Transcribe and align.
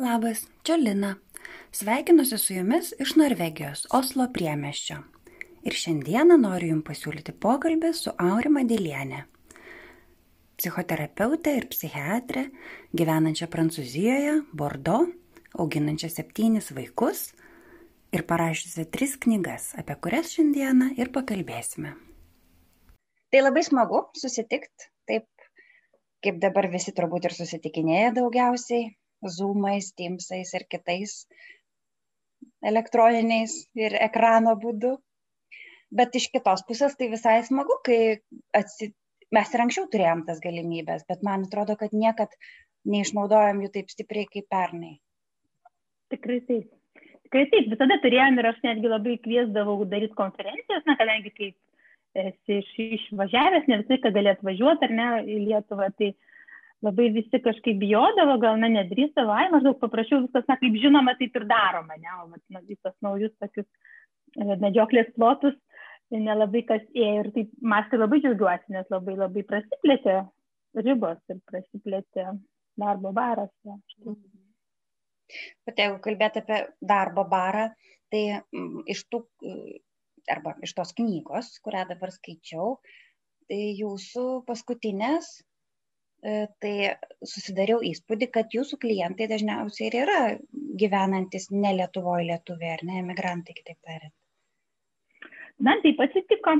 Labas, 0.00 0.46
čia 0.64 0.76
Lina. 0.76 1.14
Sveikinuosi 1.76 2.38
su 2.38 2.54
jumis 2.54 2.94
iš 3.04 3.10
Norvegijos, 3.20 3.82
Oslo 3.92 4.24
priemeščio. 4.32 4.94
Ir 5.68 5.74
šiandieną 5.76 6.38
noriu 6.40 6.70
jums 6.70 6.86
pasiūlyti 6.86 7.34
pokalbį 7.36 7.90
su 7.98 8.14
Aurima 8.24 8.62
Dėlienė. 8.64 9.18
Psichoterapeutė 10.56 11.52
ir 11.58 11.66
psichiatrė, 11.74 12.46
gyvenančia 12.96 13.50
Prancūzijoje, 13.52 14.38
Bordo, 14.56 15.02
auginančia 15.60 16.08
septynis 16.14 16.70
vaikus 16.78 17.26
ir 18.16 18.24
parašiusi 18.30 18.86
tris 18.88 19.18
knygas, 19.20 19.74
apie 19.76 19.98
kurias 20.00 20.32
šiandieną 20.32 20.94
ir 20.96 21.12
pakalbėsime. 21.12 21.92
Tai 23.28 23.44
labai 23.44 23.66
smagu 23.68 24.06
susitikti, 24.16 24.88
taip 25.04 25.28
kaip 26.24 26.40
dabar 26.40 26.70
visi 26.72 26.96
turbūt 26.96 27.28
ir 27.28 27.36
susitikinėja 27.36 28.16
daugiausiai, 28.16 28.94
zoomais, 29.26 29.92
teamsais 29.96 30.54
ir 30.56 30.66
kitais 30.70 31.24
elektroniniais 32.64 33.56
ir 33.76 33.96
ekrano 34.00 34.56
būdu. 34.60 34.96
Bet 35.90 36.14
iš 36.14 36.28
kitos 36.30 36.62
pusės 36.68 36.96
tai 36.96 37.10
visai 37.12 37.40
smagu, 37.46 37.80
kai 37.84 38.20
atsi... 38.54 38.92
mes 39.34 39.54
ir 39.54 39.62
anksčiau 39.64 39.88
turėjom 39.90 40.24
tas 40.26 40.38
galimybės, 40.42 41.06
bet 41.08 41.24
man 41.26 41.46
atrodo, 41.48 41.76
kad 41.78 41.92
niekad 41.94 42.34
neišnaudojom 42.86 43.64
jų 43.64 43.70
taip 43.74 43.90
stipriai 43.90 44.28
kaip 44.30 44.46
pernai. 44.50 44.94
Tikrai 46.14 46.40
taip. 46.46 46.70
Tikrai 47.26 47.44
taip, 47.50 47.66
visada 47.70 47.98
turėjom 48.02 48.38
ir 48.38 48.48
aš 48.50 48.62
netgi 48.66 48.90
labai 48.90 49.18
kviesdavau 49.22 49.84
daryti 49.90 50.16
konferencijas, 50.18 50.86
na, 50.86 50.96
kadangi 50.98 51.30
kaip 51.34 51.56
esi 52.18 52.58
iš, 52.58 52.70
išvažiavęs, 53.00 53.68
ne 53.70 53.82
visai, 53.82 54.00
kad 54.02 54.14
gali 54.16 54.32
atvažiuoti 54.32 54.86
ar 54.86 54.94
ne 54.94 55.08
į 55.26 55.36
Lietuvą, 55.44 55.90
tai 55.98 56.10
labai 56.86 57.10
visi 57.14 57.40
kažkaip 57.44 57.78
bijodavo, 57.80 58.38
gal 58.42 58.60
na 58.60 58.70
nedrįsdavo, 58.72 59.32
ai 59.36 59.48
maždaug 59.52 59.78
paprašiau 59.82 60.22
viskas, 60.24 60.46
na 60.48 60.56
kaip 60.60 60.78
žinoma, 60.80 61.16
taip 61.18 61.34
ir 61.36 61.48
daroma, 61.50 61.98
ne, 62.00 62.12
o 62.22 62.28
mat, 62.30 62.42
na, 62.52 62.62
visas 62.68 62.94
naujus 63.04 63.34
tokius 63.42 63.66
e, 63.66 64.56
medžioklės 64.62 65.10
plotus 65.16 65.58
nelabai 66.18 66.62
kas 66.66 66.82
ėjo 66.94 67.24
ir 67.24 67.28
taip 67.34 67.50
mes 67.72 67.90
tai 67.90 67.98
labai 68.00 68.20
džiaugiuosi, 68.22 68.72
nes 68.74 68.88
labai 68.90 69.16
labai 69.18 69.44
prasiplėtė 69.46 70.16
ribos 70.82 71.20
ir 71.30 71.38
prasiplėtė 71.46 72.26
darbo 72.80 73.12
baras. 73.14 73.52
Ja. 73.66 73.76
Bet 75.66 75.78
jeigu 75.78 76.00
kalbėt 76.02 76.40
apie 76.40 76.58
darbo 76.82 77.24
barą, 77.30 77.68
tai 78.10 78.42
iš 78.90 79.04
tų 79.12 79.22
arba 80.30 80.56
iš 80.66 80.74
tos 80.78 80.92
knygos, 80.98 81.52
kurią 81.64 81.84
dabar 81.92 82.10
skaičiau, 82.14 82.80
tai 83.50 83.60
jūsų 83.78 84.24
paskutinės, 84.46 85.30
e, 85.38 85.44
tai 86.20 86.72
susidariau 87.24 87.80
įspūdį, 87.86 88.26
kad 88.34 88.52
jūsų 88.52 88.76
klientai 88.82 89.28
dažniausiai 89.30 89.88
ir 89.88 89.96
yra 90.02 90.18
gyvenantis 90.80 91.48
ne 91.54 91.72
Lietuvoje 91.78 92.26
lietuviai, 92.28 92.74
ar 92.76 92.82
ne 92.84 92.98
emigrantai, 93.00 93.56
kitaip 93.56 93.78
tariant. 93.80 94.12
Na, 95.60 95.76
taip 95.84 96.00
atsitiko. 96.00 96.56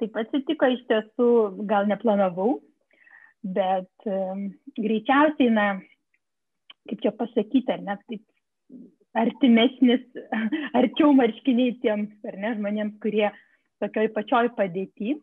Taip 0.00 0.16
atsitiko 0.20 0.68
iš 0.74 0.82
tiesų, 0.90 1.28
gal 1.70 1.86
neplanavau, 1.90 2.58
bet 3.56 4.08
um, 4.10 4.48
greičiausiai, 4.76 5.48
na, 5.54 5.66
kaip 6.90 7.02
čia 7.02 7.14
pasakyti, 7.16 7.64
ar 7.72 7.82
ne, 7.86 7.96
taip 8.10 8.82
artimesnis, 9.16 10.04
arčiau 10.78 11.14
marškiniai 11.16 11.78
tiems, 11.82 12.12
ar 12.28 12.38
ne, 12.42 12.52
žmonėms, 12.58 12.98
kurie 13.02 13.30
tokioj 13.82 14.10
pačioj 14.14 14.50
padėti. 14.58 15.16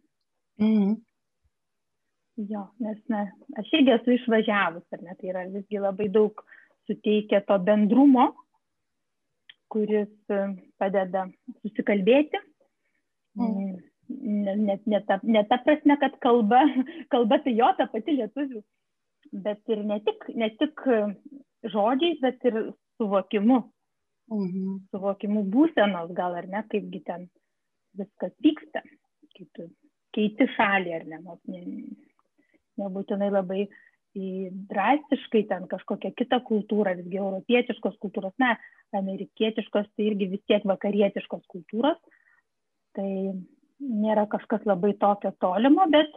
Mm. 0.61 0.97
Jo, 2.37 2.63
nes, 2.81 2.97
na, 3.13 3.27
aš 3.61 3.69
irgi 3.77 3.93
esu 3.93 4.15
išvažiavus, 4.15 4.85
ar 4.95 5.03
ne, 5.05 5.13
tai 5.19 5.29
yra 5.29 5.43
visgi 5.53 5.81
labai 5.81 6.07
daug 6.09 6.41
suteikia 6.89 7.43
to 7.45 7.59
bendrumo, 7.61 8.31
kuris 9.73 10.33
e, 10.33 10.39
padeda 10.81 11.27
susikalbėti. 11.61 12.41
Mm. 13.37 13.75
Net 14.09 14.63
ne, 14.63 14.77
ne, 14.95 14.99
ta, 15.07 15.19
ne 15.23 15.43
ta 15.49 15.59
prasme, 15.65 15.97
kad 16.01 16.17
kalba, 16.25 16.63
kalba 17.13 17.39
tai 17.45 17.53
jo 17.57 17.69
ta 17.77 17.87
pati 17.91 18.17
lietuvių, 18.17 18.63
bet 19.45 19.73
ir 19.73 19.85
ne 19.89 19.99
tik, 20.05 20.25
ne 20.37 20.49
tik 20.57 20.83
žodžiais, 21.69 22.19
bet 22.21 22.43
ir 22.49 22.59
suvokimu 22.97 23.61
mhm. 24.31 24.75
suvokimu 24.91 25.45
būsenos 25.53 26.13
gal 26.17 26.35
ar 26.39 26.49
ne, 26.49 26.63
kaipgi 26.71 27.01
ten 27.07 27.27
viskas 27.97 28.33
vyksta, 28.43 28.83
kai 29.37 29.47
tu 29.55 29.69
keiti 30.13 30.47
šalį 30.55 30.95
ar 30.97 31.05
ne, 31.09 31.21
ne, 31.49 31.61
nebūtinai 32.81 33.29
labai 33.33 33.65
drastiškai 34.13 35.47
ten 35.49 35.65
kažkokią 35.71 36.11
kitą 36.17 36.39
kultūrą, 36.45 36.93
visgi 36.99 37.17
europietiškos 37.17 37.95
kultūros, 38.01 38.33
ne, 38.41 38.51
amerikietiškos, 38.93 39.87
tai 39.95 40.09
irgi 40.11 40.29
vis 40.35 40.43
tiek 40.49 40.65
vakarietiškos 40.69 41.41
kultūros, 41.49 41.97
tai 42.93 43.07
nėra 43.79 44.27
kažkas 44.29 44.67
labai 44.69 44.93
tokio 45.01 45.33
tolimo, 45.41 45.87
bet 45.89 46.13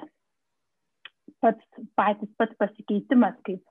pats, 1.41 1.65
patys 1.97 2.28
pats 2.37 2.61
pasikeitimas, 2.61 3.38
kaip, 3.49 3.65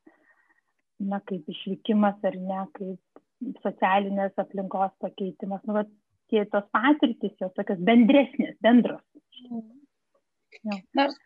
na, 0.99 1.21
kaip 1.29 1.45
išvykimas 1.53 2.17
ar 2.25 2.39
ne, 2.41 2.65
kaip 2.79 3.61
socialinės 3.61 4.33
aplinkos 4.41 4.95
pakeitimas, 5.05 5.61
nu, 5.69 5.77
vat, 5.77 5.93
tie 6.33 6.41
tos 6.49 6.65
patirtis, 6.73 7.37
jos 7.37 7.53
tokios 7.53 7.77
bendresnės, 7.85 8.57
bendros. 8.65 9.03
Ja. 10.65 10.79
Nors 10.97 11.19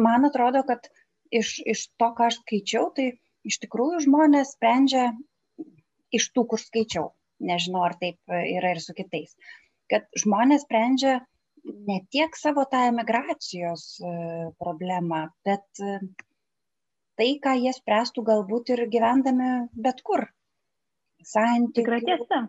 man 0.00 0.28
atrodo, 0.28 0.62
kad 0.68 0.88
iš, 1.34 1.58
iš 1.66 1.86
to, 2.00 2.10
ką 2.16 2.28
aš 2.30 2.40
skaičiau, 2.42 2.90
tai 2.96 3.12
iš 3.48 3.60
tikrųjų 3.64 4.04
žmonės 4.06 4.54
sprendžia 4.56 5.10
iš 6.14 6.30
tų, 6.34 6.46
kur 6.52 6.62
skaičiau. 6.62 7.10
Nežinau, 7.38 7.84
ar 7.86 7.94
taip 8.00 8.18
yra 8.34 8.72
ir 8.74 8.80
su 8.82 8.94
kitais. 8.98 9.36
Kad 9.90 10.08
žmonės 10.18 10.64
sprendžia 10.66 11.20
ne 11.64 12.00
tiek 12.10 12.34
savo 12.36 12.64
tą 12.70 12.80
emigracijos 12.88 13.84
e, 14.00 14.10
problemą, 14.58 15.28
bet 15.46 15.82
e, 15.84 15.98
tai, 17.18 17.28
ką 17.44 17.54
jie 17.62 17.72
spręstų 17.76 18.24
galbūt 18.26 18.72
ir 18.74 18.84
gyvendami 18.90 19.52
bet 19.86 20.02
kur 20.06 20.26
santykių. 21.22 21.78
Tikra 21.78 22.00
tiesa. 22.06 22.40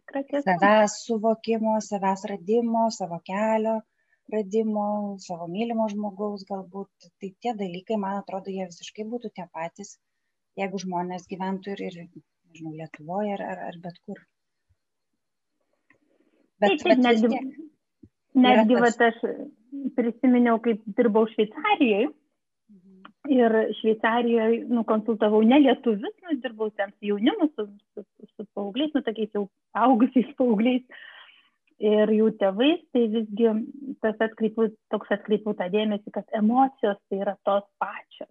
Tikra 0.00 0.24
tiesa. 0.30 0.46
Savęs 0.48 0.98
suvokimo, 1.06 1.76
savęs 1.84 2.26
radimo, 2.30 2.88
savo 2.94 3.20
kelio 3.26 3.78
radimo, 4.32 5.16
savo 5.22 5.48
mylimo 5.50 5.88
žmogaus 5.92 6.46
galbūt. 6.48 7.08
Tai 7.20 7.30
tie 7.44 7.54
dalykai, 7.58 7.98
man 8.00 8.20
atrodo, 8.22 8.52
jie 8.52 8.68
visiškai 8.70 9.06
būtų 9.10 9.32
tie 9.36 9.46
patys, 9.52 9.96
jeigu 10.60 10.80
žmonės 10.84 11.28
gyventų 11.30 11.74
ir, 11.74 11.84
ir 11.90 11.98
nežinau, 12.00 12.74
Lietuvoje 12.80 13.36
ar, 13.36 13.44
ar, 13.52 13.62
ar 13.70 13.78
bet 13.84 14.00
kur. 14.06 14.24
Bet, 16.62 16.70
taip, 16.70 16.82
taip, 16.82 16.90
bet 16.90 17.04
netgi, 17.04 17.40
netgi 18.46 18.76
tas... 18.78 18.84
vat, 18.84 19.00
aš 19.10 19.94
prisiminiau, 19.96 20.60
kaip 20.62 20.84
dirbau 20.96 21.26
Šveicarijoje 21.32 22.12
ir 23.34 23.56
Šveicarijoje 23.80 24.64
nu, 24.68 24.84
konsultavau 24.88 25.40
ne 25.42 25.58
lietuvius, 25.62 26.14
nu, 26.22 26.36
dirbau 26.44 26.70
ten 26.76 26.92
su 26.92 27.08
jaunimu, 27.08 27.48
su, 27.54 27.66
su, 27.94 28.04
su 28.30 28.46
paaugliais, 28.54 28.92
nu, 28.94 29.02
tokiais 29.04 29.32
jau 29.34 29.46
augusiais 29.86 30.30
paaugliais 30.38 30.84
ir 31.82 32.10
jų 32.14 32.30
tėvais, 32.38 32.80
tai 32.94 33.06
visgi 33.10 33.50
tas 34.04 34.20
atkreipiu, 34.22 34.68
toks 34.94 35.10
atkreipiu 35.16 35.54
tą 35.58 35.68
dėmesį, 35.72 36.12
kad 36.14 36.36
emocijos 36.38 36.98
tai 37.08 37.20
yra 37.24 37.36
tos 37.46 37.66
pačios. 37.82 38.30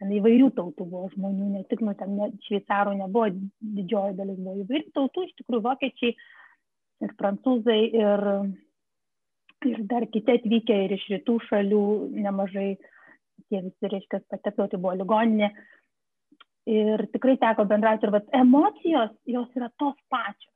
Ten 0.00 0.12
įvairių 0.16 0.48
tautų 0.56 0.86
buvo 0.88 1.10
žmonių, 1.12 1.50
ne 1.58 1.62
tik, 1.68 1.82
nu, 1.84 1.92
ten 1.98 2.14
ne, 2.16 2.30
šveicarų 2.46 2.94
nebuvo, 3.02 3.26
didžioji 3.60 4.16
dalis 4.16 4.38
buvo 4.40 4.62
įvairių 4.62 4.94
tautų, 4.96 5.26
iš 5.26 5.34
tikrųjų 5.42 5.64
vokiečiai 5.66 6.14
ir 7.04 7.12
prancūzai 7.20 7.80
ir, 8.00 8.24
ir 9.68 9.82
dar 9.90 10.06
kiti 10.08 10.38
atvykę 10.38 10.78
ir 10.86 10.96
iš 10.96 11.04
rytų 11.16 11.36
šalių 11.50 11.82
nemažai 12.16 12.70
tie 13.50 13.60
visi, 13.60 13.90
reiškia, 13.92 14.22
patekau, 14.30 14.70
tai 14.70 14.80
buvo 14.80 14.94
ligoninė. 15.02 15.50
Ir 16.70 17.04
tikrai 17.12 17.36
teko 17.40 17.64
bendrauti 17.68 18.06
ir 18.06 18.14
vat, 18.14 18.32
emocijos, 18.36 19.12
jos 19.28 19.52
yra 19.58 19.68
tos 19.80 19.96
pačios. 20.12 20.52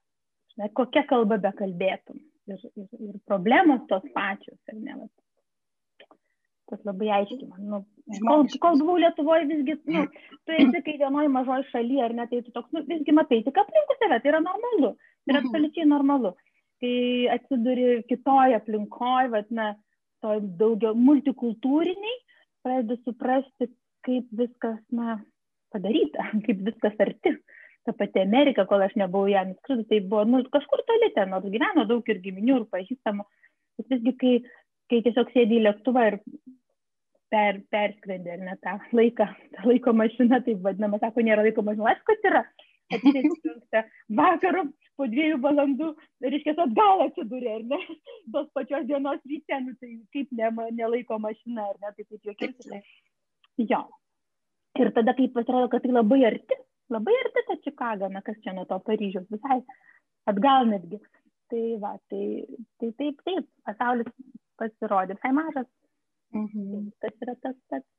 Ne, 0.60 0.70
kokia 0.78 1.02
kalba 1.10 1.40
be 1.42 1.50
kalbėtum. 1.58 2.20
Ir, 2.50 2.60
ir, 2.76 2.88
ir 3.00 3.14
problemos 3.26 3.86
tos 3.90 4.04
pačios. 4.14 4.58
Ir 4.70 4.80
ne, 4.84 5.08
tas 6.70 6.80
labai 6.88 7.10
aiškiai 7.18 7.48
man. 7.48 7.64
Nu, 7.70 7.80
kol, 8.28 8.46
kol 8.62 8.78
buvau 8.80 8.96
Lietuvoje, 9.00 9.48
visgi, 9.50 9.76
nu, 9.94 10.04
tu 10.46 10.56
esi 10.56 10.82
kai 10.86 10.96
vienoje 11.00 11.30
mažoje 11.32 11.66
šalyje, 11.70 12.02
ar 12.06 12.16
ne, 12.16 12.26
tai 12.30 12.42
tu 12.44 12.54
toks, 12.54 12.70
nu, 12.76 12.84
visgi 12.88 13.14
matai, 13.16 13.42
tik 13.46 13.60
aplinkui 13.60 13.98
save, 14.00 14.20
tai 14.22 14.32
yra 14.32 14.42
normalu. 14.44 14.94
Tai 15.24 15.34
yra 15.34 15.40
mhm. 15.40 15.48
absoliučiai 15.48 15.90
normalu. 15.90 16.34
Kai 16.82 16.94
atsiduri 17.36 17.88
kitoje 18.10 18.58
aplinkoje, 18.58 19.30
vad, 19.34 19.50
na, 19.58 19.72
to 20.24 20.38
daugiau 20.60 20.96
multikultūriniai, 20.96 22.16
pradedu 22.64 22.98
suprasti, 23.02 23.70
kaip 24.04 24.28
viskas, 24.36 24.80
na, 24.92 25.18
padaryta, 25.74 26.30
kaip 26.46 26.64
viskas 26.70 26.96
arti. 27.02 27.36
Ta 27.84 27.92
pati 27.92 28.22
Amerika, 28.22 28.64
kol 28.68 28.80
aš 28.80 28.94
nebuvau 28.96 29.28
ją 29.28 29.42
nuskridus, 29.50 29.88
tai 29.90 30.00
buvo, 30.00 30.24
nu, 30.24 30.40
kažkur 30.52 30.80
toli 30.88 31.10
ten, 31.16 31.28
nors 31.34 31.44
gyveno 31.52 31.84
daug 31.88 32.06
ir 32.08 32.20
giminių, 32.24 32.62
ir 32.62 32.68
pažįstamų. 32.72 33.26
Bet 33.78 33.90
visgi, 33.92 34.12
kai, 34.20 34.34
kai 34.92 35.00
tiesiog 35.04 35.32
sėdi 35.34 35.58
į 35.58 35.64
lėktuvą 35.66 36.06
ir 36.08 36.20
per, 37.34 37.58
perskrendė, 37.74 38.36
ar 38.36 38.46
ne 38.46 38.54
tą 38.64 38.78
laiką, 38.96 39.26
tą 39.56 39.66
laiko 39.68 39.92
mašiną, 40.00 40.40
taip 40.46 40.62
vadinama, 40.64 41.00
sako, 41.02 41.24
nėra 41.26 41.44
laiko 41.44 41.66
mašina, 41.66 41.90
aišku, 41.92 42.08
kad 42.12 42.30
yra. 42.30 42.44
Bet 42.92 43.04
penktą 43.04 43.82
vakaro 44.20 44.64
po 44.98 45.08
dviejų 45.10 45.40
valandų, 45.42 45.90
reiškia, 46.22 46.54
atgal 46.64 47.04
atsidūrė, 47.08 47.56
ar 47.58 47.64
ne? 47.72 47.80
Tos 48.34 48.50
pačios 48.56 48.86
dienos 48.88 49.22
ryte, 49.28 49.60
nu, 49.64 49.74
tai 49.80 49.96
kaip 50.14 50.32
ne, 50.36 50.50
nelaiko 50.76 51.18
mašina, 51.22 51.68
ar 51.72 51.80
ne, 51.80 51.92
tai 51.96 52.06
kaip 52.06 52.30
juokinti. 52.30 52.82
Jo. 53.70 53.84
Ir 54.78 54.90
tada, 54.94 55.14
kai 55.16 55.28
pasirodo, 55.32 55.70
kad 55.72 55.84
tai 55.84 55.94
labai 55.94 56.24
arti, 56.28 56.58
labai 56.94 57.16
arti 57.20 57.44
ta 57.48 57.58
Čikaga, 57.66 58.10
na 58.12 58.22
kas 58.26 58.40
čia 58.44 58.54
nuo 58.56 58.66
to 58.70 58.78
Paryžiaus, 58.86 59.28
visai 59.34 59.60
atgal 60.30 60.70
netgi. 60.70 61.00
Tai 61.52 61.64
va, 61.82 61.92
tai, 62.10 62.24
tai 62.80 62.90
taip, 63.00 63.20
taip, 63.28 63.50
pasaulis 63.68 64.08
pasirodė 64.60 65.18
visai 65.18 65.34
mažas. 65.36 65.68
Mhm. 66.34 66.88
Tas 67.02 67.20
yra 67.22 67.36
tas 67.42 67.58
pats 67.70 67.90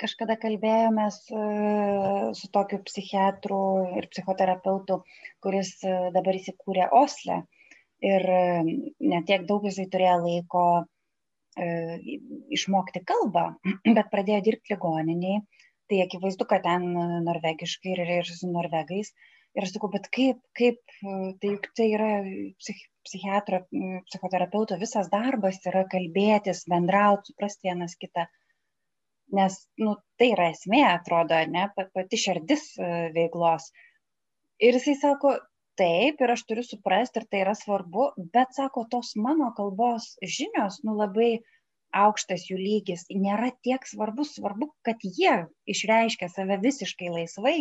kažkada 0.00 0.36
kalbėjomės 0.40 1.18
e, 1.32 1.42
su 2.38 2.48
tokiu 2.54 2.80
psichiatru 2.86 3.60
ir 3.98 4.08
psichoterapeutu, 4.12 5.02
kuris 5.44 5.74
e, 5.84 5.94
dabar 6.14 6.38
įsikūrė 6.38 6.88
Osle. 7.02 7.42
Ir 8.02 8.26
e, 8.36 8.42
netiek 9.12 9.46
daug 9.48 9.64
jisai 9.68 9.88
turėjo 9.90 10.18
laiko 10.26 10.66
išmokti 12.56 13.02
kalbą, 13.04 13.42
bet 13.96 14.06
pradėjo 14.12 14.40
dirbti 14.46 14.72
ligoniniai. 14.72 15.42
Tai 15.92 16.00
akivaizdu, 16.06 16.48
kad 16.48 16.64
ten 16.64 16.88
norvegiškai 17.28 17.94
ir, 17.94 18.02
ir 18.18 18.28
su 18.32 18.48
norvegais. 18.48 19.12
Ir 19.52 19.66
aš 19.66 19.74
sakau, 19.74 19.90
bet 19.92 20.06
kaip, 20.16 20.38
kaip, 20.56 20.78
tai 21.42 21.50
juk 21.50 21.66
tai 21.76 21.88
yra 21.92 22.12
psich, 22.56 22.86
psichiatro, 23.04 23.58
psichoterapeuto 24.08 24.78
visas 24.80 25.10
darbas 25.12 25.60
yra 25.68 25.82
kalbėtis, 25.92 26.64
bendrauti, 26.72 27.34
suprasti 27.34 27.68
vienas 27.68 27.98
kitą 28.00 28.24
nes 29.32 29.56
nu, 29.80 29.96
tai 30.20 30.32
yra 30.34 30.50
esmė, 30.52 30.82
atrodo, 30.90 31.38
ne, 31.54 31.68
pati 31.76 32.20
šerdis 32.20 32.66
e, 32.76 32.90
veiklos. 33.16 33.70
Ir 34.62 34.76
jisai 34.78 34.94
sako, 35.00 35.34
taip, 35.80 36.20
ir 36.20 36.34
aš 36.34 36.44
turiu 36.48 36.64
suprasti, 36.66 37.22
ir 37.22 37.28
tai 37.32 37.40
yra 37.46 37.54
svarbu, 37.58 38.10
bet 38.34 38.52
sako, 38.58 38.84
tos 38.92 39.14
mano 39.26 39.50
kalbos 39.56 40.12
žinios, 40.36 40.82
nu 40.86 40.96
labai 40.98 41.32
aukštas 41.92 42.48
jų 42.48 42.56
lygis, 42.58 43.04
nėra 43.10 43.50
tiek 43.66 43.84
svarbus, 43.88 44.34
svarbu, 44.38 44.70
kad 44.86 45.02
jie 45.04 45.34
išreiškia 45.74 46.28
save 46.32 46.58
visiškai 46.62 47.10
laisvai 47.12 47.56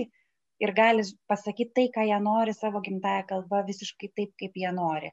ir 0.63 0.73
gali 0.77 1.03
pasakyti 1.31 1.73
tai, 1.77 1.87
ką 1.95 2.05
jie 2.07 2.19
nori 2.23 2.55
savo 2.55 2.81
gimtają 2.85 3.25
kalbą, 3.33 3.63
visiškai 3.67 4.11
taip, 4.15 4.33
kaip 4.41 4.57
jie 4.63 4.71
nori. 4.77 5.11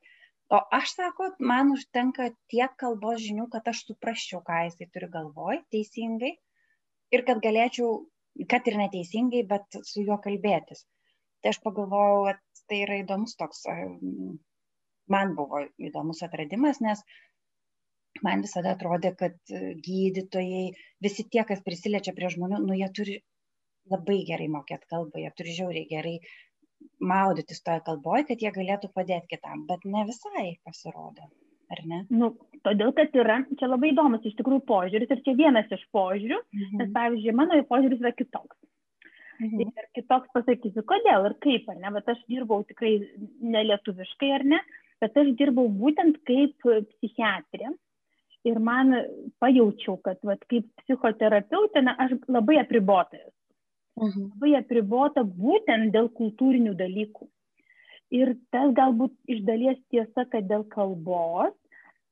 O 0.48 0.60
aš 0.78 0.94
sako, 0.96 1.30
man 1.50 1.72
užtenka 1.74 2.30
tiek 2.52 2.76
kalbos 2.80 3.20
žinių, 3.24 3.48
kad 3.52 3.66
aš 3.72 3.82
suprasčiau, 3.90 4.40
ką 4.44 4.62
jisai 4.68 4.88
turi 4.94 5.08
galvoj 5.12 5.60
teisingai 5.74 6.32
ir 7.12 7.24
kad 7.28 7.42
galėčiau, 7.44 7.90
kad 8.52 8.68
ir 8.70 8.78
neteisingai, 8.80 9.42
bet 9.50 9.80
su 9.90 10.04
juo 10.06 10.16
kalbėtis. 10.24 10.86
Tai 11.42 11.52
aš 11.52 11.60
pagalvojau, 11.64 12.22
kad 12.30 12.64
tai 12.70 12.82
yra 12.86 13.00
įdomus 13.02 13.36
toks, 13.40 13.64
man 15.14 15.34
buvo 15.36 15.62
įdomus 15.90 16.24
atradimas, 16.26 16.80
nes 16.84 17.04
man 18.26 18.44
visada 18.46 18.74
atrodė, 18.76 19.14
kad 19.22 19.36
gydytojai, 19.86 20.66
visi 21.04 21.26
tie, 21.32 21.44
kas 21.48 21.64
prisiliečia 21.66 22.14
prie 22.16 22.30
žmonių, 22.34 22.62
nu 22.66 22.78
jie 22.78 22.90
turi 22.98 23.18
labai 23.92 24.20
gerai 24.28 24.48
mokėti 24.52 24.90
kalbą, 24.92 25.22
jie 25.24 25.32
turi 25.38 25.56
žiauriai 25.58 25.88
gerai 25.90 26.16
maudytis 27.12 27.62
toje 27.66 27.82
kalboje, 27.86 28.28
kad 28.30 28.42
jie 28.44 28.54
galėtų 28.54 28.92
padėti 28.94 29.36
kitam, 29.36 29.66
bet 29.70 29.86
ne 29.88 30.06
visai 30.08 30.48
pasirodo 30.66 31.28
ar 31.72 31.82
ne? 31.88 32.00
Nu, 32.10 32.32
todėl, 32.66 32.92
kad 32.96 33.14
yra, 33.16 33.42
čia 33.60 33.68
labai 33.68 33.92
įdomus 33.92 34.24
iš 34.26 34.36
tikrųjų 34.38 34.64
požiūris 34.68 35.12
ir 35.12 35.22
čia 35.26 35.36
vienas 35.38 35.70
iš 35.74 35.84
požiūrių, 35.94 36.40
mhm. 36.40 36.80
nes 36.80 36.92
pavyzdžiui, 36.96 37.36
mano 37.36 37.60
požiūris 37.70 38.02
yra 38.04 38.14
kitoks. 38.16 38.56
Mhm. 39.38 39.68
Ir 39.68 39.90
kitoks 39.94 40.32
pasakysiu, 40.34 40.82
kodėl 40.88 41.28
ir 41.28 41.36
kaip, 41.44 41.68
ar 41.70 41.78
ne, 41.78 41.92
bet 41.94 42.08
aš 42.14 42.22
dirbau 42.30 42.64
tikrai 42.66 42.96
nelietuviškai, 43.54 44.32
ar 44.40 44.46
ne, 44.54 44.62
bet 45.02 45.20
aš 45.20 45.34
dirbau 45.38 45.68
būtent 45.70 46.18
kaip 46.28 46.66
psichiatrė. 46.94 47.70
Ir 48.46 48.60
man 48.62 48.94
pajaučiau, 49.42 49.96
kad 50.04 50.20
vat, 50.24 50.44
kaip 50.50 50.68
psichoterapeutė, 50.84 51.82
na, 51.82 51.96
aš 51.98 52.14
labai 52.30 52.60
apribota 52.62 53.18
esu. 53.18 53.34
Mhm. 53.98 54.28
Labai 54.36 54.52
apribota 54.60 55.24
būtent 55.26 55.90
dėl 55.94 56.10
kultūrinių 56.14 56.76
dalykų. 56.78 57.26
Ir 58.14 58.36
tas 58.54 58.70
galbūt 58.76 59.12
iš 59.28 59.42
dalies 59.44 59.80
tiesa, 59.92 60.24
kad 60.32 60.46
dėl 60.48 60.62
kalbos, 60.72 61.52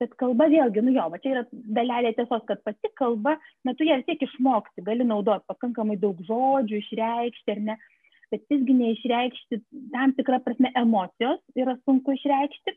bet 0.00 0.12
kalba 0.20 0.48
vėlgi, 0.52 0.82
nu 0.84 0.92
jo, 0.92 1.06
va 1.12 1.20
čia 1.22 1.30
yra 1.32 1.44
dalelė 1.52 2.12
tiesos, 2.18 2.42
kad 2.48 2.60
pati 2.66 2.90
kalba, 3.00 3.36
na 3.64 3.72
tu 3.78 3.86
ją 3.88 3.96
vis 4.00 4.08
tiek 4.08 4.26
išmoksti, 4.26 4.84
gali 4.84 5.06
naudoti 5.08 5.48
pakankamai 5.48 5.96
daug 6.02 6.20
žodžių, 6.26 6.82
išreikšti 6.82 7.54
ar 7.54 7.62
ne, 7.70 7.78
bet 8.32 8.44
visgi 8.52 8.76
neišreikšti 8.76 9.60
tam 9.94 10.12
tikrą 10.18 10.42
prasme 10.44 10.72
emocijos 10.76 11.40
yra 11.56 11.78
sunku 11.84 12.16
išreikšti. 12.18 12.76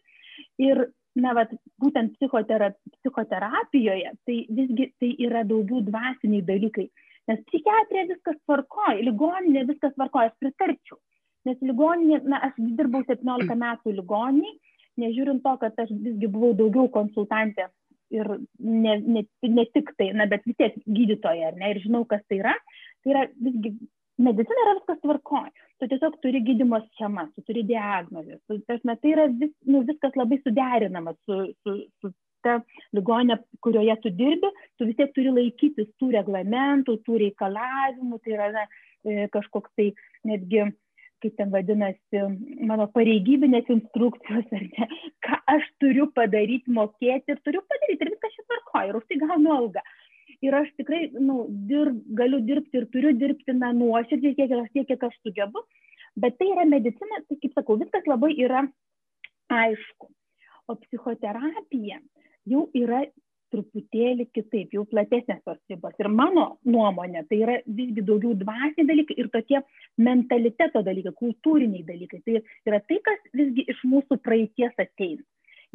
Ir, 0.63 0.85
na, 1.17 1.33
va, 1.37 1.45
būtent 1.81 2.15
psichotera 2.17 2.71
psichoterapijoje, 2.99 4.13
tai 4.27 4.39
visgi 4.61 4.91
tai 5.01 5.13
yra 5.25 5.43
daugiau 5.47 5.81
dvasiniai 5.85 6.45
dalykai. 6.45 6.89
Nes 7.29 7.41
psichiatrija 7.49 8.07
viskas 8.09 8.37
tvarkoja, 8.45 9.01
ligoninė 9.05 9.65
viskas 9.69 9.93
tvarkoja, 9.95 10.31
aš 10.31 10.37
pritarčiau 10.41 10.99
nes 11.47 11.59
ligoninė, 11.63 12.21
na, 12.29 12.41
aš 12.49 12.57
dirbau 12.77 13.03
17 13.07 13.55
metų 13.63 13.95
ligoniniai, 13.99 14.55
nežiūrint 14.99 15.43
to, 15.45 15.55
kad 15.61 15.85
aš 15.85 15.93
visgi 15.95 16.31
buvau 16.31 16.55
daugiau 16.57 16.89
konsultantė 16.91 17.69
ir 18.13 18.27
ne, 18.57 18.97
ne, 19.05 19.23
ne 19.45 19.65
tik 19.75 19.93
tai, 19.99 20.09
na, 20.17 20.25
bet 20.29 20.45
vis 20.49 20.57
tiek 20.59 20.77
gydytoja, 20.87 21.53
ne, 21.59 21.73
ir 21.73 21.81
žinau, 21.83 22.03
kas 22.09 22.23
tai 22.27 22.41
yra, 22.41 22.55
tai 23.03 23.13
yra 23.13 23.25
visgi 23.37 23.75
medicina 24.19 24.65
yra 24.65 24.77
viskas 24.79 25.01
tvarkoja. 25.03 25.67
Tu 25.79 25.87
tiesiog 25.87 26.17
turi 26.23 26.41
gydimo 26.43 26.81
schemas, 26.89 27.29
tu 27.35 27.43
turi 27.47 27.63
diagnozės. 27.67 28.39
Tu, 28.47 28.57
tasme, 28.67 28.97
tai 28.99 29.13
yra 29.13 29.29
vis, 29.31 29.53
nu, 29.67 29.83
viskas 29.87 30.17
labai 30.19 30.41
suderinama 30.43 31.13
su, 31.23 31.37
su, 31.63 31.75
su 32.01 32.11
ta 32.43 32.57
ligonė, 32.95 33.39
kurioje 33.63 33.95
tu 34.03 34.11
dirbi, 34.15 34.51
tu 34.79 34.87
vis 34.89 34.97
tiek 34.99 35.15
turi 35.15 35.31
laikytis 35.35 35.89
tų 36.01 36.11
reglamentų, 36.17 36.99
tų 37.07 37.23
reikalavimų, 37.23 38.19
tai 38.23 38.35
yra 38.35 38.51
na, 38.55 38.67
e, 39.07 39.27
kažkoks 39.33 39.71
tai 39.79 39.91
netgi 40.27 40.67
kaip 41.19 41.35
ten 41.35 41.49
vadinasi, 41.51 42.21
mano 42.67 42.85
pareigybinės 42.95 43.67
instrukcijos, 43.73 44.45
ar 44.55 44.65
ne, 44.69 44.87
ką 45.25 45.39
aš 45.53 45.65
turiu 45.83 46.07
padaryti, 46.15 46.71
mokėti 46.75 47.35
ir 47.35 47.41
turiu 47.43 47.63
padaryti 47.67 48.05
ir 48.05 48.13
viskas 48.13 48.35
šitą 48.35 48.47
tvarkoja 48.49 48.91
ir 48.91 48.99
už 48.99 49.07
tai 49.09 49.19
gaunu 49.25 49.51
algą. 49.55 49.83
Ir 50.45 50.55
aš 50.55 50.69
tikrai 50.79 51.09
nu, 51.19 51.45
dirb, 51.69 51.97
galiu 52.15 52.39
dirbti 52.47 52.79
ir 52.79 52.85
turiu 52.93 53.11
dirbti 53.17 53.55
na, 53.57 53.73
nuoširdžiai, 53.75 54.37
kiek 54.37 54.53
aš 54.55 54.69
tiek, 54.75 54.87
kiek 54.87 55.03
aš 55.09 55.17
sugebu, 55.25 55.65
bet 56.19 56.37
tai 56.39 56.47
yra 56.53 56.67
medicina, 56.69 57.19
tai 57.27 57.39
kaip 57.41 57.57
sakau, 57.57 57.75
viskas 57.81 58.07
labai 58.07 58.31
yra 58.39 58.63
aišku. 59.51 60.07
O 60.69 60.77
psichoterapija 60.77 61.99
jau 62.47 62.67
yra 62.77 63.03
truputėlį 63.53 64.27
kitaip, 64.33 64.73
jau 64.75 64.83
platesnės 64.89 65.41
tos 65.45 65.57
ribos. 65.71 65.95
Ir 65.99 66.09
mano 66.13 66.45
nuomonė, 66.69 67.23
tai 67.29 67.41
yra 67.43 67.55
visgi 67.65 68.03
daugiau 68.05 68.35
dvasiniai 68.37 68.87
dalykai 68.89 69.17
ir 69.17 69.29
tokie 69.33 69.61
mentaliteto 69.97 70.83
dalykai, 70.85 71.15
kultūriniai 71.17 71.85
dalykai. 71.87 72.21
Tai 72.25 72.37
yra 72.69 72.81
tai, 72.85 72.99
kas 73.05 73.25
visgi 73.33 73.65
iš 73.73 73.81
mūsų 73.89 74.19
praeities 74.25 74.77
ateina. 74.77 75.25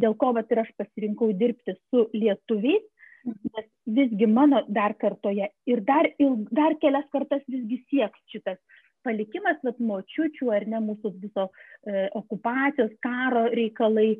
Dėl 0.00 0.16
ko 0.18 0.32
vat, 0.34 0.50
ir 0.50 0.62
aš 0.64 0.70
pasirinkau 0.78 1.30
dirbti 1.38 1.76
su 1.78 2.08
lietuviais, 2.14 2.86
nes 3.24 3.66
visgi 3.98 4.26
mano 4.30 4.62
dar 4.68 4.94
kartoje 5.00 5.48
ir 5.70 5.82
dar, 5.88 6.08
ilg, 6.18 6.48
dar 6.52 6.76
kelias 6.82 7.06
kartas 7.12 7.44
visgi 7.48 7.80
sieks 7.90 8.20
šitas 8.32 8.60
palikimas, 9.04 9.60
vat, 9.64 9.80
močiučių 9.80 10.52
ar 10.54 10.64
ne 10.70 10.80
mūsų 10.84 11.12
viso 11.20 11.48
e, 11.48 12.06
okupacijos, 12.16 12.94
karo 13.04 13.46
reikalai, 13.52 14.14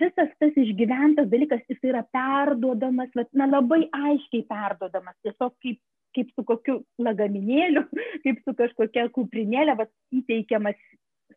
visas 0.00 0.32
tas 0.40 0.56
išgyventas 0.62 1.28
dalykas, 1.32 1.64
jis 1.70 1.82
yra 1.90 2.04
perduodamas, 2.14 3.10
bet, 3.16 3.28
na, 3.36 3.48
labai 3.50 3.84
aiškiai 3.92 4.46
perduodamas, 4.48 5.18
tiesiog 5.26 5.52
kaip, 5.64 5.80
kaip 6.16 6.32
su 6.32 6.46
kokiu 6.48 6.78
lagaminėliu, 7.02 7.84
kaip 8.24 8.40
su 8.44 8.56
kažkokia 8.56 9.08
kuprinėlė, 9.16 9.76
bet 9.82 9.92
įteikiamas 10.22 10.80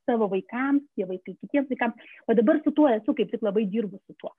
savo 0.08 0.30
vaikams, 0.32 0.86
tie 0.96 1.06
vaikai 1.10 1.36
kitiems 1.36 1.70
vaikams, 1.74 2.10
o 2.28 2.36
dabar 2.38 2.62
su 2.64 2.74
tuo 2.76 2.88
esu, 2.92 3.16
kaip 3.18 3.32
tik 3.34 3.44
labai 3.46 3.66
dirbu 3.70 4.00
su 4.06 4.16
tuo. 4.22 4.32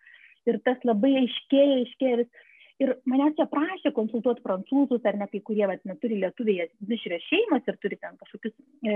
Ir 0.49 0.57
tas 0.65 0.81
labai 0.89 1.19
aiškėja, 1.21 1.83
aiškėja 1.83 2.23
vis. 2.23 2.47
Ir 2.81 2.95
manęs 3.09 3.35
čia 3.37 3.45
prašė 3.51 3.93
konsultuoti 3.93 4.41
prancūzus, 4.45 5.05
ar 5.05 5.19
ne 5.21 5.27
kai 5.29 5.43
kurie, 5.45 5.67
bet 5.69 5.83
neturi 5.89 6.17
lietuviai, 6.23 6.71
mišrios 6.89 7.27
šeimos 7.29 7.67
ir 7.69 7.77
turi 7.83 7.99
ten 8.01 8.17
kažkokius 8.21 8.55
e, 8.89 8.95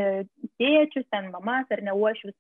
tėčius, 0.61 1.05
ten 1.13 1.29
mamas 1.35 1.69
ar 1.75 1.83
ne 1.85 1.93
uošvius 1.93 2.33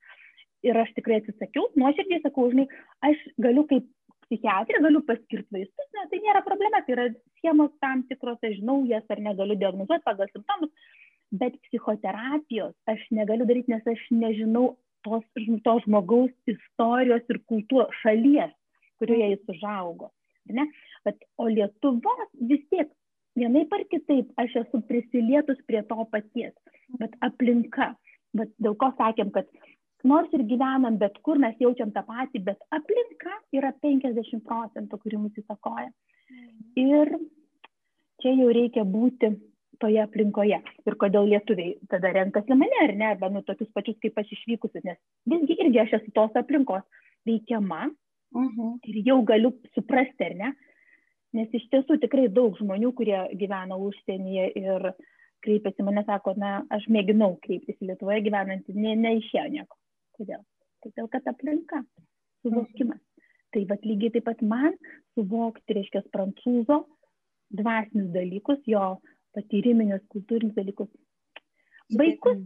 ir 0.64 0.78
aš 0.80 0.94
tikrai 0.96 1.20
atsisakiau, 1.20 1.68
nuoširdžiai 1.80 2.22
sakau, 2.24 2.48
žinai, 2.52 2.64
aš 3.04 3.20
galiu 3.44 3.66
kaip 3.68 3.84
psichiatrė, 4.24 4.80
galiu 4.86 5.02
paskirti 5.04 5.58
vaistus, 5.58 5.88
ne, 5.96 6.06
tai 6.10 6.20
nėra 6.24 6.40
problema, 6.46 6.80
tai 6.86 6.96
yra 6.96 7.06
schemos 7.38 7.72
tam 7.84 8.06
tikros, 8.08 8.40
aš 8.40 8.56
žinau 8.62 8.80
jas 8.88 9.04
ar 9.12 9.20
negaliu 9.20 9.58
diagnozuoti 9.60 10.06
pagal 10.06 10.30
simptomus, 10.32 10.72
bet 11.34 11.56
psichoterapijos 11.68 12.74
aš 12.90 13.04
negaliu 13.12 13.44
daryti, 13.48 13.74
nes 13.74 13.86
aš 13.92 14.08
nežinau 14.14 14.74
tos, 15.04 15.24
to 15.36 15.78
žmogaus 15.84 16.32
istorijos 16.48 17.24
ir 17.28 17.40
kultūros 17.50 18.00
šalies, 18.00 18.52
kurioje 19.00 19.34
jis 19.34 19.56
užaugo. 19.56 20.10
Bet, 20.48 21.20
o 21.38 21.48
Lietuvos 21.48 22.28
vis 22.48 22.62
tiek 22.72 22.90
vienaip 23.38 23.72
ar 23.74 23.84
kitaip 23.90 24.30
aš 24.40 24.56
esu 24.62 24.80
prisilietus 24.88 25.60
prie 25.68 25.82
to 25.88 26.06
paties, 26.12 26.54
bet 27.00 27.14
aplinka. 27.26 27.94
Bet 28.34 28.50
dėl 28.62 28.74
ko 28.78 28.90
sakėm, 28.98 29.30
kad 29.34 29.48
nors 30.04 30.32
ir 30.36 30.44
gyvenam 30.50 30.98
bet 30.98 31.16
kur, 31.26 31.38
mes 31.38 31.56
jaučiam 31.62 31.92
tą 31.94 32.02
patį, 32.06 32.42
bet 32.48 32.60
aplinka 32.74 33.34
yra 33.56 33.72
50 33.84 34.42
procentų, 34.48 35.00
kuri 35.02 35.20
mus 35.22 35.42
įtakoja. 35.42 35.90
Ir 36.80 37.12
čia 38.22 38.34
jau 38.34 38.50
reikia 38.54 38.84
būti 38.88 39.34
toje 39.82 40.00
aplinkoje. 40.02 40.60
Ir 40.86 40.96
kodėl 41.00 41.28
lietuviai 41.30 41.76
tada 41.90 42.12
renkasi 42.14 42.56
mane, 42.58 42.78
ar 42.82 42.94
ne, 42.94 43.10
arba 43.14 43.30
nu 43.32 43.42
tokius 43.46 43.70
pačius 43.74 43.98
kaip 44.02 44.18
aš 44.20 44.32
išvykusius, 44.36 44.84
nes 44.86 44.98
visgi 45.30 45.58
irgi 45.64 45.82
aš 45.82 45.98
esu 46.00 46.14
tos 46.16 46.38
aplinkos 46.38 46.84
veikiama 47.28 47.88
mhm. 48.34 48.76
ir 48.90 49.00
jau 49.06 49.20
galiu 49.26 49.54
suprasti, 49.76 50.28
ar 50.28 50.36
ne, 50.38 50.52
nes 51.34 51.54
iš 51.58 51.66
tiesų 51.72 51.98
tikrai 52.02 52.28
daug 52.32 52.56
žmonių, 52.60 52.92
kurie 52.98 53.18
gyvena 53.40 53.78
užsienyje 53.80 54.50
ir 54.60 54.90
kreipiasi 55.44 55.84
mane, 55.84 56.04
sako, 56.08 56.34
na, 56.40 56.62
aš 56.72 56.86
mėginau 56.92 57.34
kreiptis 57.44 57.76
į 57.82 57.90
Lietuvoje 57.90 58.22
gyvenantį, 58.24 58.76
ne, 58.80 58.94
neišėjo 59.02 59.44
nieko. 59.52 59.78
Kodėl? 60.16 60.42
Todėl, 60.84 61.08
kad 61.12 61.26
aplinka, 61.28 61.82
suvokimas. 62.44 63.00
Tai 63.54 63.62
vad 63.70 63.84
lygiai 63.86 64.14
taip 64.16 64.26
pat 64.26 64.40
man 64.42 64.72
suvokti, 65.14 65.76
reiškia, 65.76 66.02
prancūzo 66.14 66.80
dvasinius 67.54 68.10
dalykus, 68.14 68.62
jo 68.66 68.96
patyriminius, 69.36 70.02
kultūrinius 70.12 70.56
dalykus. 70.56 70.90
Vaikus 71.94 72.40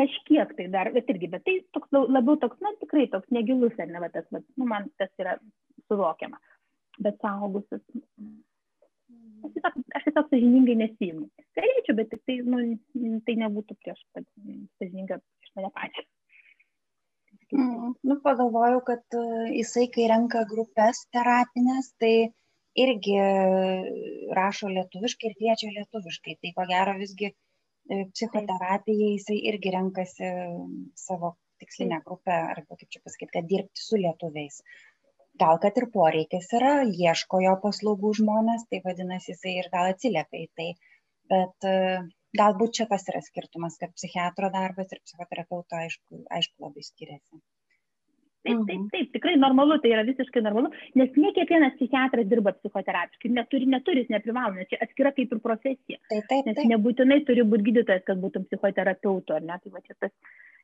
kažkiek 0.00 0.52
tai 0.58 0.68
dar, 0.72 0.90
bet 0.94 1.10
irgi, 1.12 1.30
bet 1.32 1.44
tai 1.46 1.56
toks, 1.76 1.90
labiau 1.92 2.38
toks, 2.42 2.60
na 2.64 2.72
tikrai 2.82 3.06
toks 3.12 3.32
negilus, 3.34 3.76
ar 3.78 3.90
ne, 3.90 4.00
bet 4.04 4.16
tas, 4.16 4.28
bet, 4.34 4.46
nu, 4.60 4.68
man 4.70 4.88
tas 5.00 5.12
yra 5.22 5.36
suvokiama. 5.88 6.40
Bet 7.04 7.20
saugusius. 7.24 7.84
Aš 9.40 9.52
tiesiog, 9.54 9.76
aš 9.96 10.06
tiesiog 10.06 10.32
sažiningai 10.32 10.76
nesijimu. 10.82 11.28
Galėčiau, 11.56 11.96
bet 12.00 12.10
tik 12.12 12.24
tai, 12.28 12.40
nu, 12.44 12.64
tai 13.26 13.36
nebūtų 13.40 13.76
prieš, 13.80 14.02
sažininga 14.80 15.20
prieš 15.20 15.54
mane 15.56 15.70
pačią. 15.76 16.04
Mm, 17.50 17.94
nu, 18.06 18.16
pagalvojau, 18.22 18.82
kad 18.86 19.16
uh, 19.18 19.46
jisai, 19.50 19.88
kai 19.94 20.10
renka 20.12 20.44
grupės 20.50 21.06
terapinės, 21.14 21.88
tai 21.98 22.30
irgi 22.78 23.16
rašo 24.36 24.70
lietuviškai 24.70 25.30
ir 25.30 25.36
kviečia 25.38 25.72
lietuviškai. 25.74 26.36
Tai 26.42 26.52
ko 26.56 26.66
gero 26.70 26.94
visgi 27.00 27.30
e, 27.30 27.34
psichoterapijai 27.90 29.14
jisai 29.16 29.38
irgi 29.50 29.72
renkasi 29.74 30.30
savo 30.98 31.34
tikslinę 31.60 32.00
grupę, 32.06 32.36
arba 32.54 32.76
kaip 32.76 32.88
čia 32.94 33.02
pasakyti, 33.04 33.32
kad 33.36 33.48
dirbti 33.50 33.84
su 33.84 33.98
lietuviais. 34.00 34.62
Gal 35.40 35.60
kad 35.62 35.76
ir 35.80 35.86
poreikis 35.94 36.48
yra, 36.58 36.72
ieško 37.08 37.40
jo 37.44 37.52
paslaugų 37.64 38.14
žmonės, 38.20 38.66
tai 38.70 38.80
vadinasi, 38.86 39.34
jisai 39.34 39.54
ir 39.60 39.68
gal 39.74 39.92
atsiliepia 39.92 40.42
į 40.44 40.48
tai. 40.58 40.68
Bet 41.30 41.68
uh, 41.70 42.08
galbūt 42.40 42.80
čia 42.80 42.88
tas 42.90 43.06
yra 43.12 43.22
skirtumas, 43.24 43.78
kad 43.80 43.94
psichiatro 43.96 44.50
darbas 44.54 44.92
ir 44.94 45.02
psichoterapeuto 45.04 45.78
aišku, 45.84 46.24
aišku 46.38 46.66
labai 46.66 46.84
skiriasi. 46.86 47.40
Taip, 48.40 48.60
taip, 48.64 48.78
mhm. 48.78 48.86
taip, 48.88 49.08
tikrai 49.12 49.34
normalu, 49.36 49.76
tai 49.82 49.90
yra 49.92 50.04
visiškai 50.08 50.40
normalu, 50.46 50.70
nes 50.96 51.16
ne 51.20 51.32
kiekvienas 51.36 51.74
psichiatras 51.76 52.28
dirba 52.30 52.54
psichoterapiškai, 52.56 53.32
neturi, 53.36 53.68
neturi, 53.68 54.06
neprivalo, 54.08 54.54
nes 54.56 54.70
čia 54.70 54.78
atskira 54.86 55.12
kaip 55.16 55.34
ir 55.36 55.42
profesija. 55.44 56.00
Taip, 56.08 56.24
taip, 56.30 56.46
taip. 56.48 56.48
Nes 56.48 56.70
nebūtinai 56.72 57.20
turi 57.28 57.44
būti 57.52 57.68
gydytojas, 57.68 58.06
kad 58.08 58.22
būtum 58.22 58.48
psichoterapeutu, 58.48 59.36
ar 59.36 59.44
ne, 59.44 59.60
tai 59.60 59.74
va 59.74 59.84
čia 59.84 59.98
tas 60.00 60.14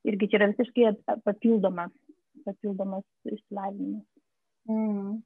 irgi 0.08 0.30
čia 0.32 0.40
yra 0.40 0.50
visiškai 0.54 1.20
papildoma, 1.28 1.90
papildomas 2.48 3.04
išsilavinimas. 3.28 4.06
Mm 4.72 5.20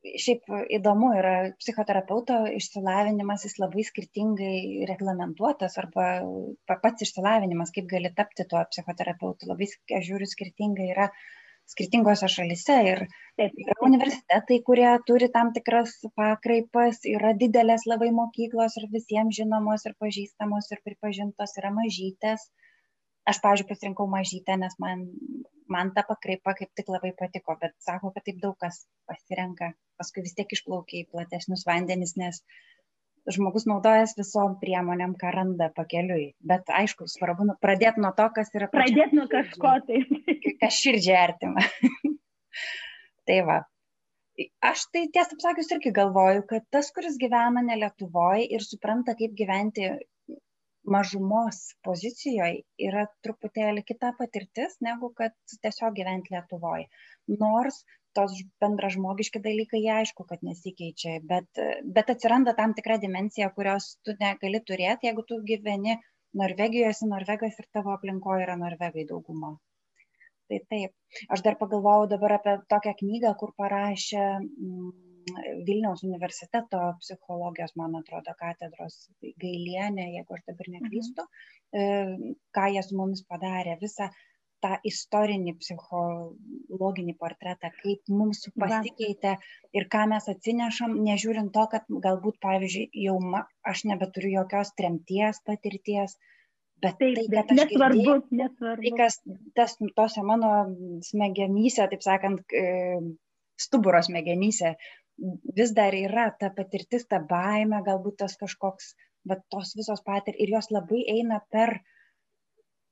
šiaip 0.00 0.46
įdomu 0.72 1.10
yra 1.18 1.32
psichoterapeuto 1.60 2.36
išsilavinimas, 2.56 3.44
jis 3.44 3.58
labai 3.60 3.84
skirtingai 3.84 4.86
reglamentuotas 4.88 5.76
arba 5.82 6.06
pats 6.70 7.04
išsilavinimas, 7.04 7.72
kaip 7.74 7.88
gali 7.90 8.12
tapti 8.16 8.46
tuo 8.48 8.62
psichoterapeutu, 8.72 9.50
labai, 9.50 9.68
aš 9.98 10.06
žiūriu, 10.08 10.30
skirtingai 10.30 10.88
yra 10.94 11.10
skirtingose 11.70 12.28
šalise 12.34 12.76
ir 12.92 13.04
yra 13.46 13.76
universitetai, 13.86 14.58
kurie 14.66 14.88
turi 15.08 15.30
tam 15.36 15.52
tikras 15.56 15.96
pakraipas, 16.18 17.04
yra 17.16 17.32
didelės 17.42 17.86
labai 17.90 18.10
mokyklos 18.16 18.76
ir 18.80 18.88
visiems 18.94 19.38
žinomos 19.38 19.86
ir 19.86 19.94
pažįstamos 20.02 20.72
ir 20.74 20.82
pripažintos 20.88 21.56
yra 21.62 21.72
mažytės. 21.76 22.50
Aš, 23.30 23.38
pavyzdžiui, 23.44 23.68
pasirinkau 23.70 24.08
mažytę, 24.10 24.56
nes 24.58 24.74
man 24.82 25.06
man 25.70 25.92
ta 25.94 26.02
pakraipa 26.08 26.54
kaip 26.58 26.70
tik 26.74 26.90
labai 26.94 27.12
patiko, 27.20 27.56
bet 27.62 27.76
sako, 27.86 28.10
kad 28.14 28.26
taip 28.26 28.40
daug 28.44 28.56
kas 28.64 28.82
pasirenka, 29.10 29.70
paskui 30.00 30.24
vis 30.26 30.34
tiek 30.38 30.54
išplaukia 30.56 31.04
į 31.04 31.08
platesnius 31.14 31.62
vandenis, 31.68 32.16
nes 32.22 32.42
žmogus 33.34 33.66
naudojas 33.68 34.14
visom 34.18 34.56
priemonėm, 34.60 35.16
ką 35.20 35.32
randa 35.34 35.70
pakeliui. 35.76 36.30
Bet 36.52 36.70
aišku, 36.80 37.08
svarbu 37.10 37.48
nu, 37.48 37.56
pradėti 37.62 38.02
nuo 38.04 38.12
to, 38.16 38.28
kas 38.36 38.52
yra 38.56 38.70
pradėti 38.72 39.18
nuo 39.18 39.26
kažko, 39.30 39.74
tai. 39.88 40.02
kas 40.62 40.78
širdžiai 40.82 41.18
artima. 41.20 41.66
tai 43.28 43.40
va. 43.48 43.60
Aš 44.64 44.86
tai 44.94 45.04
tiesą 45.12 45.36
pasakius 45.36 45.68
irgi 45.74 45.92
galvoju, 45.96 46.46
kad 46.48 46.64
tas, 46.72 46.88
kuris 46.96 47.18
gyvena 47.20 47.60
ne 47.66 47.76
Lietuvoje 47.82 48.46
ir 48.56 48.64
supranta, 48.64 49.12
kaip 49.18 49.34
gyventi 49.36 49.90
mažumos 50.88 51.58
pozicijoj 51.84 52.60
yra 52.88 53.04
truputėlį 53.24 53.84
kita 53.86 54.14
patirtis, 54.18 54.78
negu 54.86 55.12
kad 55.16 55.36
tiesiog 55.60 55.96
gyventi 55.98 56.34
Lietuvoje. 56.34 56.88
Nors 57.42 57.82
tos 58.16 58.36
bendražmogiški 58.62 59.42
dalykai, 59.44 59.80
jie 59.84 59.92
aišku, 60.00 60.26
kad 60.28 60.44
nesikeičia, 60.46 61.18
bet, 61.32 61.60
bet 61.96 62.12
atsiranda 62.14 62.54
tam 62.58 62.74
tikra 62.76 62.98
dimensija, 63.02 63.50
kurios 63.56 63.92
tu 64.06 64.14
negali 64.20 64.62
turėti, 64.66 65.08
jeigu 65.10 65.26
tu 65.28 65.40
gyveni 65.46 65.98
Norvegijoje, 66.40 66.94
esi 66.94 67.10
Norvegas 67.10 67.58
ir 67.58 67.66
tavo 67.74 67.94
aplinkoje 67.96 68.46
yra 68.46 68.56
Norvegai 68.58 69.06
dauguma. 69.08 69.56
Tai 70.50 70.58
taip. 70.72 70.94
Aš 71.30 71.42
dar 71.46 71.56
pagalvojau 71.58 72.08
dabar 72.10 72.36
apie 72.38 72.56
tokią 72.70 72.96
knygą, 73.02 73.32
kur 73.38 73.54
parašė 73.58 74.24
mm, 74.38 74.90
Vilniaus 75.66 76.02
universiteto 76.06 76.80
psichologijos, 77.02 77.74
man 77.78 77.94
atrodo, 77.98 78.34
katedros 78.38 78.96
gailienė, 79.42 80.08
jeigu 80.16 80.36
aš 80.36 80.46
dabar 80.48 80.70
neklystu, 80.74 81.26
mhm. 81.76 82.34
ką 82.56 82.66
jie 82.74 82.82
su 82.86 82.98
mumis 82.98 83.22
padarė, 83.30 83.76
visą 83.82 84.08
tą 84.64 84.76
istorinį 84.90 85.54
psichologinį 85.60 87.14
portretą, 87.20 87.70
kaip 87.82 88.12
mums 88.12 88.42
pasikeitė 88.60 89.36
ir 89.76 89.86
ką 89.92 90.06
mes 90.12 90.28
atsinešam, 90.32 90.98
nežiūrint 91.06 91.52
to, 91.54 91.64
kad 91.72 91.88
galbūt, 92.06 92.40
pavyzdžiui, 92.44 92.90
jau 93.06 93.16
ma, 93.22 93.46
aš 93.72 93.86
nebeturiu 93.90 94.34
jokios 94.40 94.74
tremties 94.78 95.40
patirties, 95.46 96.16
bet 96.84 97.00
taip, 97.00 97.18
tai, 97.18 97.26
kad 97.34 97.54
aš 97.54 97.60
nesvarbu, 97.62 97.98
girdėjau, 97.98 98.20
nesvarbu. 98.42 98.86
Tai, 98.86 98.94
kas 99.02 99.20
tas, 99.58 99.76
tose 99.96 100.24
mano 100.26 100.54
smegenyse, 101.08 101.88
taip 101.92 102.06
sakant, 102.06 102.56
stuburo 103.60 104.00
smegenyse 104.04 104.74
vis 105.56 105.72
dar 105.76 105.94
yra 105.96 106.30
ta 106.40 106.50
patirtis, 106.56 107.06
ta 107.08 107.20
baime, 107.32 107.82
galbūt 107.86 108.20
tas 108.22 108.36
kažkoks, 108.40 108.94
bet 109.28 109.42
tos 109.52 109.74
visos 109.76 110.00
patir 110.06 110.36
ir 110.40 110.52
jos 110.56 110.70
labai 110.72 111.02
eina 111.14 111.40
per, 111.52 111.80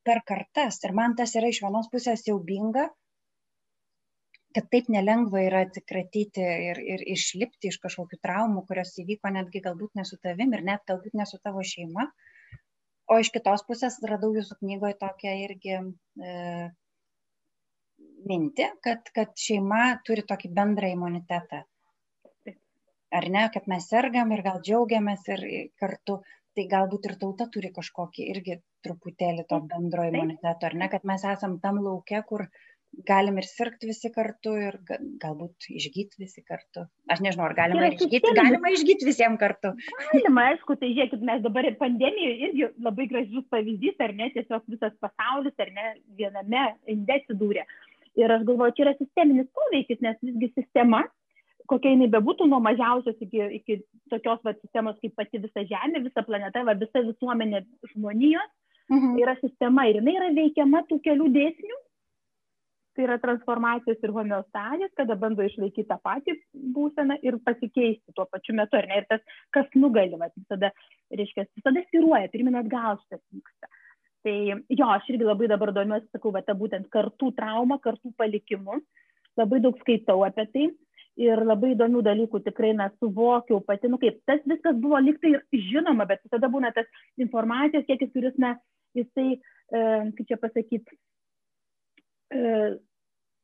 per 0.09 0.23
kartas. 0.31 0.81
Ir 0.87 0.95
man 0.97 1.15
tas 1.19 1.35
yra 1.39 1.51
iš 1.53 1.61
vienos 1.65 1.91
pusės 1.93 2.25
jaubinga, 2.29 2.89
kad 4.57 4.69
taip 4.73 4.89
nelengva 4.93 5.45
yra 5.45 5.63
atsikratyti 5.67 6.45
ir, 6.71 6.81
ir 6.95 7.05
išlipti 7.15 7.71
iš 7.71 7.79
kažkokių 7.85 8.19
traumų, 8.25 8.65
kurios 8.71 8.97
įvyko 9.03 9.33
netgi 9.37 9.63
galbūt 9.69 10.01
ne 10.01 10.07
su 10.09 10.19
tavim 10.25 10.57
ir 10.57 10.65
net 10.71 10.85
galbūt 10.89 11.17
ne 11.21 11.29
su 11.29 11.41
tavo 11.45 11.65
šeima. 11.73 12.09
O 13.09 13.21
iš 13.23 13.31
kitos 13.33 13.65
pusės 13.69 14.01
radau 14.09 14.35
jūsų 14.37 14.59
knygoje 14.61 14.99
tokią 15.01 15.35
irgi 15.45 15.77
e, 15.79 16.35
mintį, 18.29 18.69
kad, 18.85 19.09
kad 19.17 19.33
šeima 19.41 19.99
turi 20.05 20.25
tokį 20.29 20.53
bendrą 20.57 20.91
imunitetą 20.97 21.65
ar 23.11 23.29
ne, 23.33 23.45
kad 23.53 23.69
mes 23.71 23.89
sergam 23.89 24.33
ir 24.35 24.43
gal 24.45 24.61
džiaugiamės 24.65 25.29
ir 25.33 25.45
kartu, 25.81 26.19
tai 26.59 26.67
galbūt 26.71 27.07
ir 27.07 27.15
tauta 27.21 27.47
turi 27.55 27.71
kažkokį 27.75 28.25
irgi 28.33 28.59
truputėlį 28.87 29.47
to 29.51 29.61
bendro 29.71 30.09
imuniteto, 30.11 30.67
ar 30.71 30.75
ne, 30.81 30.89
kad 30.91 31.07
mes 31.07 31.23
esam 31.35 31.59
tam 31.63 31.79
laukia, 31.85 32.25
kur 32.27 32.49
galim 33.09 33.37
ir 33.39 33.47
sirgti 33.47 33.89
visi 33.91 34.11
kartu 34.11 34.55
ir 34.59 34.79
galbūt 35.23 35.69
išgyti 35.71 36.23
visi 36.23 36.43
kartu. 36.43 36.87
Aš 37.13 37.21
nežinau, 37.25 37.47
ar 37.47 37.55
galima 37.59 37.91
išgyti, 37.93 38.33
galima 38.39 38.73
išgyti 38.75 39.07
visiems 39.07 39.39
kartu. 39.41 39.75
Galima, 40.15 40.49
aišku, 40.55 40.79
tai 40.81 40.91
žiūrėkit, 40.95 41.23
mes 41.31 41.45
dabar 41.45 41.69
ir 41.69 41.77
pandemijoje 41.83 42.49
irgi 42.49 42.71
labai 42.87 43.07
gražus 43.13 43.45
pavyzdys, 43.53 43.99
ar 44.03 44.17
ne, 44.19 44.31
tiesiog 44.35 44.65
visas 44.73 44.97
pasaulis, 45.05 45.55
ar 45.63 45.71
ne, 45.77 45.93
viename 46.19 46.65
inde 46.91 47.21
atsidūrė. 47.21 47.69
Ir 48.19 48.35
aš 48.35 48.43
galvoju, 48.49 48.75
čia 48.75 48.89
yra 48.89 48.97
sisteminis 48.99 49.47
poveikis, 49.55 50.01
nes 50.03 50.19
visgi 50.25 50.51
sistema 50.57 51.05
kokia 51.69 51.93
jinai 51.95 52.09
bebūtų, 52.13 52.47
nuo 52.49 52.61
mažiausios 52.65 53.19
iki, 53.25 53.43
iki 53.59 53.81
tokios 54.13 54.41
va, 54.47 54.55
sistemos 54.59 54.97
kaip 55.03 55.15
pati 55.19 55.41
visa 55.43 55.65
Žemė, 55.69 56.05
visa 56.07 56.25
planeta, 56.27 56.65
va, 56.67 56.77
visa 56.79 57.03
visuomenė 57.05 57.65
žmonijos, 57.93 58.49
mhm. 58.93 59.19
yra 59.23 59.37
sistema 59.43 59.89
ir 59.89 60.01
jinai 60.01 60.17
yra 60.21 60.33
veikiama 60.39 60.87
tų 60.89 61.03
kelių 61.05 61.29
dėsnių. 61.37 61.83
Tai 62.99 63.05
yra 63.05 63.15
transformacijos 63.23 64.01
ir 64.03 64.11
homeostazės, 64.11 64.91
kada 64.99 65.15
bando 65.15 65.45
išlaikyti 65.47 65.85
tą 65.87 66.01
patį 66.03 66.33
būseną 66.75 67.21
ir 67.23 67.37
pasikeisti 67.47 68.15
tuo 68.17 68.25
pačiu 68.27 68.57
metu, 68.59 68.75
ar 68.75 68.89
ne? 68.91 68.97
Ir 68.99 69.07
tas, 69.13 69.37
kas 69.55 69.69
nugali, 69.79 70.19
va, 70.19 70.27
visada, 70.35 70.73
reiškia, 71.15 71.45
visada 71.61 71.85
spiruoja, 71.85 72.33
pirmin 72.33 72.59
atgal 72.59 72.99
šitas 73.05 73.23
vyksta. 73.37 73.71
Tai 74.27 74.35
jo, 74.51 74.89
aš 74.89 75.07
irgi 75.13 75.29
labai 75.29 75.47
dabar 75.53 75.71
domiuosi, 75.77 76.11
sakau, 76.11 76.35
va, 76.35 76.43
ta 76.43 76.59
būtent 76.59 76.91
kartų 76.91 77.31
trauma, 77.39 77.79
kartų 77.85 78.11
palikimu. 78.19 78.81
Labai 79.39 79.63
daug 79.63 79.79
skaitau 79.85 80.25
apie 80.27 80.49
tai 80.51 80.67
ir 81.19 81.43
labai 81.45 81.73
įdomių 81.75 82.03
dalykų 82.07 82.41
tikrai 82.47 82.73
na, 82.79 82.89
suvokiau 83.03 83.61
pati, 83.67 83.91
nu 83.91 83.99
kaip, 84.01 84.21
tas 84.29 84.43
viskas 84.49 84.79
buvo 84.81 85.01
liktai 85.03 85.35
ir 85.35 85.65
žinoma, 85.73 86.07
bet 86.09 86.23
tada 86.31 86.51
būna 86.53 86.71
tas 86.77 86.87
informacijos 87.21 87.87
kiekis, 87.89 88.13
kuris, 88.15 88.37
na, 88.39 88.55
jisai, 88.97 89.39
e, 89.39 89.81
kaip 90.15 90.29
čia 90.31 90.39
pasakyti, 90.41 90.99
e, 92.35 92.53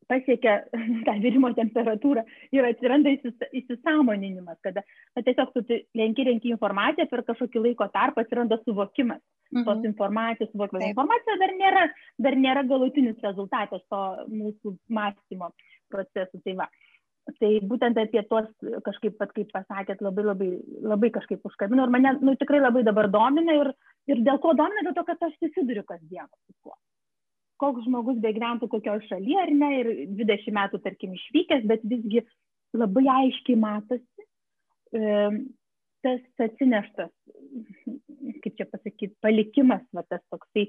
pasiekia 0.08 0.56
tą 1.06 1.14
virimo 1.22 1.50
temperatūrą 1.56 2.24
ir 2.54 2.68
atsiranda 2.68 3.12
įsisamoninimas, 3.14 4.58
kada 4.64 4.84
na, 4.84 5.24
tiesiog 5.24 5.54
tu 5.56 5.80
lenki 5.98 6.26
renki 6.28 6.52
informaciją 6.54 7.08
per 7.10 7.24
kažkokį 7.28 7.66
laiko 7.68 7.88
tarpą 7.94 8.24
atsiranda 8.24 8.60
suvokimas 8.62 9.22
mhm. 9.50 9.66
tos 9.66 9.84
informacijos, 9.90 10.52
suvokimas. 10.52 10.84
Taip. 10.84 10.94
Informacija 10.94 11.38
dar 11.42 11.54
nėra, 11.58 11.84
dar 12.26 12.38
nėra 12.46 12.66
galutinis 12.68 13.22
rezultatas 13.24 13.84
to 13.90 14.02
mūsų 14.30 14.76
mąstymo 14.94 15.52
procesų. 15.92 16.42
Tai, 16.44 16.58
va. 16.64 16.68
Tai 17.40 17.50
būtent 17.64 17.98
apie 18.00 18.22
tos 18.28 18.48
kažkaip, 18.86 19.16
pat, 19.20 19.32
kaip 19.36 19.50
pasakėt, 19.54 20.02
labai, 20.04 20.24
labai, 20.28 20.48
labai 20.84 21.10
kažkaip 21.14 21.44
užkabino 21.48 21.86
ir 21.86 21.92
mane 21.92 22.16
nu, 22.20 22.34
tikrai 22.40 22.60
labai 22.60 22.84
dabar 22.86 23.08
domina 23.12 23.56
ir, 23.60 23.72
ir 24.10 24.20
dėl 24.26 24.40
ko 24.42 24.52
domina, 24.58 24.84
dėl 24.84 24.96
to, 24.98 25.06
kad 25.08 25.24
aš 25.24 25.36
susiduriu 25.38 25.86
kasdien 25.88 26.28
su 26.28 26.56
tuo. 26.60 26.76
Koks 27.62 27.86
žmogus 27.86 28.20
begyventų 28.22 28.68
kokioj 28.68 29.04
šaly 29.08 29.36
ar 29.40 29.52
ne 29.54 29.70
ir 29.80 29.90
20 30.20 30.56
metų, 30.58 30.82
tarkim, 30.84 31.14
išvykęs, 31.16 31.68
bet 31.70 31.84
visgi 31.88 32.24
labai 32.76 33.06
aiškiai 33.16 33.56
matosi 33.62 34.26
e, 34.92 35.28
tas 36.04 36.48
atsineštas, 36.48 37.12
kaip 38.44 38.58
čia 38.58 38.66
pasakyti, 38.68 39.14
palikimas, 39.24 39.84
va, 39.96 40.04
tas 40.10 40.20
toksai 40.34 40.66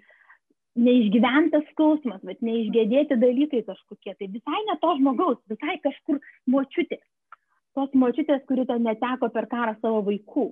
neišgyventas 0.76 1.66
skausmas, 1.72 2.22
bet 2.28 2.42
neišgėdėti 2.44 3.18
dalykai 3.20 3.64
kažkokie, 3.68 4.14
tai 4.20 4.28
visai 4.28 4.62
ne 4.68 4.76
to 4.82 4.92
žmogaus, 5.00 5.40
visai 5.52 5.78
kažkur 5.84 6.20
močiutės. 6.52 7.04
Tos 7.76 7.92
močiutės, 7.96 8.44
kuri 8.48 8.68
ten 8.68 8.86
neteko 8.88 9.30
per 9.32 9.50
karą 9.52 9.76
savo 9.82 10.02
vaikų. 10.08 10.50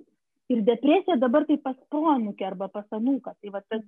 Ir 0.51 0.63
depresija 0.67 1.15
dabar 1.19 1.47
tai 1.47 1.57
pas 1.63 1.77
pronukė 1.91 2.49
arba 2.49 2.67
pas 2.71 2.87
anūką. 2.95 3.35
Tai 3.39 3.53
va 3.53 3.61
tas 3.71 3.83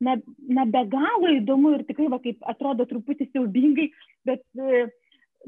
na, 0.00 0.16
na 0.48 0.66
be 0.68 0.84
galo 0.92 1.32
įdomu 1.38 1.72
ir 1.76 1.84
tikrai, 1.88 2.10
va, 2.12 2.20
kaip 2.22 2.44
atrodo 2.48 2.86
truputį 2.88 3.30
siaubingai, 3.30 3.86
bet, 4.28 4.42
e, 4.60 4.82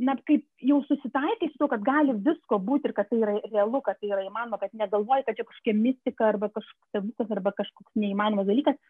na, 0.00 0.14
kaip 0.28 0.44
jau 0.64 0.80
susitaikai 0.88 1.50
su 1.50 1.60
to, 1.60 1.68
kad 1.72 1.84
gali 1.84 2.16
visko 2.24 2.60
būti 2.64 2.88
ir 2.88 2.96
kad 2.96 3.10
tai 3.10 3.20
yra 3.20 3.36
realu, 3.50 3.82
kad 3.84 4.00
tai 4.00 4.12
yra 4.12 4.24
įmanoma, 4.24 4.60
kad 4.62 4.72
negalvoji, 4.72 5.26
kad 5.26 5.36
čia 5.36 5.48
kažkokia 5.48 5.76
mistika 5.76 6.30
arba 6.30 6.48
kažkoks 6.54 6.88
stebuklas 6.92 7.36
arba 7.36 7.54
kažkoks 7.60 8.00
neįmanomas 8.00 8.48
dalykas, 8.48 8.80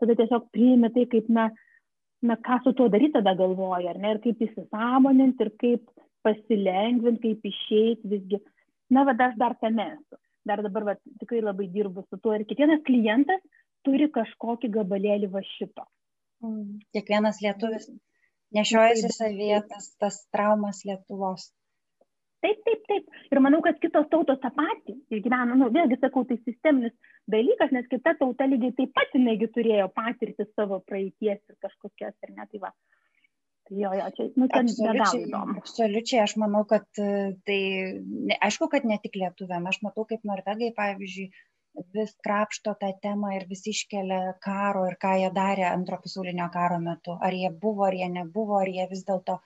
tada 0.00 0.16
tiesiog 0.18 0.48
priimi 0.54 0.90
tai 0.94 1.06
kaip, 1.12 1.28
na, 1.32 1.48
na, 2.26 2.36
ką 2.48 2.60
su 2.64 2.74
tuo 2.76 2.88
daryti 2.92 3.18
tada 3.18 3.36
galvoji, 3.38 3.88
ar 3.90 4.00
ne, 4.00 4.16
ir 4.16 4.22
kaip 4.24 4.42
įsisamoninti, 4.46 5.46
ir 5.46 5.52
kaip 5.62 5.86
pasilengvinti, 6.26 7.22
kaip 7.28 7.52
išeiti 7.52 8.10
visgi. 8.14 8.42
Na, 8.90 9.06
va, 9.08 9.14
aš 9.28 9.38
dar 9.40 9.56
tame 9.62 9.86
esu. 9.94 10.20
Dar 10.48 10.62
dabar 10.64 10.86
va, 10.88 10.98
tikrai 11.20 11.42
labai 11.44 11.68
dirbu 11.72 12.06
su 12.08 12.18
tuo 12.18 12.32
ir 12.34 12.46
kiekvienas 12.48 12.80
klientas 12.86 13.42
turi 13.86 14.08
kažkokį 14.12 14.70
gabalėlį 14.76 15.28
va 15.32 15.42
šito. 15.54 15.84
Mm. 16.44 16.80
Kiekvienas 16.96 17.40
lietuvis 17.44 17.90
nešiojasi 18.56 19.12
savyje 19.14 19.60
tas, 19.68 19.90
tas 20.00 20.20
traumas 20.34 20.82
Lietuvos. 20.88 21.50
Taip, 22.40 22.60
taip, 22.64 22.84
taip. 22.88 23.18
Ir 23.28 23.40
manau, 23.44 23.60
kad 23.64 23.76
kitos 23.82 24.06
tautos 24.12 24.38
tą 24.40 24.48
patį 24.56 24.94
išgyvena. 25.12 25.56
Nu, 25.60 25.68
vėlgi 25.74 25.98
sakau, 26.00 26.22
tai 26.28 26.38
sisteminis 26.40 26.94
dalykas, 27.30 27.74
nes 27.76 27.88
kita 27.90 28.14
tauta 28.20 28.48
lygiai 28.48 28.72
taip 28.78 28.94
pat 28.96 29.12
negi 29.20 29.50
turėjo 29.52 29.90
patirti 29.92 30.46
savo 30.54 30.80
praeities 30.88 31.36
ir 31.36 31.58
kažkokias, 31.66 32.16
ar 32.24 32.32
ne, 32.32 32.48
tai 32.48 32.62
va. 32.62 32.72
Tai 33.68 33.76
jo, 33.76 33.92
jo, 33.98 34.08
čia, 34.16 34.28
nu, 34.40 34.48
ten 34.50 34.70
absoliučiai, 34.70 35.42
absoliučiai, 35.60 36.22
aš 36.24 36.34
manau, 36.40 36.64
kad 36.72 36.88
e, 36.98 37.10
tai, 37.46 37.60
ne, 38.00 38.40
aišku, 38.48 38.70
kad 38.72 38.88
ne 38.88 38.96
tik 39.04 39.20
lietuviam, 39.20 39.68
aš 39.70 39.82
matau, 39.84 40.08
kaip 40.08 40.24
norvegai, 40.26 40.72
pavyzdžiui, 40.80 41.28
vis 41.94 42.16
krapšto 42.24 42.72
tą 42.80 42.90
temą 43.04 43.36
ir 43.36 43.44
vis 43.52 43.62
iškelia 43.70 44.34
karo 44.42 44.88
ir 44.88 44.96
ką 45.04 45.12
jie 45.20 45.30
darė 45.36 45.68
antro 45.68 46.00
pasaulinio 46.02 46.48
karo 46.56 46.80
metu. 46.82 47.14
Ar 47.20 47.36
jie 47.36 47.52
buvo, 47.62 47.86
ar 47.86 47.94
jie 47.94 48.08
nebuvo, 48.10 48.58
ar 48.58 48.72
jie 48.72 48.88
vis 48.90 49.04
dėlto 49.06 49.38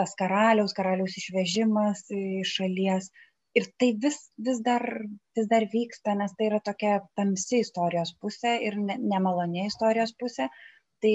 tas 0.00 0.16
karaliaus, 0.18 0.74
karaliaus 0.76 1.16
išvežimas 1.20 2.06
iš 2.16 2.56
šalies. 2.58 3.10
Ir 3.58 3.66
tai 3.82 3.90
vis, 4.02 4.18
vis, 4.46 4.60
dar, 4.66 4.84
vis 5.36 5.48
dar 5.50 5.66
vyksta, 5.72 6.14
nes 6.18 6.34
tai 6.38 6.50
yra 6.50 6.60
tokia 6.66 7.00
tamsi 7.18 7.64
istorijos 7.64 8.12
pusė 8.22 8.52
ir 8.66 8.76
ne, 8.78 8.96
nemalonė 9.14 9.66
istorijos 9.66 10.14
pusė. 10.20 10.46
Tai 11.02 11.14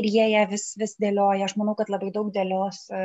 ir 0.00 0.08
jie 0.08 0.26
ją 0.32 0.46
vis, 0.50 0.72
vis 0.80 0.96
dėlioja. 1.04 1.46
Aš 1.46 1.54
manau, 1.60 1.76
kad 1.78 1.92
labai 1.92 2.10
daug 2.16 2.32
dėlios 2.34 2.82
e, 2.90 3.04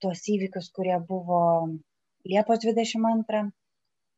tuos 0.00 0.24
įvykius, 0.32 0.70
kurie 0.78 0.96
buvo 1.10 1.42
Liepos 2.26 2.64
22 2.64 3.50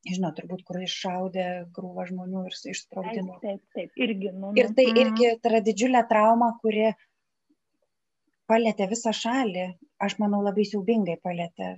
žinot, 0.06 0.36
turbūt, 0.38 0.62
kur 0.66 0.78
iššaudė 0.84 1.46
krūvą 1.74 2.06
žmonių 2.08 2.44
ir 2.48 2.56
išsprogdino. 2.72 3.38
Taip, 3.42 3.60
taip, 3.60 3.76
taip, 3.76 4.00
irgi. 4.06 4.32
Nu, 4.34 4.52
ir 4.58 4.70
tai 4.76 4.88
mhm. 4.90 5.00
irgi 5.02 5.30
tai 5.42 5.52
yra 5.52 5.62
didžiulė 5.66 6.04
trauma, 6.10 6.52
kuri 6.62 6.92
palėtė 8.50 8.88
visą 8.90 9.12
šalį, 9.16 9.64
aš 10.04 10.16
manau, 10.22 10.40
labai 10.46 10.64
siaubingai 10.68 11.18
palėtė 11.24 11.74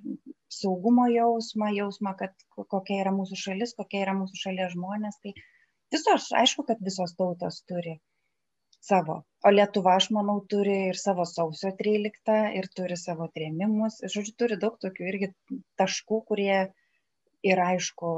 saugumo 0.60 1.06
jausmą, 1.12 1.70
jausmą, 1.76 2.14
kad 2.20 2.46
kokia 2.56 3.00
yra 3.04 3.14
mūsų 3.16 3.38
šalis, 3.44 3.74
kokia 3.78 4.04
yra 4.04 4.14
mūsų 4.18 4.40
šalies 4.44 4.74
žmonės. 4.76 5.18
Tai 5.24 5.34
visos, 5.94 6.30
aišku, 6.42 6.66
kad 6.68 6.82
visos 6.86 7.14
tautos 7.18 7.62
turi 7.70 7.96
savo. 8.80 9.20
O 9.44 9.52
Lietuva, 9.52 9.96
aš 10.00 10.10
manau, 10.16 10.40
turi 10.52 10.76
ir 10.90 10.98
savo 11.00 11.26
sausio 11.28 11.72
13 11.80 12.40
ir 12.60 12.68
turi 12.76 12.98
savo 13.00 13.28
trėmimus. 13.36 14.00
Žodžiu, 14.14 14.36
turi 14.42 14.60
daug 14.60 14.78
tokių 14.82 15.08
irgi 15.12 15.32
taškų, 15.80 16.20
kurie 16.30 16.60
ir 17.46 17.62
aišku 17.64 18.10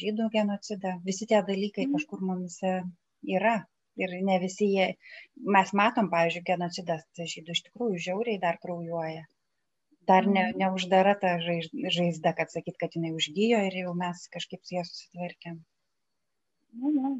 žydų 0.00 0.28
genocidą 0.34 0.98
visi 1.04 1.28
tie 1.28 1.40
dalykai 1.42 1.86
mhm. 1.86 1.96
kažkur 1.96 2.24
mumise 2.30 2.74
yra 3.38 3.58
ir 4.02 4.18
ne 4.28 4.40
visi 4.42 4.68
jie 4.72 4.90
mes 5.56 5.72
matom 5.80 6.10
pavyzdžiui 6.12 6.46
genocidas 6.50 7.06
žydų 7.34 7.56
iš 7.56 7.64
tikrųjų 7.68 8.04
žiauriai 8.08 8.42
dar 8.42 8.60
kraujuoja 8.62 9.24
dar 10.06 10.26
ne, 10.26 10.44
mhm. 10.50 10.58
neuždara 10.62 11.14
ta 11.20 11.36
žaizda, 11.42 12.34
kad 12.38 12.52
sakyt, 12.54 12.78
kad 12.80 12.94
jinai 12.94 13.14
užgyjo 13.16 13.62
ir 13.66 13.80
jau 13.82 13.94
mes 13.98 14.28
kažkaip 14.34 14.62
su 14.62 14.78
ja 14.78 14.84
susitvarkėm. 14.86 15.58
Na, 16.76 16.92
na 16.94 17.10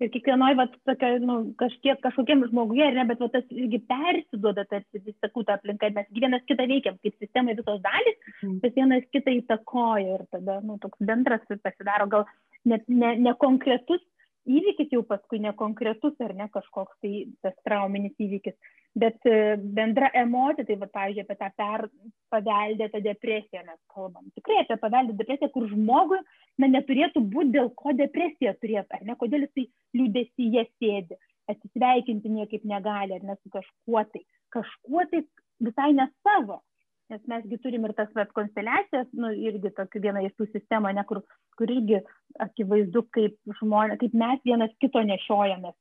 ir 0.00 0.08
kiekvienoj, 0.14 0.54
va, 0.56 0.66
tokia, 0.88 1.10
nu, 1.22 1.34
kažkiek, 1.60 1.98
kažkokiam 2.04 2.42
žmoguje, 2.48 2.86
ne, 2.96 3.04
bet 3.08 3.20
va, 3.20 3.28
tas 3.32 3.44
irgi 3.52 3.82
persiduoda, 3.90 4.64
tarsi, 4.70 5.02
vis 5.04 5.16
sakau, 5.20 5.44
tą 5.44 5.58
aplinką, 5.58 5.90
mes 5.96 6.08
vienas 6.16 6.46
kitą 6.48 6.66
veikiam, 6.70 6.96
kaip 7.04 7.18
sistemai 7.20 7.56
visos 7.58 7.82
dalis, 7.84 8.16
mm. 8.40 8.54
bet 8.64 8.78
vienas 8.78 9.04
kitą 9.14 9.34
įtakoja 9.42 10.16
ir 10.16 10.24
tada, 10.32 10.56
nu, 10.64 10.78
toks 10.82 11.04
bendras 11.04 11.44
pasidaro, 11.50 12.08
gal 12.14 12.24
net 12.68 12.88
ne, 12.88 13.12
ne 13.20 13.36
konkretus 13.40 14.00
įvykis 14.48 14.92
jau 14.94 15.02
paskui, 15.06 15.40
ne 15.42 15.52
konkretus 15.56 16.16
ar 16.24 16.34
ne 16.36 16.46
kažkoks 16.52 17.00
tai 17.02 17.12
tas 17.44 17.56
trauminis 17.66 18.14
įvykis, 18.20 18.56
bet 18.98 19.26
e, 19.28 19.56
bendra 19.60 20.10
emocija, 20.16 20.66
tai, 20.66 20.76
va, 20.80 20.88
pavyzdžiui, 20.94 21.24
apie 21.26 21.36
tą 21.40 21.50
per 21.60 21.86
paveldėtą 22.34 23.02
depresiją 23.04 23.64
mes 23.66 23.78
kalbam. 23.94 24.30
Tikrai 24.38 24.62
apie 24.64 24.78
paveldėtą 24.82 25.18
depresiją, 25.20 25.50
kur 25.54 25.68
žmogui 25.70 26.20
na, 26.58 26.70
neturėtų 26.70 27.22
būti 27.34 27.56
dėl 27.58 27.70
ko 27.76 27.94
depresija 27.98 28.56
turėtų, 28.62 28.98
ar 28.98 29.06
ne, 29.06 29.18
kodėl 29.20 29.46
jisai 29.46 29.68
liūdesyje 29.98 30.66
sėdi, 30.72 31.20
atsisveikinti 31.50 32.32
niekaip 32.32 32.66
negali, 32.68 33.18
ar 33.18 33.26
ne 33.26 33.38
su 33.40 33.52
kažkuo 33.52 34.04
tai, 34.12 34.24
kažkuo 34.54 35.06
tai 35.12 35.24
visai 35.60 35.92
ne 35.96 36.10
savo. 36.24 36.62
Nes 37.10 37.22
mesgi 37.26 37.58
turim 37.58 37.84
ir 37.88 37.94
tas 37.98 38.10
vat, 38.14 38.30
konsteliacijas, 38.36 39.08
nu, 39.18 39.32
irgi 39.34 39.72
tokių 39.74 40.02
viena 40.04 40.22
iš 40.22 40.34
tų 40.38 40.46
sistemų, 40.52 40.92
ne, 40.94 41.02
kur, 41.08 41.24
kur 41.58 41.72
irgi 41.74 41.98
akivaizdu, 42.44 43.02
kaip, 43.16 43.38
žmonė, 43.58 43.96
kaip 43.98 44.14
mes 44.22 44.42
vienas 44.46 44.74
kito 44.82 45.02
nešiojamės. 45.08 45.74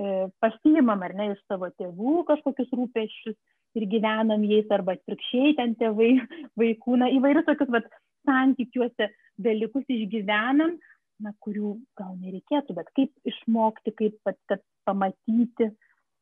E, 0.00 0.12
pasiimam 0.42 1.04
ar 1.06 1.14
ne 1.14 1.28
iš 1.34 1.42
savo 1.46 1.68
tėvų 1.78 2.22
kažkokius 2.30 2.72
rūpeščius 2.74 3.36
ir 3.78 3.86
gyvenam 3.92 4.42
jais 4.48 4.70
arba 4.72 4.96
atvirkščiai 4.96 5.54
ten 5.58 5.76
tėvai 5.80 6.14
vaikų, 6.60 6.98
na 7.02 7.10
įvairius 7.14 7.46
tokius 7.46 7.70
vat, 7.76 7.86
santykiuose 8.26 9.10
dalykus 9.42 9.86
išgyvenam, 9.90 10.76
na, 11.22 11.32
kurių 11.44 11.76
gal 11.98 12.16
nereikėtų, 12.18 12.74
bet 12.78 12.90
kaip 12.98 13.12
išmokti, 13.28 13.94
kaip 13.98 14.18
pat, 14.26 14.38
kad 14.50 14.62
pamatyti, 14.88 15.70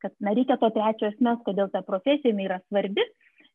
kad 0.05 0.15
na, 0.21 0.35
reikia 0.37 0.59
to 0.61 0.69
trečio 0.75 1.09
asmens, 1.11 1.41
kodėl 1.47 1.71
ta 1.73 1.85
profesija 1.87 2.37
yra 2.45 2.61
svarbi, 2.67 3.05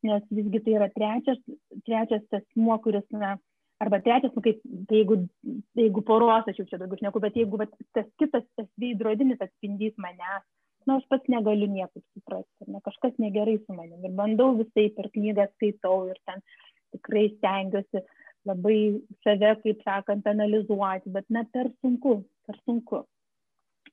nes 0.06 0.26
visgi 0.38 0.62
tai 0.66 0.78
yra 0.80 0.90
trečias, 0.94 1.42
trečias 1.88 2.40
asmuo, 2.40 2.78
kuris 2.84 3.06
na, 3.14 3.36
arba 3.84 4.00
trečias, 4.06 4.34
nu, 4.36 4.44
kaip, 4.46 4.62
tai 4.90 5.02
jeigu, 5.02 5.18
jeigu 5.80 6.04
poros, 6.08 6.48
aš 6.48 6.62
jau 6.62 6.68
čia 6.70 6.82
daugiau 6.82 7.02
šneku, 7.02 7.24
bet 7.24 7.40
jeigu 7.40 7.62
bet, 7.62 7.74
tas 7.98 8.08
kitas, 8.22 8.46
tas 8.60 8.70
veidrodinis 8.82 9.42
atspindys 9.44 9.96
manęs, 10.02 10.46
na, 10.86 10.94
nu, 10.94 11.00
aš 11.00 11.08
pats 11.12 11.32
negaliu 11.32 11.68
niekaip 11.72 12.04
suprasti, 12.14 12.70
ne, 12.70 12.82
kažkas 12.86 13.18
negerai 13.22 13.58
su 13.64 13.78
manim 13.78 14.06
ir 14.06 14.14
bandau 14.20 14.54
visai 14.60 14.92
per 14.98 15.10
knygą 15.16 15.50
skaitau 15.56 16.06
ir 16.12 16.22
ten 16.30 16.46
tikrai 16.96 17.26
stengiuosi 17.36 18.06
labai 18.46 18.80
save, 19.26 19.56
kaip 19.64 19.82
sakant, 19.88 20.28
analizuoti, 20.30 21.12
bet 21.16 21.26
na, 21.34 21.44
per 21.52 21.72
sunku, 21.82 22.20
per 22.46 22.60
sunku. 22.64 23.02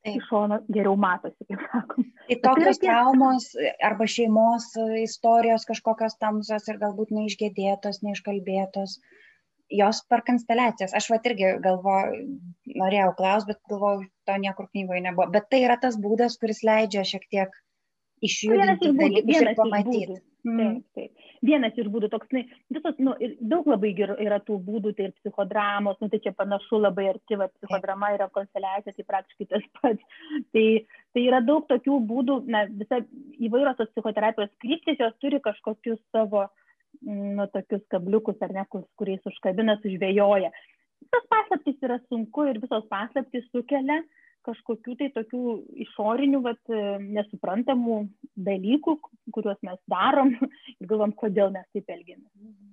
Taip. 0.03 0.17
iš 0.19 0.29
šono 0.29 0.59
geriau 0.75 0.97
matosi, 0.99 1.47
kaip 1.47 1.61
sakom. 1.71 2.07
Tai 2.27 2.37
tokios 2.43 2.81
tai 2.83 2.89
traumos 2.89 3.45
arba 3.89 4.07
šeimos 4.11 4.73
istorijos 5.03 5.67
kažkokios 5.69 6.17
tamsios 6.19 6.67
ir 6.73 6.81
galbūt 6.81 7.13
neišgėdėtos, 7.15 8.01
neiškalbėtos, 8.07 8.97
jos 9.79 10.03
per 10.11 10.25
konsteliacijas. 10.27 10.95
Aš 10.99 11.09
va 11.13 11.21
irgi 11.31 11.53
galvoju, 11.63 12.27
norėjau 12.83 13.13
klausti, 13.21 13.53
bet 13.53 13.63
galvoju, 13.71 14.09
to 14.27 14.39
niekur 14.43 14.69
knygoje 14.73 15.05
nebuvo. 15.07 15.29
Bet 15.37 15.47
tai 15.55 15.63
yra 15.69 15.79
tas 15.85 15.99
būdas, 16.03 16.39
kuris 16.43 16.65
leidžia 16.67 17.07
šiek 17.07 17.29
tiek 17.31 17.63
išjudinti 18.27 18.93
dalykus 18.99 19.41
ir 19.41 19.55
pamatyti. 19.59 20.21
Taip, 20.43 20.79
taip. 20.97 21.27
Vienas 21.47 21.77
iš 21.79 21.87
būdų 21.95 22.09
toks, 22.11 22.31
na, 22.35 22.41
visos, 22.75 22.97
nu, 22.99 23.13
daug 23.47 23.69
labai 23.71 23.93
yra 23.95 24.41
tų 24.43 24.57
būdų, 24.67 24.91
tai 24.99 25.05
ir 25.09 25.13
psichodramos, 25.21 26.01
nu, 26.03 26.09
tai 26.11 26.19
čia 26.25 26.33
panašu 26.35 26.81
labai 26.83 27.05
arti, 27.13 27.39
va, 27.39 27.47
psichodrama 27.61 28.11
yra 28.17 28.27
konsteliacija, 28.35 28.95
tai 28.97 29.07
praktiškai 29.07 29.47
tas 29.53 29.69
pats. 29.79 30.19
Tai, 30.57 30.65
tai 31.15 31.23
yra 31.29 31.39
daug 31.47 31.69
tokių 31.71 32.01
būdų, 32.11 32.41
na, 32.51 32.65
visa 32.81 32.99
įvairios 33.39 33.79
tos 33.79 33.93
psichoterapijos 33.95 34.51
kryptis, 34.65 34.99
jos 34.99 35.15
turi 35.23 35.39
kažkokius 35.45 36.03
savo, 36.11 36.49
nu, 37.07 37.47
tokius 37.55 37.87
kabliukus, 37.95 38.43
ar 38.43 38.57
ne, 38.59 38.67
kuriais 38.99 39.31
užkabina, 39.31 39.79
sužvėjoja. 39.85 40.51
Visas 41.07 41.31
paslaptis 41.31 41.87
yra 41.87 42.03
sunku 42.09 42.49
ir 42.51 42.59
visos 42.63 42.83
paslaptis 42.91 43.47
sukelia 43.55 44.03
uh, 44.03 44.22
kažkokių 44.47 44.97
tai 45.01 45.09
tokių 45.15 45.43
išorinių, 45.87 46.41
vat, 46.45 46.75
nesuprantamų 47.03 47.99
dalykų, 48.49 48.97
kuriuos 49.35 49.61
mes 49.67 49.79
darom 49.91 50.35
ir 50.81 50.91
galvom, 50.91 51.15
kodėl 51.19 51.53
mes 51.55 51.69
taip 51.75 51.93
elgiamės. 51.95 52.29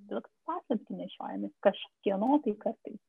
Toks 0.09 0.33
paslapti 0.49 0.97
nešiojamės 0.97 1.53
kažkieno 1.65 2.41
tai 2.45 2.57
kartais. 2.65 2.99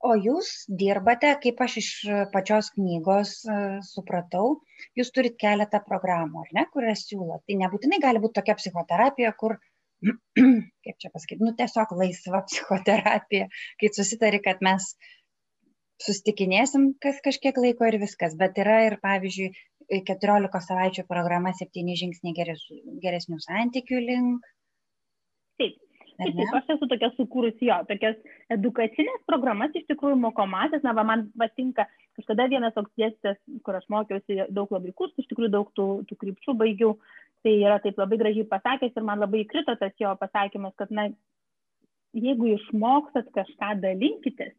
O 0.00 0.14
jūs 0.16 0.50
dirbate, 0.80 1.34
kaip 1.42 1.58
aš 1.60 1.74
iš 1.76 1.88
pačios 2.32 2.70
knygos 2.72 3.34
uh, 3.44 3.82
supratau, 3.84 4.62
jūs 4.96 5.10
turit 5.12 5.34
keletą 5.42 5.82
programų, 5.84 6.46
ar 6.46 6.54
ne, 6.56 6.64
kurias 6.72 7.02
siūlo. 7.04 7.42
Tai 7.44 7.58
nebūtinai 7.60 7.98
gali 8.00 8.22
būti 8.22 8.38
tokia 8.38 8.56
psichoterapija, 8.56 9.34
kur 9.36 9.58
uh, 9.58 9.69
kaip 10.84 10.96
čia 11.02 11.10
pasakyti, 11.12 11.44
nu 11.44 11.54
tiesiog 11.56 11.94
laisva 12.00 12.42
psichoterapija, 12.48 13.48
kai 13.80 13.92
susitari, 13.96 14.42
kad 14.44 14.62
mes 14.64 14.94
sustikinėsim 16.00 16.94
kas 17.04 17.20
kažkiek 17.24 17.58
laiko 17.60 17.88
ir 17.90 17.98
viskas, 18.00 18.36
bet 18.40 18.56
yra 18.62 18.78
ir, 18.88 18.96
pavyzdžiui, 19.04 19.50
14 19.90 20.64
savaičių 20.64 21.04
programa 21.08 21.52
7 21.58 21.94
žingsniai 21.98 22.34
geresnių 23.04 23.40
santykių 23.42 24.02
link. 24.06 24.50
Taip. 25.60 25.78
Taip, 26.20 26.34
taip, 26.36 26.50
aš 26.52 26.74
esu 26.74 26.86
tokia 26.90 27.08
sukūrusi 27.16 27.64
jo, 27.64 27.76
tokias 27.88 28.16
edukacinės 28.52 29.22
programas 29.28 29.72
iš 29.78 29.86
tikrųjų 29.88 30.18
mokomasis, 30.20 30.82
na, 30.84 30.92
va, 30.96 31.04
man 31.08 31.22
patinka, 31.40 31.86
kažkada 32.18 32.44
vienas 32.52 32.74
toks 32.76 32.92
dėstytas, 33.00 33.38
kur 33.64 33.78
aš 33.78 33.86
mokiausi 33.92 34.36
daug 34.52 34.72
labai 34.74 34.92
kursų, 34.98 35.22
iš 35.22 35.30
tikrųjų 35.30 35.52
daug 35.54 35.70
tų, 35.78 35.86
tų 36.10 36.18
krypčių 36.20 36.56
baigiau, 36.60 36.92
tai 37.44 37.56
yra 37.64 37.78
taip 37.82 37.98
labai 38.00 38.18
gražiai 38.20 38.48
pasakęs 38.48 38.96
ir 38.96 39.06
man 39.06 39.22
labai 39.22 39.44
įkrito 39.44 39.76
tas 39.80 39.94
jo 40.00 40.12
pasakymas, 40.20 40.74
kad, 40.80 40.92
na, 40.94 41.08
jeigu 42.16 42.50
išmokstat 42.56 43.30
kažką 43.36 43.76
dalinkitės, 43.84 44.54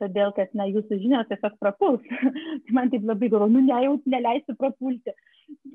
todėl 0.00 0.34
kad, 0.36 0.52
na, 0.58 0.66
jūsų 0.70 1.00
žinios 1.04 1.28
tiesiog 1.30 1.56
prapuls. 1.62 2.04
tai 2.66 2.76
man 2.76 2.92
taip 2.92 3.06
labai 3.08 3.30
galvo, 3.32 3.48
nu, 3.52 3.62
ne, 3.64 3.78
jau 3.86 3.96
neleisiu 4.10 4.56
prapulti. 4.58 5.14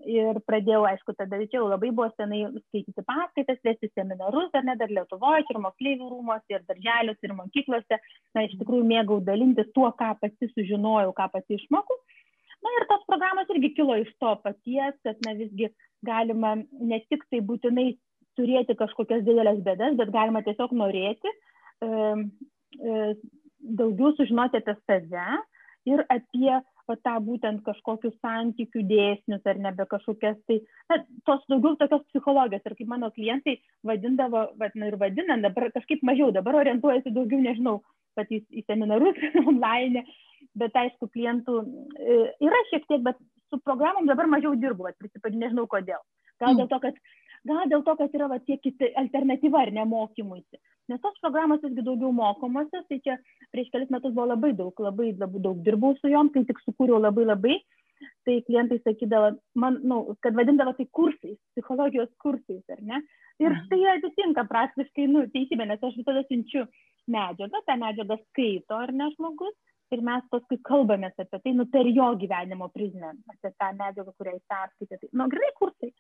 Ir 0.04 0.36
pradėjau, 0.44 0.82
aišku, 0.84 1.14
tada 1.16 1.38
čia 1.46 1.62
jau 1.62 1.68
labai 1.72 1.94
buvo 1.96 2.10
senai 2.18 2.42
skaityti 2.50 3.04
paskaitas, 3.08 3.62
vesti 3.64 3.88
seminarus, 3.94 4.50
ar 4.58 4.66
ne, 4.68 4.76
dar 4.76 4.92
Lietuvoje, 4.92 5.46
ir 5.48 5.60
moksleivių 5.64 6.10
rūmose, 6.12 6.52
ir 6.52 6.66
darželiuose, 6.68 7.24
ir 7.24 7.36
mokyklose. 7.38 8.00
Na, 8.36 8.44
iš 8.44 8.58
tikrųjų 8.60 8.90
mėgau 8.90 9.22
dalintis 9.24 9.72
tuo, 9.72 9.88
ką 9.96 10.12
pati 10.20 10.52
sužinojau, 10.52 11.14
ką 11.16 11.30
pati 11.38 11.56
išmokau. 11.56 12.02
Na 12.62 12.74
ir 12.78 12.88
tos 12.90 13.06
programos 13.10 13.50
irgi 13.54 13.74
kilo 13.78 13.98
iš 14.02 14.12
to 14.22 14.36
paties, 14.44 14.98
kad, 15.06 15.18
na, 15.26 15.34
visgi 15.38 15.72
galima 16.06 16.56
ne 16.62 17.00
tik 17.10 17.26
tai 17.34 17.42
būtinai 17.46 17.88
turėti 18.40 18.78
kažkokias 18.78 19.26
didelės 19.26 19.62
bėdas, 19.66 19.98
bet 20.00 20.14
galima 20.14 20.44
tiesiog 20.46 20.74
norėti 20.78 21.32
e, 21.32 23.06
daugiau 23.82 24.14
sužinoti 24.18 24.62
apie 24.62 24.76
save 24.86 25.26
ir 25.90 26.04
apie 26.14 26.54
va, 26.88 26.96
tą 27.06 27.16
būtent 27.26 27.64
kažkokius 27.66 28.16
santykių 28.22 28.84
dėsnius 28.90 29.46
ar 29.48 29.62
nebe 29.62 29.86
kažkokias 29.90 30.38
tai, 30.50 30.60
na, 30.92 31.02
tos 31.28 31.44
daugiau 31.52 31.78
tokios 31.80 32.06
psichologijos. 32.12 32.66
Ir 32.66 32.78
kaip 32.78 32.92
mano 32.92 33.12
klientai 33.16 33.58
vadindavo, 33.88 34.48
va, 34.60 34.72
na, 34.76 34.92
ir 34.92 35.00
vadina, 35.02 35.38
dabar 35.42 35.72
kažkaip 35.76 36.06
mažiau, 36.08 36.32
dabar 36.36 36.62
orientuojasi 36.62 37.14
daugiau, 37.16 37.42
nežinau, 37.44 37.80
pat 38.18 38.32
į, 38.34 38.42
seminarus 38.68 39.20
online, 39.52 40.06
bet 40.58 40.76
aišku, 40.78 41.10
klientų 41.14 41.62
e, 41.62 42.18
yra 42.44 42.64
šiek 42.72 42.88
tiek, 42.88 43.04
bet 43.06 43.20
su 43.52 43.60
programom 43.66 44.08
dabar 44.10 44.30
mažiau 44.32 44.56
dirbu, 44.56 44.90
prisipažinti, 45.00 45.44
nežinau 45.44 45.68
kodėl. 45.72 46.02
Gal 46.42 46.58
dėl 46.58 46.70
to, 46.72 46.80
kad, 46.82 46.96
gal 47.48 47.68
dėl 47.70 47.84
to, 47.86 47.96
kad 48.00 48.16
yra 48.18 48.30
va, 48.32 48.40
tie 48.42 48.58
kiti 48.64 48.90
alternatyva 48.98 49.66
ar 49.66 49.74
nemokymuisi. 49.76 50.62
Nes 50.90 51.02
tos 51.04 51.20
programos 51.24 51.62
visgi 51.64 51.84
daugiau 51.86 52.12
mokomosios, 52.16 52.88
tai 52.90 52.98
čia 53.06 53.18
prieš 53.54 53.70
kelis 53.74 53.92
metus 53.94 54.16
buvo 54.16 54.32
labai 54.32 54.52
daug, 54.58 54.74
labai, 54.88 55.12
labai 55.20 55.44
daug 55.44 55.62
dirbau 55.66 55.94
su 56.00 56.10
jom, 56.12 56.32
tai 56.34 56.44
tik 56.48 56.60
sukūriau 56.66 57.00
labai 57.04 57.28
labai. 57.28 57.60
Tai 58.26 58.34
klientai 58.48 58.80
sakydavo, 58.82 59.36
man, 59.62 59.76
nu, 59.86 60.16
kad 60.26 60.34
vadindavo 60.34 60.72
tai 60.74 60.88
kursais, 60.98 61.38
psichologijos 61.54 62.10
kursais, 62.24 62.64
ar 62.74 62.80
ne? 62.82 62.98
Ir 63.42 63.52
mhm. 63.54 63.68
tai 63.70 63.80
atitinka 63.92 64.48
praktiškai, 64.50 65.06
nu, 65.12 65.28
teisybė, 65.34 65.68
nes 65.70 65.86
aš 65.86 66.00
visada 66.00 66.24
siunčiu 66.26 66.66
medžiagą, 67.10 67.64
tą 67.68 67.78
medžiagą 67.82 68.18
skaito, 68.22 68.78
ar 68.78 68.94
ne 68.94 69.10
žmogus, 69.16 69.56
ir 69.96 70.02
mes 70.08 70.24
paskui 70.32 70.58
kalbamės 70.68 71.16
apie 71.20 71.40
tai, 71.44 71.54
nu, 71.58 71.68
per 71.72 71.88
jo 71.92 72.08
gyvenimo 72.22 72.70
prizmę, 72.74 73.14
apie 73.34 73.52
tą 73.52 73.70
medžiagą, 73.80 74.14
kurią 74.18 74.36
jis 74.38 74.44
perskaitė. 74.54 75.00
Tai, 75.02 75.10
nu, 75.20 75.30
gerai, 75.34 75.54
kursai. 75.60 75.92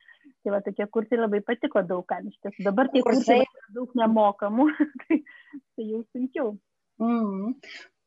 Tai 0.42 0.54
va, 0.56 0.62
tokie 0.66 0.88
kursai 0.96 1.20
labai 1.20 1.42
patiko 1.48 1.84
daugam 1.88 2.30
iš 2.32 2.38
tiesų. 2.40 2.68
Dabar 2.70 2.92
tie 2.94 3.04
kursai, 3.06 3.42
kursai 3.42 3.74
daug 3.78 3.96
nemokamų, 4.02 4.68
tai, 5.06 5.22
tai 5.76 5.88
jau 5.88 6.04
sunkiau. 6.12 6.54
Mm, 7.02 7.58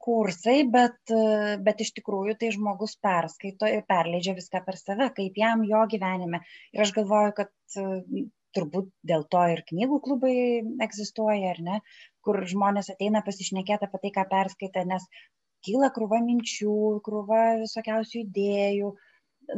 kursai, 0.04 0.56
bet, 0.70 1.12
bet 1.66 1.84
iš 1.84 1.92
tikrųjų 1.98 2.38
tai 2.40 2.52
žmogus 2.54 2.96
perskaito 3.02 3.68
ir 3.70 3.84
perleidžia 3.88 4.36
viską 4.38 4.64
per 4.64 4.80
save, 4.80 5.10
kaip 5.16 5.36
jam 5.40 5.66
jo 5.68 5.84
gyvenime. 5.90 6.44
Ir 6.76 6.86
aš 6.86 6.94
galvoju, 6.96 7.36
kad 7.42 7.52
turbūt 8.54 8.90
dėl 9.02 9.24
to 9.32 9.42
ir 9.50 9.64
knygų 9.66 10.00
klubai 10.04 10.34
egzistuoja, 10.84 11.54
ar 11.56 11.62
ne, 11.68 11.80
kur 12.24 12.40
žmonės 12.50 12.90
ateina 12.94 13.22
pasišnekėti 13.26 13.88
apie 13.88 14.02
tai, 14.02 14.12
ką 14.18 14.26
perskaitė, 14.30 14.84
nes 14.90 15.06
kyla 15.64 15.90
krūva 15.96 16.20
minčių, 16.24 16.76
krūva 17.06 17.40
visokiausių 17.62 18.20
idėjų, 18.24 18.92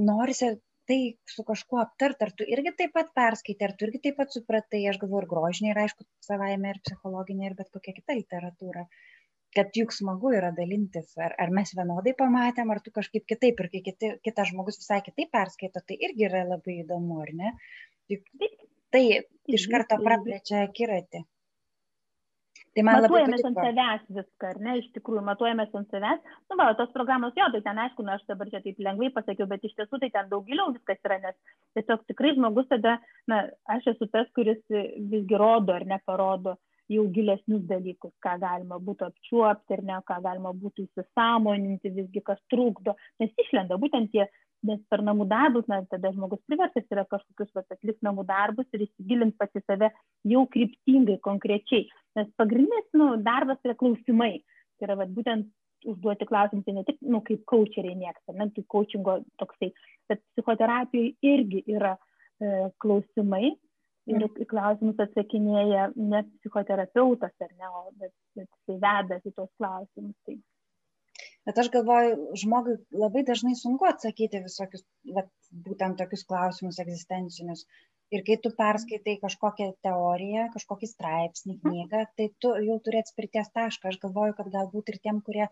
norisi 0.02 0.54
tai 0.86 0.98
su 1.26 1.42
kažkuo 1.46 1.80
aptart, 1.82 2.22
ar 2.22 2.32
tu 2.38 2.46
irgi 2.46 2.72
taip 2.78 2.94
pat 2.94 3.10
perskaitai, 3.18 3.68
ar 3.68 3.74
tu 3.74 3.88
irgi 3.88 4.00
taip 4.04 4.18
pat 4.20 4.34
supratai, 4.34 4.84
aš 4.90 5.00
galvoju, 5.02 5.24
ir 5.24 5.28
grožinė, 5.32 5.72
ir 5.72 5.82
aišku, 5.82 6.06
savaime, 6.22 6.72
ir 6.72 6.80
psichologinė, 6.86 7.50
ir 7.50 7.56
bet 7.58 7.72
kokia 7.74 7.94
kita 7.96 8.16
literatūra. 8.20 8.86
Kad 9.56 9.78
juk 9.78 9.94
smagu 9.94 10.30
yra 10.36 10.52
dalintis, 10.54 11.14
ar, 11.22 11.34
ar 11.42 11.52
mes 11.58 11.72
vienodai 11.74 12.12
pamatėm, 12.18 12.70
ar 12.70 12.82
tu 12.84 12.92
kažkaip 12.94 13.24
kitaip, 13.30 13.62
ir 13.62 13.70
kai 13.72 13.82
kiti, 13.88 14.10
kitas 14.26 14.52
žmogus 14.52 14.78
visai 14.82 15.00
kitaip 15.06 15.32
perskaito, 15.34 15.82
tai 15.86 15.98
irgi 16.08 16.28
yra 16.28 16.44
labai 16.46 16.82
įdomu, 16.84 17.22
ar 17.24 17.32
ne? 17.40 17.54
Juk 18.12 18.26
tai 18.94 19.04
iš 19.58 19.66
karto 19.72 19.98
praplečia 20.02 20.66
akiratį. 20.68 21.24
Tai 22.76 22.84
matuojamės 22.84 23.44
ant 23.48 23.56
savęs 23.56 24.02
viską, 24.12 24.48
ar 24.50 24.58
ne, 24.60 24.74
iš 24.82 24.88
tikrųjų, 24.92 25.22
matuojamės 25.24 25.72
ant 25.78 25.94
savęs. 25.94 26.20
Nu, 26.50 26.58
va, 26.60 26.66
tos 26.76 26.90
programos, 26.92 27.32
jo, 27.38 27.46
tai 27.54 27.62
ten 27.64 27.80
aišku, 27.80 28.04
na, 28.04 28.18
aš 28.18 28.26
dabar 28.28 28.50
čia 28.52 28.60
taip 28.64 28.82
lengvai 28.84 29.08
pasakiau, 29.14 29.48
bet 29.48 29.64
iš 29.64 29.72
tiesų 29.78 30.00
tai 30.02 30.10
ten 30.12 30.28
daug 30.28 30.44
giliau 30.44 30.74
viskas 30.74 31.00
yra, 31.08 31.16
nes 31.24 31.38
tiesiog 31.78 32.04
tikrai 32.10 32.34
žmogus 32.36 32.68
tada, 32.68 32.98
na, 33.32 33.46
aš 33.72 33.88
esu 33.94 34.10
tas, 34.12 34.28
kuris 34.36 34.60
visgi 34.68 35.40
rodo 35.40 35.72
ar 35.72 35.88
neparodo 35.88 36.58
jau 36.92 37.06
gilesnius 37.10 37.64
dalykus, 37.66 38.12
ką 38.22 38.36
galima 38.44 38.76
būtų 38.78 39.08
apčiuopti 39.08 39.74
ir 39.74 39.86
ne, 39.88 39.96
ką 40.06 40.20
galima 40.22 40.52
būtų 40.54 40.84
įsisamoninti, 40.84 41.96
visgi 41.96 42.22
kas 42.28 42.44
trukdo, 42.52 42.94
nes 43.22 43.32
išlenda 43.42 43.80
būtent 43.80 44.12
tie 44.12 44.28
nes 44.66 44.80
per 44.90 45.02
namų 45.04 45.26
darbus, 45.30 45.66
na, 45.70 45.82
tada 45.90 46.10
žmogus 46.14 46.40
priversas 46.48 46.86
yra 46.92 47.04
kažkokius 47.10 47.52
vat, 47.56 47.68
atlikti 47.74 48.06
namų 48.06 48.24
darbus 48.28 48.66
ir 48.74 48.86
įsigilinti 48.86 49.38
pati 49.38 49.62
save 49.66 49.90
jau 50.26 50.44
kryptingai, 50.52 51.18
konkrečiai. 51.24 51.86
Nes 52.16 52.32
pagrindinis 52.40 52.88
nu, 52.96 53.12
darbas 53.22 53.60
yra 53.66 53.76
klausimai. 53.78 54.40
Tai 54.76 54.88
yra 54.88 54.98
vat, 55.02 55.12
būtent 55.16 55.48
užduoti 55.86 56.26
klausimus, 56.28 56.64
tai 56.66 56.74
ne 56.76 56.84
tik 56.86 56.98
nu, 57.04 57.20
kaip 57.26 57.44
coacheriai 57.50 57.96
mėgsta, 57.98 58.34
ne 58.36 58.48
tai 58.54 58.64
coachingo 58.72 59.20
toksai, 59.40 59.70
bet 60.10 60.22
psichoterapijoje 60.34 61.14
irgi 61.34 61.62
yra 61.76 61.94
e, 61.94 62.50
klausimai 62.82 63.44
ir 64.06 64.18
mm. 64.22 64.46
klausimus 64.50 65.00
atsakinėja 65.02 65.90
ne 65.96 66.22
psichoterapeutas, 66.40 67.34
ar 67.42 67.54
ne, 67.54 67.70
o 67.70 67.88
bet, 68.00 68.12
bet 68.38 68.48
jisai 68.48 68.78
veda 68.82 69.20
į 69.22 69.32
tos 69.34 69.50
klausimus. 69.60 70.16
Tai 70.26 70.36
bet 71.46 71.60
aš 71.62 71.70
galvoju 71.74 72.38
žmogui 72.42 72.76
labai 73.02 73.24
dažnai 73.26 73.54
sunku 73.58 73.88
atsakyti 73.88 74.42
visokius 74.44 74.86
vat 75.16 75.30
būtent 75.66 75.98
tokius 76.00 76.26
klausimus 76.28 76.80
egzistencinius 76.82 77.66
Ir 78.14 78.22
kai 78.26 78.36
tu 78.42 78.52
perskaitai 78.58 79.16
kažkokią 79.22 79.70
teoriją, 79.82 80.42
kažkokį 80.54 80.88
straipsnį, 80.90 81.56
knygą, 81.64 82.02
tai 82.18 82.26
tu 82.44 82.52
jau 82.68 82.76
turi 82.86 83.00
atspirties 83.02 83.50
tašką. 83.56 83.90
Aš 83.90 83.98
galvoju, 84.04 84.36
kad 84.38 84.52
galbūt 84.52 84.92
ir 84.92 85.00
tiem, 85.06 85.18
kurie 85.26 85.48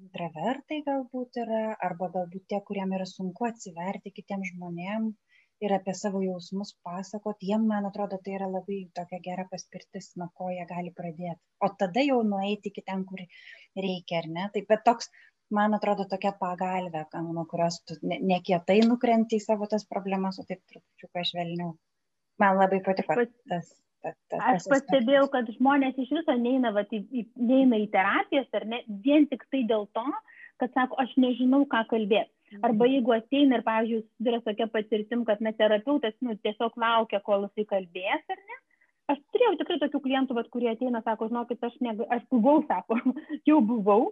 intravertai 0.00 0.78
galbūt 0.86 1.40
yra, 1.42 1.64
arba 1.88 2.10
galbūt 2.14 2.46
tie, 2.52 2.60
kuriem 2.68 2.94
yra 2.98 3.08
sunku 3.08 3.48
atsiverti 3.48 4.14
kitiem 4.20 4.46
žmonėm 4.52 5.10
ir 5.64 5.74
apie 5.76 5.92
savo 5.96 6.22
jausmus 6.24 6.70
pasakot, 6.86 7.42
jiem, 7.44 7.66
man 7.72 7.88
atrodo, 7.88 8.18
tai 8.24 8.36
yra 8.38 8.46
labai 8.48 8.78
tokia 8.96 9.18
gera 9.26 9.44
paspirtis, 9.50 10.12
nuo 10.20 10.30
ko 10.38 10.48
jie 10.54 10.64
gali 10.70 10.92
pradėti. 11.00 11.40
O 11.60 11.68
tada 11.82 12.04
jau 12.06 12.22
nueiti 12.30 12.72
iki 12.72 12.84
ten, 12.86 13.04
kur 13.10 13.20
reikia, 13.20 14.22
ar 14.22 14.30
ne? 14.36 14.46
Taip, 14.54 14.70
bet 14.70 14.86
toks 14.86 15.10
man 15.54 15.74
atrodo 15.76 16.06
tokia 16.10 16.32
pagalvė, 16.38 17.04
nuo 17.26 17.44
kurios 17.50 17.80
tu 17.86 17.98
nekietai 18.04 18.80
ne 18.82 18.88
nukrenti 18.92 19.38
į 19.40 19.44
savo 19.44 19.68
tas 19.70 19.86
problemas, 19.88 20.38
o 20.40 20.46
taip 20.48 20.62
trupučiuką 20.70 21.26
švelniau. 21.32 21.74
Man 22.40 22.58
labai 22.58 22.80
patiko 22.84 23.16
tas. 23.18 23.32
tas, 23.50 23.70
tas, 24.02 24.16
tas 24.32 24.44
Aš 24.54 24.68
pastebėjau, 24.72 25.26
kad 25.32 25.50
žmonės 25.58 25.98
iš 26.00 26.12
viso 26.16 26.36
neina, 26.40 26.72
va, 26.76 26.86
į, 26.88 27.26
neina 27.36 27.80
į 27.82 27.90
terapijas, 27.92 28.48
ar 28.56 28.66
ne, 28.70 28.82
vien 29.04 29.28
tik 29.30 29.44
tai 29.52 29.64
dėl 29.68 29.88
to, 29.96 30.06
kad 30.62 30.72
sako, 30.76 30.96
aš 31.02 31.12
nežinau, 31.20 31.66
ką 31.68 31.84
kalbėti. 31.90 32.32
Mhm. 32.50 32.64
Arba 32.66 32.88
jeigu 32.90 33.14
ateina 33.14 33.58
ir, 33.58 33.66
pavyzdžiui, 33.66 34.00
susiduria 34.06 34.40
tokia 34.46 34.66
patirtim, 34.72 35.26
kad 35.28 35.42
na, 35.44 35.52
terapeutas 35.56 36.16
nu, 36.24 36.34
tiesiog 36.46 36.78
laukia, 36.80 37.20
kol 37.26 37.46
jisai 37.46 37.68
kalbės, 37.76 38.24
ar 38.32 38.40
ne? 38.40 38.58
Aš 39.10 39.20
turėjau 39.34 39.56
tikrai 39.58 39.78
tokių 39.82 40.00
klientų, 40.04 40.34
vat, 40.38 40.48
kurie 40.54 40.70
ateina, 40.70 41.02
sako, 41.06 41.28
žinokit, 41.30 41.62
aš, 41.66 41.76
neg... 41.82 42.02
aš 42.14 42.26
buvau, 42.30 42.60
sako, 42.68 42.98
jau 43.48 43.60
buvau, 43.66 44.10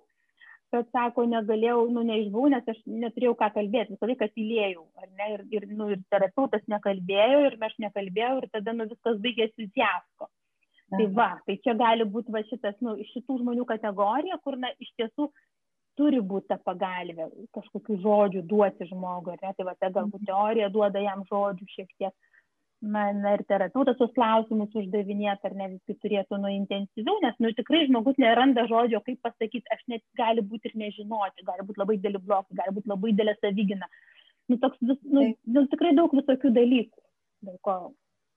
bet 0.75 0.89
sako, 0.93 1.25
negalėjau, 1.31 1.83
nu, 1.93 2.03
neišbuvau, 2.07 2.51
nes 2.53 2.67
aš 2.73 2.81
neturėjau 2.87 3.35
ką 3.41 3.51
kalbėti, 3.55 3.95
visą 3.95 4.09
laiką 4.11 4.29
tylėjau, 4.35 4.85
ar 5.01 5.09
ne, 5.21 5.29
ir, 5.35 5.45
ir, 5.57 5.69
nu, 5.73 5.91
ir 5.95 6.03
terapeutas 6.13 6.65
nekalbėjo, 6.73 7.45
ir 7.49 7.57
aš 7.69 7.77
nekalbėjau, 7.85 8.35
ir 8.43 8.49
tada, 8.53 8.75
nu, 8.77 8.89
viskas 8.91 9.21
baigėsi 9.25 9.71
fiasko. 9.77 10.29
Tai 10.89 11.05
va, 11.13 11.29
tai 11.45 11.59
čia 11.65 11.75
gali 11.77 12.07
būti 12.09 12.33
va 12.33 12.41
šitas, 12.49 12.77
nu, 12.85 12.95
iš 13.01 13.11
šitų 13.17 13.43
žmonių 13.43 13.67
kategorija, 13.69 14.39
kur, 14.45 14.57
na, 14.61 14.71
iš 14.81 14.93
tiesų 15.01 15.29
turi 16.01 16.21
būti 16.25 16.49
ta 16.53 16.57
pagalbė, 16.65 17.27
kažkokių 17.57 17.99
žodžių 18.05 18.45
duoti 18.49 18.89
žmogui, 18.89 19.35
ar 19.35 19.43
ne, 19.43 19.53
tai 19.59 19.67
va, 19.69 19.75
ta 19.77 19.91
galbūt 19.91 20.23
mhm. 20.23 20.29
teorija 20.31 20.73
duoda 20.73 21.03
jam 21.03 21.25
žodžių 21.29 21.69
šiek 21.75 21.91
tiek 22.01 22.15
na, 22.81 23.13
na 23.13 23.35
ir 23.35 23.43
terapeutas 23.51 23.97
tuos 23.99 24.13
klausimus 24.15 24.75
uždavinėti, 24.81 25.49
ar 25.49 25.55
ne 25.59 25.69
visi 25.75 25.97
turėtų 26.03 26.39
nu 26.43 26.51
intensyviau, 26.55 27.19
nes 27.25 27.39
nu, 27.43 27.51
tikrai 27.59 27.85
žmogus 27.89 28.19
neranda 28.23 28.67
žodžio, 28.71 29.01
kaip 29.07 29.19
pasakyti, 29.27 29.67
aš 29.75 29.83
net 29.91 30.05
gali 30.19 30.45
būti 30.47 30.71
ir 30.71 30.79
nežinoti, 30.85 31.47
gali 31.49 31.67
būti 31.67 31.83
labai 31.83 31.99
dėlį 32.05 32.23
blokai, 32.27 32.59
gali 32.61 32.77
būti 32.77 32.93
labai 32.93 33.15
dėlė 33.19 33.35
savigina. 33.41 33.91
Nu, 34.49 34.61
toks, 34.63 34.79
vis, 34.81 35.01
nu, 35.05 35.27
nu, 35.51 35.65
tikrai 35.73 35.95
daug 35.99 36.15
visokių 36.15 36.55
dalykų, 36.55 37.03
dėl 37.49 37.59
ko 37.67 37.79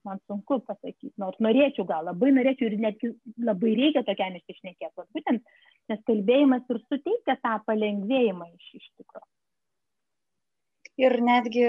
man 0.08 0.18
sunku 0.26 0.58
pasakyti, 0.66 1.14
nors 1.22 1.38
norėčiau, 1.46 1.86
gal 1.90 2.08
labai 2.10 2.32
norėčiau 2.34 2.72
ir 2.72 2.80
netgi 2.82 3.12
labai 3.46 3.76
reikia 3.78 4.02
tokiam 4.08 4.34
išišnekėti, 4.40 5.06
būtent, 5.14 5.46
nes 5.92 6.02
kalbėjimas 6.10 6.66
ir 6.74 6.82
suteikia 6.88 7.38
tą 7.46 7.60
palengvėjimą 7.68 8.50
iš, 8.56 8.72
iš 8.80 8.88
ir 11.02 11.18
netgi 11.26 11.66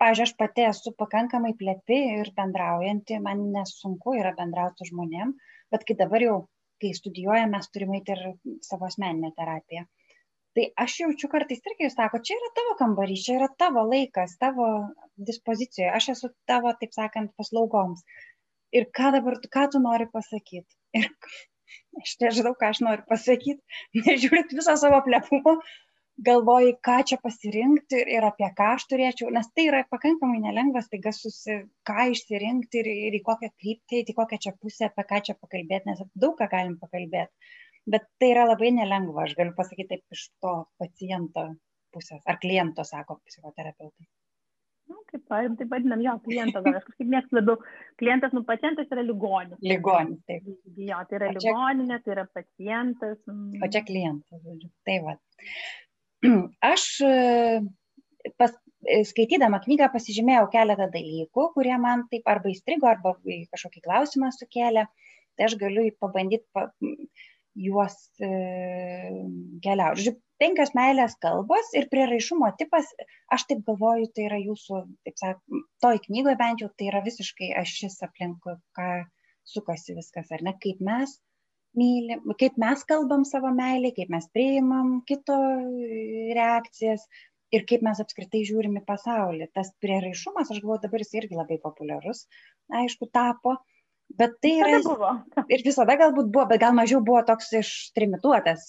pavyzdžiui 0.00 0.26
aš 0.28 0.32
pati 0.40 0.66
esu 0.68 0.92
pakankamai 1.00 1.52
plepi 1.60 1.98
ir 2.20 2.30
bendraujanti 2.36 3.18
man 3.24 3.46
nesunku 3.54 4.14
yra 4.20 4.32
bendraut 4.38 4.78
su 4.78 4.88
žmonėm 4.90 5.32
bet 5.74 5.86
kai 5.88 5.96
dabar 6.02 6.24
jau 6.24 6.36
kai 6.82 6.92
studijuojam 6.96 7.54
mes 7.56 7.70
turim 7.72 7.94
eit 7.98 8.10
ir 8.12 8.22
savo 8.68 8.88
asmeninę 8.90 9.32
terapiją. 9.38 9.86
Tai 10.56 10.64
aš 10.84 11.00
jaučiu 11.02 11.28
kartais 11.32 11.60
irgi 11.68 11.84
jūs 11.86 11.96
sakot 11.96 12.24
čia 12.28 12.36
yra 12.36 12.52
tavo 12.58 12.76
kambarys 12.78 13.24
čia 13.26 13.36
yra 13.38 13.48
tavo 13.62 13.82
laikas 13.90 14.36
tavo 14.40 14.68
dispozicijoje 15.30 15.90
aš 15.98 16.08
esu 16.14 16.30
tavo 16.52 16.72
taip 16.80 16.94
sakant 16.96 17.34
paslaugoms. 17.40 18.04
Ir 18.76 18.88
ką 18.98 19.12
dabar 19.16 19.36
ką 19.56 19.66
tu 19.72 19.80
nori 19.84 20.08
pasakyt? 20.12 20.66
Ir 20.96 21.10
aš 22.02 22.16
nežinau 22.22 22.54
ką 22.60 22.70
aš 22.72 22.82
noriu 22.86 23.04
pasakyt 23.10 23.60
nežiūrint 24.06 24.56
viso 24.60 24.76
savo 24.80 25.02
plepumo 25.08 25.58
galvoji, 26.24 26.76
ką 26.86 26.96
čia 27.10 27.18
pasirinkti 27.22 28.00
ir 28.16 28.24
apie 28.28 28.48
ką 28.56 28.70
aš 28.76 28.86
turėčiau, 28.90 29.30
nes 29.34 29.48
tai 29.52 29.66
yra 29.68 29.82
pakankamai 29.92 30.40
nelengva, 30.40 30.82
taiga 30.90 31.12
susi, 31.12 31.58
ką 31.88 32.08
išsirinkti 32.14 32.82
ir, 32.82 32.90
ir 33.08 33.18
į 33.18 33.22
kokią 33.26 33.52
kryptį, 33.52 34.02
į 34.02 34.16
kokią 34.16 34.40
čia 34.46 34.54
pusę, 34.56 34.88
apie 34.88 35.06
ką 35.12 35.22
čia 35.28 35.36
pakalbėti, 35.36 35.92
nes 35.92 36.02
daug 36.14 36.36
ką 36.40 36.48
galim 36.52 36.76
pakalbėti. 36.80 37.52
Bet 37.86 38.08
tai 38.20 38.32
yra 38.32 38.48
labai 38.48 38.72
nelengva, 38.74 39.26
aš 39.26 39.36
galiu 39.38 39.54
pasakyti 39.56 39.92
taip 39.94 40.16
iš 40.16 40.28
to 40.42 40.54
paciento 40.80 41.50
pusės, 41.94 42.22
ar 42.26 42.40
kliento, 42.42 42.84
sako 42.84 43.20
psichoterapeutai. 43.28 44.08
Nu, 44.86 45.00
kaip, 45.10 45.24
taip 45.28 45.70
vadinam, 45.70 46.02
jo, 46.02 46.12
kliento, 46.22 46.60
gal 46.62 46.76
aš 46.78 46.84
kažkaip 46.86 47.08
mėgstu 47.10 47.38
labiau. 47.40 47.56
Klientas, 47.98 48.34
nu, 48.36 48.44
pacientas 48.46 48.90
yra 48.94 49.02
ligonis. 49.02 49.58
Ligonis, 49.66 50.20
taip. 50.30 50.46
Jo, 50.78 51.00
tai 51.10 51.18
yra 51.18 51.30
čia, 51.34 51.40
ligoninė, 51.48 51.98
tai 52.04 52.12
yra 52.14 52.26
pacientas. 52.30 53.16
Mm. 53.26 53.64
O 53.66 53.70
čia 53.74 53.82
klientas, 53.88 54.44
žodžiu. 54.44 54.70
Tai 54.86 54.96
va. 55.08 55.16
Aš 56.72 56.84
e, 57.04 57.12
pas, 58.40 58.54
e, 58.86 59.02
skaitydama 59.08 59.60
knygą 59.64 59.90
pasižymėjau 59.94 60.48
keletą 60.54 60.88
dalykų, 60.92 61.48
kurie 61.56 61.76
man 61.82 62.06
taip 62.12 62.28
arba 62.32 62.52
įstrigo, 62.52 62.88
arba 62.90 63.16
kažkokį 63.24 63.84
klausimą 63.84 64.32
sukėlė. 64.36 64.86
Tai 65.36 65.44
aš 65.50 65.58
galiu 65.60 65.82
pabandyti 66.00 66.46
pa, 66.56 66.70
juos 67.56 67.96
e, 68.24 68.30
keliauti. 69.64 70.00
Žodžiu, 70.00 70.14
penkios 70.40 70.72
meilės 70.76 71.16
kalbos 71.20 71.72
ir 71.76 71.88
prieraišumo 71.92 72.48
tipas, 72.60 72.88
aš 73.32 73.46
taip 73.50 73.60
galvoju, 73.68 74.08
tai 74.16 74.30
yra 74.30 74.40
jūsų, 74.40 74.80
taip 75.04 75.20
sakant, 75.20 75.68
toj 75.84 76.00
knygoje 76.08 76.38
bent 76.40 76.64
jau 76.64 76.70
tai 76.72 76.90
yra 76.90 77.04
visiškai 77.04 77.52
ašis 77.60 78.00
aplinkui, 78.08 78.56
ką 78.76 78.90
sukasi 79.46 79.96
viskas, 79.96 80.32
ar 80.32 80.44
ne, 80.44 80.56
kaip 80.62 80.80
mes 80.84 81.18
mylim, 81.78 82.24
kaip 82.40 82.58
mes 82.60 82.82
kalbam 82.88 83.24
savo 83.28 83.52
meilį, 83.54 83.92
kaip 83.96 84.12
mes 84.12 84.26
priimam 84.34 85.00
kito 85.08 85.36
reakcijas 86.36 87.06
ir 87.54 87.64
kaip 87.70 87.84
mes 87.86 88.02
apskritai 88.02 88.42
žiūrim 88.48 88.76
į 88.80 88.84
pasaulį. 88.88 89.48
Tas 89.54 89.72
prieraišumas, 89.82 90.50
aš 90.50 90.60
galvoju, 90.62 90.82
dabar 90.84 91.04
jis 91.04 91.14
irgi 91.20 91.38
labai 91.38 91.58
populiarus, 91.62 92.26
aišku, 92.82 93.10
tapo. 93.14 93.56
Bet 94.16 94.36
tai 94.42 94.52
yra. 94.62 94.78
Buvo. 94.84 95.08
Ir 95.52 95.64
visada 95.66 95.96
galbūt 95.98 96.28
buvo, 96.30 96.44
bet 96.52 96.60
gal 96.62 96.76
mažiau 96.78 97.00
buvo 97.04 97.24
toks 97.26 97.48
ištrimituotas. 97.58 98.68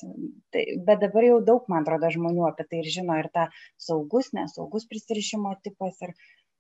Tai, 0.54 0.64
bet 0.88 1.04
dabar 1.04 1.28
jau 1.28 1.36
daug, 1.46 1.68
man 1.70 1.86
atrodo, 1.86 2.10
žmonių 2.16 2.48
apie 2.48 2.66
tai 2.66 2.80
ir 2.82 2.90
žino. 2.90 3.20
Ir 3.22 3.30
ta 3.30 3.46
saugus, 3.78 4.32
nesaugus 4.34 4.88
prisirišimo 4.90 5.54
tipas. 5.62 6.02
Ir, 6.08 6.16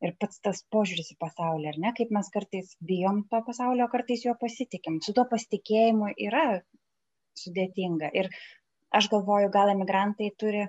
ir 0.06 0.14
pats 0.22 0.42
tas 0.46 0.62
požiūris 0.74 1.14
į 1.14 1.18
pasaulį, 1.24 1.70
ar 1.72 1.80
ne, 1.84 1.92
kaip 1.98 2.12
mes 2.18 2.30
kartais 2.34 2.74
bijom 2.90 3.24
to 3.32 3.42
pasaulio, 3.48 3.88
kartais 3.94 4.26
jo 4.26 4.36
pasitikim. 4.42 5.00
Su 5.06 5.16
tuo 5.18 5.26
pasitikėjimu 5.32 6.12
yra 6.28 6.46
sudėtinga. 7.42 8.12
Ir 8.22 8.30
aš 9.00 9.10
galvoju, 9.14 9.50
gal 9.54 9.74
emigrantai 9.74 10.30
turi 10.42 10.68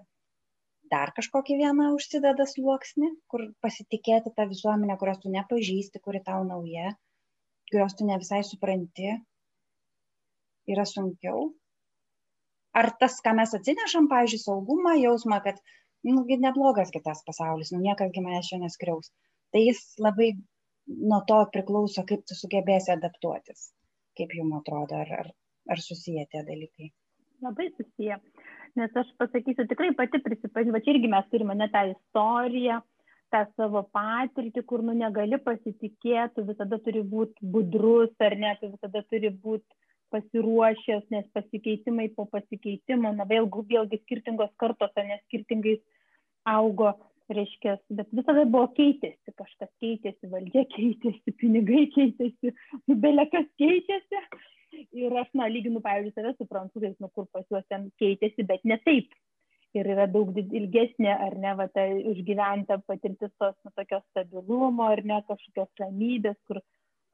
dar 0.92 1.12
kažkokį 1.16 1.58
vieną 1.60 1.90
užsideda 1.96 2.46
sluoksnį, 2.48 3.10
kur 3.32 3.44
pasitikėti 3.64 4.32
tą 4.36 4.48
visuomenę, 4.52 4.96
kurios 5.00 5.20
tu 5.22 5.32
nepažįsti, 5.32 6.00
kuri 6.04 6.22
tau 6.24 6.44
nauja, 6.48 6.94
kurios 7.70 7.96
tu 7.98 8.08
ne 8.08 8.16
visai 8.20 8.40
supranti, 8.46 9.12
yra 10.72 10.86
sunkiau. 10.88 11.50
Ar 12.78 12.90
tas, 13.00 13.18
ką 13.24 13.34
mes 13.36 13.52
atsinešam, 13.56 14.08
pavyzdžiui, 14.08 14.40
saugumą, 14.44 14.94
jausmą, 15.02 15.40
kad 15.44 15.60
nugi 16.06 16.38
neblogas 16.40 16.92
kitas 16.94 17.24
pasaulis, 17.26 17.72
nu 17.74 17.80
niekas 17.82 18.12
gi 18.14 18.22
manęs 18.24 18.50
čia 18.50 18.61
neskriaus. 18.62 19.11
Tai 19.52 19.62
jis 19.64 19.80
labai 20.02 20.32
nuo 20.87 21.20
to 21.28 21.38
priklauso, 21.52 22.04
kaip 22.08 22.24
tu 22.28 22.37
sugebėsi 22.38 22.92
adaptuotis, 22.94 23.70
kaip 24.18 24.34
jums 24.37 24.61
atrodo, 24.61 25.00
ar, 25.04 25.12
ar, 25.22 25.32
ar 25.72 25.82
susiję 25.84 26.26
tie 26.32 26.44
dalykai. 26.44 26.92
Labai 27.44 27.68
susiję, 27.76 28.18
nes 28.78 28.96
aš 29.02 29.11
pasakysiu, 29.20 29.66
tikrai 29.70 29.92
pati 29.98 30.20
prisipažinti, 30.24 30.74
va 30.74 30.82
čia 30.84 30.94
irgi 30.94 31.11
mes 31.12 31.28
turime 31.32 31.54
ne 31.58 31.68
tą 31.74 31.84
istoriją, 31.92 32.80
tą 33.32 33.44
savo 33.56 33.84
patirtį, 33.94 34.64
kur 34.68 34.82
nu 34.84 34.94
negali 34.96 35.38
pasitikėti, 35.44 36.46
visada 36.48 36.80
turi 36.84 37.04
būti 37.14 37.46
budrus 37.54 38.14
ar 38.24 38.37
ne, 38.40 38.54
tu 38.61 38.72
visada 38.72 39.04
turi 39.12 39.30
būti 39.30 39.68
pasiruošęs, 40.14 41.04
nes 41.14 41.28
pasikeitimai 41.36 42.08
po 42.16 42.26
pasikeitimo, 42.32 43.12
na 43.16 43.26
vėlgi, 43.28 43.64
vėlgi 43.72 44.00
skirtingos 44.04 44.50
kartos, 44.60 44.92
ar 44.96 45.06
ne 45.08 45.20
skirtingais 45.26 45.80
augo, 46.48 46.94
reiškia, 47.32 47.76
bet 47.92 48.10
visada 48.16 48.44
buvo 48.48 48.68
keitėsi, 48.76 49.34
kažkas 49.36 49.70
keitėsi, 49.82 50.30
valdžia 50.32 50.64
keitėsi, 50.74 51.34
pinigai 51.40 51.86
keitėsi, 51.94 52.54
nu, 52.88 52.96
belekas 52.96 53.48
keitėsi. 53.60 54.22
Ir 54.96 55.14
aš, 55.16 55.30
na, 55.36 55.48
lyginu, 55.50 55.80
pavyzdžiui, 55.84 56.14
save 56.14 56.34
su 56.36 56.46
prancūzais, 56.48 56.96
nu, 57.02 57.08
kur 57.16 57.26
pas 57.32 57.44
juos 57.50 57.64
ten 57.72 57.88
keitėsi, 58.00 58.44
bet 58.48 58.64
ne 58.68 58.78
taip. 58.84 59.12
Ir 59.76 59.88
yra 59.92 60.06
daug 60.08 60.32
ilgesnė, 60.38 61.10
ar 61.12 61.36
ne, 61.40 61.52
va, 61.58 61.66
ta 61.72 61.84
užgyventa 62.12 62.78
patirtis 62.88 63.32
tos, 63.40 63.56
nu, 63.64 63.72
tokios 63.76 64.04
stabilumo, 64.12 64.86
ar 64.88 65.02
ne, 65.04 65.20
kažkokios 65.28 65.82
ramybės, 65.82 66.38
kur, 66.48 66.62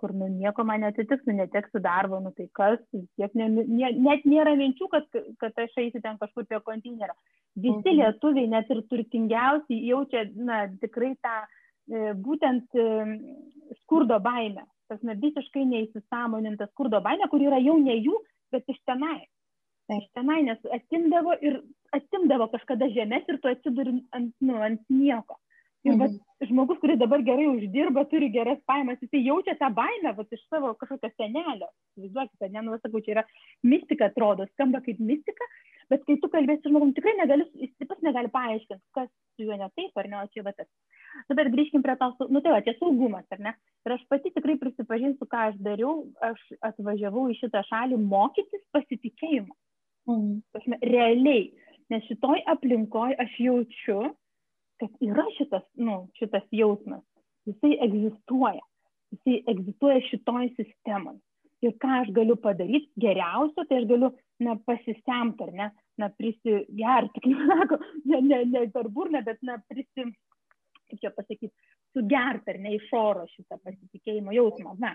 kur 0.00 0.12
nu 0.14 0.28
nieko 0.28 0.64
man 0.66 0.82
neatsitiks, 0.84 1.24
nu 1.28 1.36
neteksiu 1.38 1.80
darbo, 1.84 2.20
nu 2.20 2.32
tai 2.36 2.48
kas, 2.58 2.80
tiek 2.92 3.34
ne, 3.38 3.48
ne, 3.54 3.90
net 4.06 4.24
nėra 4.28 4.54
minčių, 4.58 4.88
kad, 4.92 5.06
kad 5.42 5.64
aš 5.64 5.76
eisiu 5.82 6.02
ten 6.04 6.18
kažkur 6.20 6.46
prie 6.48 6.60
konteinerio. 6.66 7.14
Visi 7.54 7.78
mhm. 7.78 7.98
lietuviai, 8.00 8.50
net 8.50 8.72
ir 8.74 8.82
turtingiausiai, 8.90 9.82
jaučia, 9.90 10.24
na, 10.34 10.64
tikrai 10.82 11.14
tą 11.22 11.36
būtent 12.24 12.74
e, 12.74 12.86
skurdo 13.82 14.18
baimę. 14.20 14.64
Tas 14.88 15.00
ne 15.02 15.14
visiškai 15.20 15.64
neįsisamoninta 15.68 16.68
skurdo 16.72 17.00
baimė, 17.04 17.28
kur 17.30 17.42
yra 17.42 17.60
jau 17.62 17.76
ne 17.80 17.96
jų, 17.96 18.18
bet 18.52 18.68
iš 18.68 18.80
tenai. 18.88 19.24
Iš 19.92 20.06
tenai, 20.16 20.42
nes 20.46 20.60
atimdavo 20.72 21.34
ir 21.44 21.60
atimdavo 21.92 22.48
kažkada 22.52 22.88
žemės 22.92 23.26
ir 23.28 23.38
tu 23.40 23.50
atsiduri 23.50 23.98
ant, 24.16 24.32
nu, 24.40 24.56
ant 24.64 24.80
nieko. 24.88 25.36
Ir 25.84 25.96
mhm. 25.96 26.16
Žmogus, 26.54 26.78
kuris 26.78 26.98
dabar 27.00 27.22
gerai 27.26 27.46
uždirba, 27.50 28.06
turi 28.10 28.30
geras 28.30 28.60
pajamas, 28.68 29.00
jisai 29.02 29.24
jaučia 29.26 29.56
tą 29.58 29.70
baimę 29.74 30.14
va, 30.14 30.24
iš 30.30 30.42
savo 30.46 30.72
kažkokio 30.78 31.10
senelio. 31.18 31.68
Įsivaizduokite, 31.98 32.50
ne, 32.54 32.62
nu, 32.62 32.78
sakau, 32.82 33.02
čia 33.02 33.16
yra 33.16 33.24
mistika, 33.66 34.08
atrodo, 34.10 34.46
skamba 34.52 34.80
kaip 34.84 35.00
mistika, 35.02 35.48
bet 35.90 36.04
kai 36.06 36.16
tu 36.22 36.30
kalbėsi 36.32 36.70
žmogum, 36.70 36.94
tikrai 36.96 37.16
negali, 37.18 37.46
jis 37.58 37.74
taip 37.74 37.90
pat 37.90 38.06
negali 38.06 38.30
paaiškinti, 38.34 38.82
kas 38.96 39.10
su 39.10 39.48
juo 39.48 39.58
ne 39.58 39.68
taip 39.74 40.00
ar 40.00 40.10
ne, 40.10 40.22
o 40.22 40.30
čia 40.32 40.46
va 40.46 40.54
tas. 40.54 40.70
Bet 41.30 41.50
grįžkim 41.52 41.82
prie 41.84 41.98
to, 41.98 42.10
nu 42.30 42.42
tai 42.44 42.54
va, 42.54 42.62
čia 42.66 42.76
saugumas, 42.78 43.26
ar 43.34 43.42
ne? 43.42 43.54
Ir 43.86 43.96
aš 43.96 44.06
pati 44.10 44.32
tikrai 44.34 44.56
prisipažinsiu, 44.62 45.28
ką 45.30 45.48
aš 45.50 45.60
dariau, 45.62 46.06
aš 46.24 46.40
atvažiavau 46.70 47.28
į 47.30 47.38
šitą 47.42 47.62
šalį 47.68 48.00
mokytis 48.02 48.64
pasitikėjimo. 48.74 49.54
Mhm. 50.10 50.78
Realiai, 50.84 51.48
nes 51.92 52.04
šitoj 52.10 52.42
aplinkoje 52.52 53.18
aš 53.22 53.38
jaučiu, 53.40 54.00
kad 54.82 55.04
yra 55.04 55.24
šitas, 55.36 55.64
nu, 55.80 56.04
šitas 56.18 56.44
jausmas, 56.54 57.04
jisai 57.48 57.76
egzistuoja, 57.86 58.62
jisai 59.14 59.38
egzistuoja 59.54 60.02
šitoj 60.10 60.50
sistemai. 60.58 61.16
Ir 61.64 61.72
ką 61.80 61.90
aš 62.02 62.10
galiu 62.12 62.34
padaryti 62.36 62.90
geriausio, 63.00 63.64
tai 63.68 63.78
aš 63.80 63.86
galiu, 63.88 64.10
na, 64.44 64.56
pasisemti, 64.68 65.46
ar 65.46 65.52
ne, 65.56 65.68
na, 66.00 66.10
prisigerti, 66.18 67.22
kaip 67.24 67.44
sako, 67.48 67.78
ne, 68.10 68.20
ne, 68.26 68.40
ne 68.50 68.64
per 68.74 68.90
burną, 68.92 69.22
bet, 69.24 69.40
na, 69.46 69.56
prisi, 69.70 70.08
kaip 70.90 71.00
čia 71.00 71.12
pasakyti, 71.14 71.52
sugerti, 71.94 72.52
ar 72.52 72.60
ne, 72.60 72.74
iš 72.76 72.90
oro 72.98 73.24
šitą 73.32 73.60
pasitikėjimo 73.62 74.34
jausmą. 74.36 74.74
Na, 74.82 74.92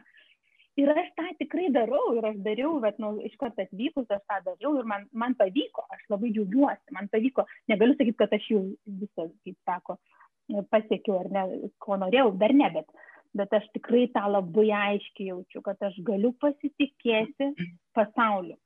ir 0.81 0.91
aš 0.93 1.09
tą 1.17 1.27
tikrai 1.41 1.67
darau 1.75 2.13
ir 2.17 2.25
aš 2.29 2.39
dariau 2.45 2.79
bet 2.83 2.99
nu 3.03 3.11
iš 3.27 3.35
karto 3.41 3.65
atvykus 3.65 4.09
aš 4.15 4.23
tą 4.31 4.39
dariau 4.47 4.77
ir 4.79 4.87
man 4.91 5.05
man 5.23 5.35
pavyko 5.41 5.85
aš 5.95 6.05
labai 6.13 6.31
džiaugiuosi 6.35 6.95
man 6.97 7.11
pavyko. 7.13 7.45
Negaliu 7.71 7.97
sakyt 7.99 8.17
kad 8.21 8.33
aš 8.37 8.47
jau 8.53 8.63
visą 9.01 9.27
kaip 9.45 9.57
sako 9.69 9.97
pasiekiau 10.73 11.19
ar 11.19 11.29
ne 11.35 11.43
ko 11.85 11.99
norėjau 12.03 12.31
dar 12.41 12.55
ne 12.61 12.71
bet 12.77 12.89
bet 13.37 13.53
aš 13.53 13.67
tikrai 13.75 14.07
tą 14.15 14.25
labai 14.31 14.69
aiškiai 14.85 15.29
jaučiu 15.33 15.61
kad 15.65 15.89
aš 15.89 15.99
galiu 16.11 16.33
pasitikėti 16.45 17.53
pasauliu. 17.93 18.57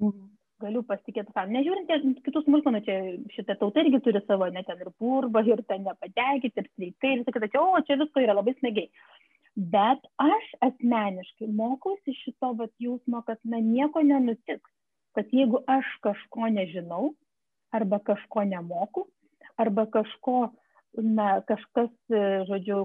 Mhm. 0.00 0.28
galiu 0.60 0.82
pasitikėti 0.84 1.32
pasauliu. 1.32 1.56
Nežiūrint 1.56 2.20
kitų 2.26 2.42
smulkmenų 2.44 2.80
čia 2.84 2.96
šita 3.32 3.56
tauta 3.60 3.80
irgi 3.80 4.02
turi 4.04 4.20
savo 4.26 4.48
ne 4.52 4.62
ten 4.66 4.82
ir 4.84 4.90
purvą 5.00 5.40
ir 5.48 5.62
ten 5.68 5.86
nepatenkinti 5.86 6.60
ir 6.60 6.68
streikai 6.68 7.12
ir 7.14 7.22
visa 7.22 7.32
kita. 7.36 7.48
Čia 7.54 7.62
o 7.64 7.80
čia 7.86 7.96
visko 8.02 8.20
yra 8.20 8.36
labai 8.36 8.52
smagiai 8.58 8.90
bet 9.56 10.04
aš 10.22 10.50
asmeniškai 10.66 11.48
mokausi 11.54 12.14
šito 12.22 12.52
vat 12.58 12.72
jausmo, 12.78 13.22
kad 13.26 13.38
na 13.44 13.60
nieko 13.60 14.02
nenutiks, 14.02 14.70
kad 15.16 15.32
jeigu 15.34 15.62
aš 15.66 15.86
kažko 16.04 16.50
nežinau, 16.54 17.14
arba 17.74 17.98
kažko 17.98 18.44
nemoku, 18.44 19.06
arba 19.56 19.86
kažko, 19.86 20.50
na, 20.94 21.40
kažkas, 21.46 21.90
žodžiu, 22.48 22.84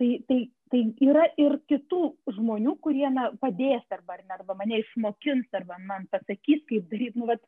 tai, 0.00 0.10
tai, 0.28 0.38
tai 0.72 0.82
yra 1.04 1.26
ir 1.40 1.58
kitų 1.68 2.14
žmonių, 2.36 2.76
kurie 2.84 3.08
na, 3.12 3.30
padės 3.40 3.84
arba, 3.92 4.16
arba 4.32 4.56
mane 4.56 4.80
išmokins, 4.80 5.48
arba 5.52 5.76
man 5.88 6.08
pasakys, 6.12 6.64
kaip 6.70 6.88
daryti, 6.92 7.20
nu, 7.20 7.28
vat, 7.28 7.42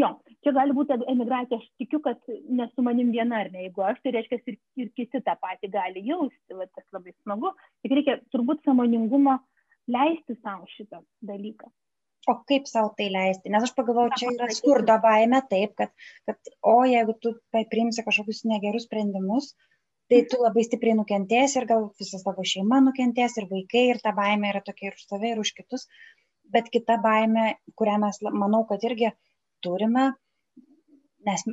jo 0.00 0.10
čia 0.44 0.52
gali 0.56 0.74
būti 0.76 0.96
emigracija 1.10 1.58
aš 1.58 1.66
tikiu 1.80 2.00
kad 2.04 2.20
ne 2.58 2.68
su 2.74 2.84
manim 2.86 3.10
viena 3.14 3.42
ar 3.44 3.50
ne? 3.52 3.66
Jeigu 3.66 3.84
aš 3.86 4.02
tai 4.04 4.12
reiškias 4.16 4.44
ir 4.52 4.58
ir 4.82 4.92
kiti 4.98 5.22
tą 5.26 5.34
patį 5.42 5.72
gali 5.72 6.04
jausti 6.06 6.58
va 6.58 6.68
tas 6.68 6.86
labai 6.96 7.14
smagu. 7.16 7.52
Tik 7.82 7.96
reikia 7.98 8.18
turbūt 8.34 8.62
sąmoningumo 8.68 9.38
leisti 9.96 10.36
sau 10.42 10.66
šitą 10.76 11.02
dalyką. 11.30 11.70
O 12.30 12.34
kaip 12.50 12.66
sau 12.66 12.90
tai 12.98 13.06
leisti? 13.14 13.50
Nes 13.54 13.64
aš 13.68 13.72
pagalvojau 13.76 14.18
čia 14.18 14.32
yra 14.34 14.50
skurdo 14.54 14.98
baimė 15.02 15.42
taip 15.50 15.76
kad 15.78 15.92
kad 16.26 16.52
o 16.74 16.80
jeigu 16.90 17.14
tu 17.22 17.36
priimsi 17.54 18.04
kažkokius 18.06 18.44
negerus 18.50 18.88
sprendimus 18.88 19.52
tai 20.10 20.22
tu 20.30 20.38
labai 20.42 20.62
stipriai 20.66 20.98
nukentėsi 20.98 21.60
ir 21.60 21.68
gal 21.70 21.88
visa 22.00 22.18
tavo 22.22 22.44
šeima 22.46 22.80
nukentės 22.88 23.38
ir 23.40 23.46
vaikai 23.50 23.88
ir 23.92 24.02
ta 24.02 24.12
baimė 24.18 24.52
yra 24.52 24.62
tokia 24.66 24.90
ir 24.90 24.98
už 24.98 25.06
tave 25.12 25.32
ir 25.32 25.42
už 25.42 25.54
kitus. 25.58 25.86
Bet 26.54 26.68
kita 26.74 26.98
baimė 27.02 27.46
kurią 27.78 27.96
mes 28.02 28.20
manau 28.42 28.62
kad 28.68 28.84
irgi 28.86 29.10
turime, 29.64 30.10
nes 31.28 31.46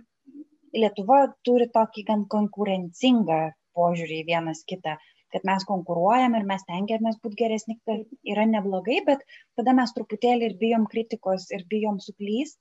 Lietuva 0.74 1.18
turi 1.46 1.68
tokį 1.74 2.04
gan 2.08 2.22
konkurencingą 2.34 3.42
požiūrį 3.78 4.16
į 4.22 4.28
vienas 4.30 4.63
kitą, 4.70 4.96
kad 5.34 5.46
mes 5.50 5.66
konkuruojam 5.70 6.38
ir 6.38 6.46
mes 6.50 6.63
tengiamės 6.70 7.20
būti 7.26 7.39
geresni, 7.42 7.76
tai 7.89 8.00
yra 8.34 8.46
neblogai, 8.50 9.00
bet 9.10 9.22
tada 9.60 9.76
mes 9.80 9.94
truputėlį 9.98 10.50
ir 10.50 10.56
bijom 10.63 10.88
kritikos 10.94 11.46
ir 11.58 11.66
bijom 11.74 12.00
suklyst, 12.06 12.60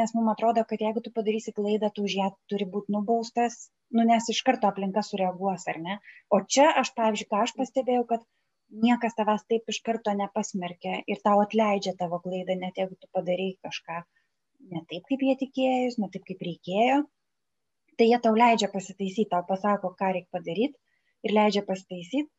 nes 0.00 0.12
mums 0.16 0.34
atrodo, 0.34 0.64
kad 0.68 0.84
jeigu 0.84 1.02
tu 1.04 1.12
padarysi 1.16 1.54
klaidą, 1.56 1.90
tu 1.96 2.04
už 2.08 2.16
ją 2.20 2.28
turi 2.52 2.68
būti 2.76 2.92
nubaustas, 2.96 3.58
nu, 3.96 4.04
nes 4.10 4.28
iš 4.32 4.42
karto 4.48 4.68
aplinka 4.68 5.04
sureaguos, 5.08 5.64
ar 5.72 5.80
ne? 5.86 5.98
O 6.28 6.42
čia 6.56 6.68
aš, 6.82 6.92
pavyzdžiui, 6.98 7.30
ką 7.32 7.42
aš 7.46 7.56
pastebėjau, 7.60 8.04
kad 8.12 8.28
niekas 8.84 9.16
tavęs 9.16 9.48
taip 9.48 9.72
iš 9.72 9.80
karto 9.88 10.12
nepasmerkia 10.20 11.00
ir 11.08 11.24
tau 11.24 11.40
atleidžia 11.44 11.96
tavo 12.00 12.20
klaidą, 12.24 12.58
net 12.60 12.80
jeigu 12.82 13.00
tu 13.00 13.08
padarai 13.16 13.52
kažką 13.64 14.04
ne 14.72 14.82
taip, 14.90 15.04
kaip 15.10 15.22
jie 15.28 15.36
tikėjus, 15.42 15.98
ne 16.02 16.08
taip, 16.12 16.24
kaip 16.28 16.42
reikėjo, 16.48 17.02
tai 17.96 18.10
jie 18.10 18.18
tau 18.22 18.36
leidžia 18.36 18.68
pasitaisyti, 18.72 19.30
tau 19.32 19.44
pasako, 19.48 19.94
ką 19.98 20.12
reikia 20.16 20.38
padaryti 20.38 20.76
ir 21.26 21.34
leidžia 21.36 21.62
pasitaisyti 21.68 22.30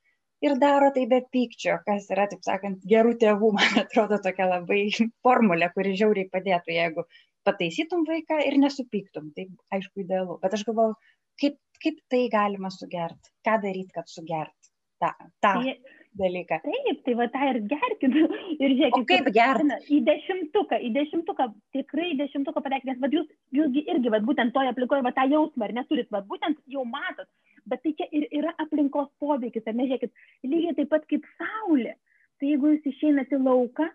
ir 0.45 0.57
daro 0.61 0.89
tai 0.93 1.05
be 1.09 1.21
pykčio, 1.33 1.79
kas 1.85 2.09
yra, 2.13 2.27
taip 2.31 2.43
sakant, 2.45 2.83
gerų 2.91 3.15
tėvų, 3.21 3.51
man 3.57 3.79
atrodo, 3.83 4.19
tokia 4.23 4.49
labai 4.51 4.81
formulė, 5.25 5.71
kuri 5.75 5.95
žiauriai 5.99 6.29
padėtų, 6.33 6.75
jeigu 6.77 7.05
pataisytum 7.47 8.03
vaiką 8.07 8.41
ir 8.45 8.57
nesupyktum, 8.61 9.31
tai 9.35 9.47
aišku, 9.77 10.03
idealu. 10.03 10.37
Bet 10.43 10.57
aš 10.57 10.65
galvoju, 10.67 10.97
kaip, 11.41 11.57
kaip 11.83 12.01
tai 12.11 12.25
galima 12.33 12.71
sugerti, 12.73 13.31
ką 13.47 13.57
daryti, 13.63 13.93
kad 13.95 14.11
sugerti 14.11 14.73
tą, 15.01 15.13
tą 15.43 15.53
tai, 15.63 15.77
dalyką. 16.19 16.59
Taip, 16.63 17.01
tai 17.05 17.13
va 17.19 17.27
tą 17.33 17.49
ir 17.51 17.59
gerkit. 17.71 18.15
Ir 18.63 18.73
žiūrėkit, 18.73 18.97
o 18.97 19.07
kaip 19.09 19.29
gerti? 19.35 19.77
Į 19.93 19.99
dešimtuką, 20.07 20.79
į 20.87 20.89
dešimtuką, 20.95 21.47
tikrai 21.75 22.09
į 22.13 22.17
dešimtuką 22.23 22.63
patekti, 22.65 22.89
nes 22.91 22.99
va, 23.03 23.09
jūs, 23.13 23.29
jūs 23.57 23.77
irgi 23.83 24.13
va, 24.13 24.21
būtent 24.25 24.55
toje 24.55 24.71
aplikoje 24.73 25.05
va, 25.05 25.13
tą 25.15 25.27
jausmą, 25.29 25.67
ar 25.67 25.75
neturit, 25.77 26.09
va, 26.13 26.23
būtent 26.31 26.59
jau 26.73 26.83
matot. 26.87 27.29
Bet 27.67 27.83
tai 27.83 27.93
čia 27.99 28.09
ir 28.15 28.27
yra 28.39 28.55
aplinkos 28.63 29.11
poveikis, 29.21 29.65
ar 29.67 29.77
ne, 29.77 29.87
žiūrėkit, 29.91 30.25
lygiai 30.47 30.75
taip 30.79 30.91
pat 30.95 31.07
kaip 31.11 31.25
saulė. 31.37 31.95
Tai 32.37 32.51
jeigu 32.51 32.73
jūs 32.73 32.91
išeinate 32.93 33.37
į 33.37 33.43
lauką, 33.45 33.87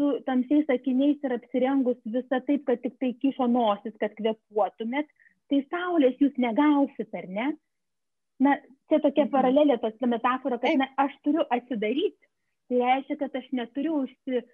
su 0.00 0.12
tamsiais 0.26 0.70
akiniais 0.72 1.24
ir 1.26 1.34
apsirengus 1.36 1.98
visą 2.08 2.38
taip, 2.46 2.64
kad 2.68 2.80
tik 2.84 2.94
tai 3.02 3.14
kišo 3.22 3.50
nosis, 3.50 3.96
kad 4.00 4.14
kvepuotumėt, 4.18 5.10
tai 5.50 5.64
saulės 5.72 6.16
jūs 6.22 6.38
negausit, 6.40 7.10
ar 7.14 7.26
ne? 7.28 7.50
na 8.40 8.56
čia 8.90 9.00
tokia 9.04 9.26
mhm. 9.26 9.32
paralelė 9.34 9.78
tos 9.82 9.96
metafora 10.06 10.58
kad 10.62 10.78
na 10.80 10.90
aš 11.04 11.16
turiu 11.24 11.46
atsidaryti. 11.56 12.18
Tai 12.70 12.82
reiškia 12.82 13.16
kad 13.22 13.40
aš 13.40 13.48
neturiu 13.56 14.02
užsi 14.04 14.44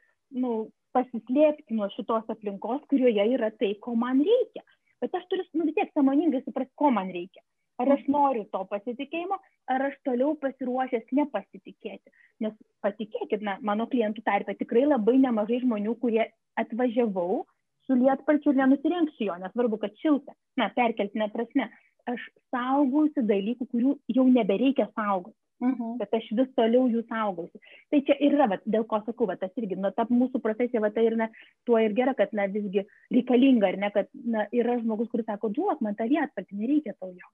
nu 0.40 0.52
pasislėpti 0.96 1.76
nuo 1.76 1.90
šitos 1.92 2.30
aplinkos 2.32 2.86
kurioje 2.90 3.26
yra 3.34 3.50
tai 3.60 3.74
ko 3.80 3.96
man 3.98 4.22
reikia. 4.24 4.64
Bet 5.02 5.14
aš 5.18 5.26
turiu 5.30 5.44
nu 5.58 5.68
vis 5.68 5.76
tiek 5.76 5.92
sąmoningai 5.92 6.44
suprast 6.44 6.72
ko 6.80 6.92
man 6.94 7.12
reikia. 7.12 7.44
Ar 7.80 7.90
aš 7.92 8.06
mhm. 8.06 8.14
noriu 8.16 8.46
to 8.52 8.62
pasitikėjimo 8.70 9.40
ar 9.72 9.88
aš 9.90 9.98
toliau 10.06 10.36
pasiruošęs 10.40 11.12
nepasitikėti. 11.18 12.14
Nes 12.44 12.54
patikėkit 12.84 13.44
na 13.44 13.58
mano 13.60 13.88
klientų 13.90 14.24
tarpe 14.24 14.56
tikrai 14.56 14.86
labai 14.86 15.18
nemažai 15.20 15.60
žmonių 15.64 15.96
kurie 16.00 16.24
atvažiavau 16.60 17.44
su 17.86 17.96
lietpalčiu 17.98 18.52
ir 18.52 18.60
nenusirengsiu 18.60 19.28
jo 19.28 19.36
nesvarbu 19.42 19.78
kad 19.82 19.94
šilta 20.02 20.34
na 20.60 20.68
perkeltine 20.76 21.28
prasme 21.34 21.68
aš 22.12 22.22
saugausi 22.54 23.24
dalykų, 23.26 23.66
kurių 23.72 23.96
jau 24.16 24.28
nebereikia 24.30 24.88
saugoti. 24.94 25.36
Uh 25.56 25.68
mhm. 25.68 25.82
-huh. 25.82 25.98
Bet 25.98 26.14
aš 26.14 26.24
vis 26.38 26.48
toliau 26.54 26.84
jų 26.92 27.02
saugausi. 27.08 27.60
Tai 27.90 28.00
čia 28.06 28.16
ir 28.20 28.34
yra, 28.36 28.46
va, 28.46 28.58
dėl 28.66 28.84
ko 28.84 29.00
sakau, 29.06 29.26
va, 29.26 29.36
tas 29.36 29.52
irgi, 29.56 29.76
nu, 29.76 29.90
ta 29.90 30.04
mūsų 30.10 30.40
profesija, 30.44 30.80
va, 30.80 30.90
tai 30.90 31.06
ir, 31.06 31.16
na, 31.16 31.28
tuo 31.64 31.78
ir 31.78 31.94
gera, 31.96 32.14
kad, 32.14 32.32
na, 32.32 32.46
visgi 32.46 32.84
reikalinga, 33.10 33.66
ar 33.66 33.76
ne, 33.76 33.90
kad, 33.90 34.10
na, 34.12 34.46
yra 34.52 34.76
žmogus, 34.78 35.08
kuris 35.08 35.26
sako, 35.26 35.48
duok 35.48 35.80
man 35.80 35.94
tą 35.94 36.08
vietą, 36.08 36.44
nereikia 36.52 36.92
tau 37.00 37.08
jo. 37.08 37.32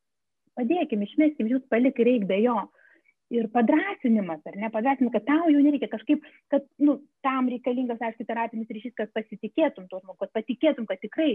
Padėkim, 0.55 1.03
išmeskim, 1.03 1.49
jūs 1.49 1.66
palik 1.68 1.99
reik 1.99 2.27
be 2.27 2.39
jo. 2.43 2.55
Uh 2.55 2.82
ir 3.33 3.49
padrąsinimas, 3.53 4.41
ar 4.47 4.57
ne, 4.61 4.68
padrąsinimas, 4.70 5.12
kad 5.14 5.24
tau 5.28 5.51
jau 5.51 5.61
nereikia 5.64 5.89
kažkaip, 5.93 6.24
kad, 6.53 6.64
nu, 6.85 6.99
tam 7.24 7.49
reikalingas, 7.53 8.01
aišku, 8.05 8.26
terapinis 8.28 8.70
ryšys, 8.72 8.95
kad 8.99 9.12
pasitikėtum 9.16 9.87
to 9.91 10.01
žmogu, 10.03 10.18
kad 10.20 10.33
patikėtum, 10.37 10.87
kad 10.91 11.01
tikrai, 11.03 11.30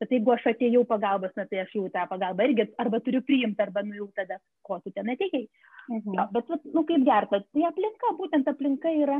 kad 0.00 0.12
jeigu 0.14 0.34
aš 0.34 0.46
atėjau 0.52 0.84
pagalbos, 0.88 1.34
na, 1.38 1.46
tai 1.50 1.64
aš 1.64 1.74
jau 1.76 1.86
tą 1.94 2.06
pagalbą 2.10 2.46
irgi 2.48 2.68
arba 2.82 3.00
turiu 3.04 3.22
priimti, 3.26 3.62
arba 3.64 3.82
nu 3.86 3.98
jau 3.98 4.10
tada, 4.16 4.38
ko 4.66 4.78
tu 4.84 4.92
ten 4.94 5.10
atėjai. 5.14 5.46
Mhm. 5.90 6.18
Jo, 6.18 6.28
bet, 6.36 6.52
nu, 6.70 6.84
kaip 6.88 7.08
gerta, 7.08 7.42
tai 7.50 7.66
aplinka, 7.68 8.14
būtent 8.20 8.52
aplinka 8.52 8.94
yra, 9.02 9.18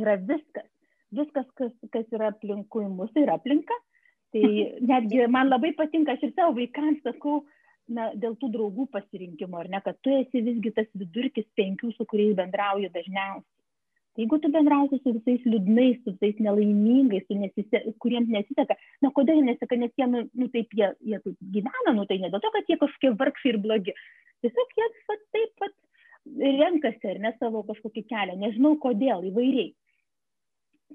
yra 0.00 0.16
viskas. 0.22 0.70
Viskas, 1.16 1.46
kas, 1.58 1.74
kas 1.94 2.08
yra 2.16 2.32
aplinkui 2.32 2.88
tai 3.14 3.26
yra 3.26 3.36
aplinka. 3.38 3.76
Tai 4.34 4.48
netgi 4.90 5.28
man 5.30 5.52
labai 5.52 5.74
patinka, 5.76 6.16
aš 6.16 6.26
ir 6.26 6.32
savo 6.34 6.56
vaikams 6.56 7.04
sakau, 7.04 7.44
na, 7.88 8.08
dėl 8.14 8.34
tų 8.40 8.50
draugų 8.54 8.88
pasirinkimo, 8.94 9.60
ar 9.60 9.70
ne, 9.70 9.80
kad 9.84 9.98
tu 10.02 10.14
esi 10.14 10.42
visgi 10.44 10.72
tas 10.74 10.88
vidurkis 10.98 11.46
penkių, 11.58 11.92
su 11.94 12.06
kuriais 12.08 12.34
bendrauji 12.38 12.90
dažniausiai. 12.94 13.46
Tai 14.16 14.24
jeigu 14.24 14.38
tu 14.40 14.48
bendrausi 14.48 14.96
su 15.02 15.12
visais 15.12 15.42
liūdnais, 15.44 15.98
su 16.00 16.14
visais 16.14 16.38
nelaimingais, 16.40 17.26
su 17.28 17.36
nesise, 17.36 17.82
kuriems 18.00 18.30
nesiseka, 18.32 18.78
na 19.04 19.10
kodėl 19.12 19.42
nesiseka, 19.44 19.76
nes 19.76 19.92
jie, 19.92 20.06
nu, 20.08 20.22
nu 20.40 20.48
taip, 20.54 20.72
jie, 20.78 20.88
jie 21.04 21.18
taip 21.20 21.36
gyvena, 21.52 21.92
nu 21.92 22.06
tai 22.08 22.16
ne 22.22 22.30
dėl 22.32 22.40
to, 22.40 22.52
kad 22.54 22.70
jie 22.72 22.78
kažkokie 22.80 23.10
vargšai 23.20 23.50
ir 23.52 23.58
blogi. 23.66 23.92
Tiesiog 24.40 24.72
jie 24.78 24.86
va, 25.10 25.18
taip 25.36 25.52
pat 25.60 25.76
renkasi 26.62 27.12
ar 27.12 27.20
ne 27.26 27.34
savo 27.36 27.60
kažkokį 27.68 28.06
kelią, 28.08 28.38
nežinau 28.40 28.78
kodėl, 28.80 29.28
įvairiai. 29.28 29.74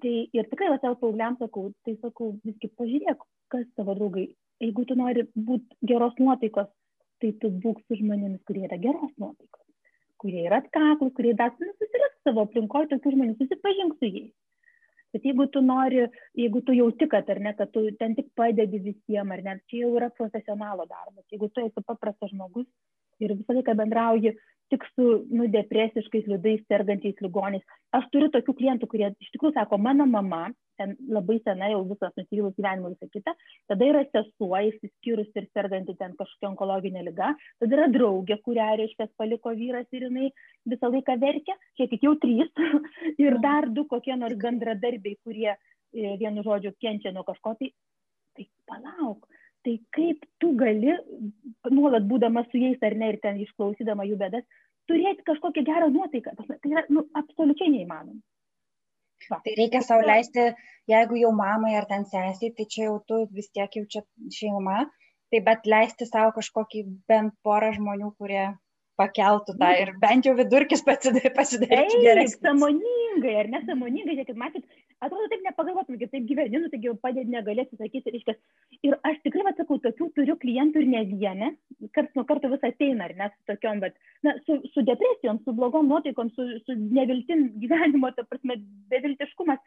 Tai 0.02 0.18
ir 0.34 0.50
tikrai 0.50 0.74
va 0.74 0.82
savo 0.82 0.98
paaugliams 1.04 1.46
sakau, 1.46 1.70
tai 1.86 1.94
sakau, 2.02 2.34
visgi 2.42 2.74
pažiūrėk, 2.74 3.22
kas 3.54 3.70
tavo 3.78 3.94
draugai. 4.02 4.32
Jeigu 4.66 4.90
tu 4.90 4.98
nori 4.98 5.28
būti 5.38 5.78
geros 5.94 6.18
nuotaikos, 6.18 6.74
tai 7.22 7.36
tu 7.42 7.54
būk 7.64 7.84
su 7.86 8.00
žmonėmis, 8.02 8.42
kurie 8.50 8.66
yra 8.68 8.80
geros 8.82 9.14
nuotaikos 9.22 9.62
kurie 10.22 10.46
yra 10.46 10.62
atkaklus, 10.62 11.14
kurie 11.18 11.34
dar 11.38 11.54
nu, 11.58 11.74
susiras 11.82 12.14
savo 12.28 12.46
aplinkoje 12.46 12.92
tokių 12.94 13.16
žmonių, 13.16 13.36
susipažink 13.40 13.98
su 13.98 14.10
jais. 14.10 14.32
Bet 15.12 15.26
jeigu 15.28 15.48
tu 15.52 15.60
nori, 15.66 16.06
jeigu 16.40 16.62
tu 16.68 16.76
jauti, 16.78 17.08
kad 17.12 17.28
ar 17.34 17.42
ne, 17.44 17.52
kad 17.58 17.74
tu 17.76 17.84
ten 18.00 18.14
tik 18.16 18.30
padedi 18.40 18.80
visiems, 18.86 19.34
ar 19.36 19.42
ne, 19.48 19.58
čia 19.68 19.82
jau 19.84 19.92
yra 20.00 20.08
profesionalo 20.16 20.86
darbas. 20.88 21.26
Jeigu 21.34 21.50
tu 21.52 21.66
esi 21.66 21.84
paprastas 21.84 22.32
žmogus 22.32 22.70
ir 23.20 23.36
visą 23.36 23.58
laiką 23.58 23.76
bendrauji 23.82 24.36
tik 24.72 24.86
su 24.94 25.08
nu, 25.36 25.50
depresiškais 25.52 26.30
liūdais 26.32 26.64
sergančiais 26.72 27.20
ligoniais. 27.26 27.66
Aš 27.98 28.08
turiu 28.14 28.30
tokių 28.32 28.56
klientų, 28.62 28.88
kurie 28.94 29.10
iš 29.20 29.34
tikrųjų 29.34 29.58
sako, 29.58 29.82
mano 29.90 30.08
mama, 30.08 30.46
ten 30.82 30.96
labai 31.14 31.38
sena 31.46 31.70
jau 31.72 31.82
visas 31.90 32.14
nusivylus 32.18 32.56
gyvenimu 32.58 32.92
visą 32.94 33.10
kitą, 33.14 33.34
tada 33.72 33.88
yra 33.88 34.04
sesuo, 34.10 34.54
įsiskyrus 34.70 35.30
ir 35.38 35.48
serganti 35.56 35.96
ten 36.00 36.16
kažkokia 36.20 36.50
onkologinė 36.52 37.06
lyga, 37.08 37.34
tada 37.62 37.78
yra 37.78 37.90
draugė, 37.94 38.40
kurią, 38.46 38.70
reiškia, 38.82 39.10
paliko 39.22 39.54
vyras 39.58 39.88
ir 39.96 40.08
jinai 40.08 40.32
visą 40.74 40.92
laiką 40.94 41.18
verkia, 41.22 41.58
kiek 41.80 41.98
jau 42.02 42.16
trys, 42.24 42.50
ir 43.26 43.38
dar 43.44 43.70
du 43.70 43.86
kokie 43.92 44.18
nors 44.18 44.40
bendradarbiai, 44.42 45.20
kurie 45.26 45.52
e, 45.54 46.16
vienu 46.22 46.46
žodžiu 46.48 46.74
kenčia 46.82 47.14
nuo 47.14 47.26
kažko, 47.28 47.56
tai, 47.60 47.72
tai 48.38 48.48
palauk, 48.70 49.30
tai 49.66 49.78
kaip 49.96 50.26
tu 50.42 50.56
gali, 50.58 50.98
nuolat 51.70 52.08
būdama 52.10 52.48
su 52.50 52.62
jais 52.62 52.82
ar 52.82 52.98
ne 52.98 53.14
ir 53.14 53.22
ten 53.22 53.40
išklausydama 53.46 54.08
jų 54.10 54.18
bedas, 54.24 54.48
turėti 54.90 55.26
kažkokią 55.28 55.64
gerą 55.68 55.90
nuotaiką. 55.94 56.34
Tai 56.50 56.72
yra 56.74 56.84
nu, 56.90 57.06
absoliučiai 57.18 57.70
neįmanoma. 57.72 58.20
Tai 59.30 59.54
reikia 59.58 59.82
sau 59.86 60.00
leisti, 60.02 60.48
jeigu 60.90 61.20
jau 61.22 61.32
mamai 61.36 61.76
ar 61.80 61.88
ten 61.90 62.06
sesiai, 62.10 62.52
tai 62.58 62.66
čia 62.66 62.88
jau 62.90 62.98
tu 63.08 63.22
vis 63.36 63.52
tiek 63.54 63.78
jau 63.78 63.86
čia 63.96 64.02
šeima, 64.38 64.86
tai 65.32 65.42
bet 65.46 65.70
leisti 65.74 66.08
savo 66.10 66.34
kažkokį 66.38 66.84
bent 67.12 67.36
porą 67.46 67.72
žmonių, 67.78 68.12
kurie 68.20 68.50
pakeltų 69.00 69.56
tą 69.62 69.72
ir 69.82 69.94
bent 70.02 70.28
jau 70.28 70.36
vidurkis 70.38 70.84
pasidarytų 70.88 72.02
geresnis. 72.06 72.40
Samoningai, 72.44 73.36
ar 73.44 73.52
nesąmoningai, 73.56 74.18
žiūrėkit, 74.18 74.40
matyt, 74.42 74.66
atrodo, 75.06 75.28
taip 75.32 75.44
nepagalvotum, 75.46 75.98
kad 76.00 76.12
taip 76.14 76.28
gyveni, 76.30 76.60
nu, 76.62 76.70
taigi 76.72 76.90
jau 76.90 76.96
padėti 77.02 77.34
negalėsi 77.34 77.80
sakyti, 77.80 78.14
reiškia. 78.14 78.36
Ir 78.88 78.98
aš 79.08 79.18
tikrai, 79.26 79.46
va, 79.48 79.54
sakau, 79.58 79.80
tokių 79.84 80.10
turiu 80.18 80.36
klientų 80.42 80.84
ir 80.84 80.90
ne 80.92 81.02
vieną, 81.10 81.50
karts 81.98 82.18
nuo 82.18 82.26
karto 82.30 82.52
vis 82.54 82.64
ateina, 82.68 83.08
ar 83.08 83.16
ne, 83.18 83.30
su 83.34 83.50
tokiom, 83.52 83.82
bet, 83.84 83.98
na, 84.28 84.36
su, 84.46 84.60
su 84.76 84.86
depresijom, 84.88 85.42
su 85.46 85.56
blogom 85.58 85.90
nuotaikom, 85.92 86.32
su, 86.38 86.48
su 86.68 86.78
neviltim 86.82 87.50
gyvenimo, 87.64 88.14
ta 88.16 88.28
prasme, 88.30 88.60
beviltiškumas. 88.94 89.62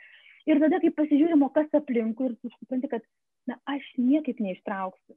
Ir 0.51 0.61
tada, 0.61 0.80
kai 0.82 0.93
pasižiūrimo, 0.95 1.51
kas 1.55 1.72
aplinkui 1.76 2.30
ir 2.30 2.57
supranti, 2.59 2.91
kad, 2.93 3.05
na, 3.51 3.59
aš 3.76 3.87
niekaip 3.99 4.43
neištrauksiu 4.45 5.16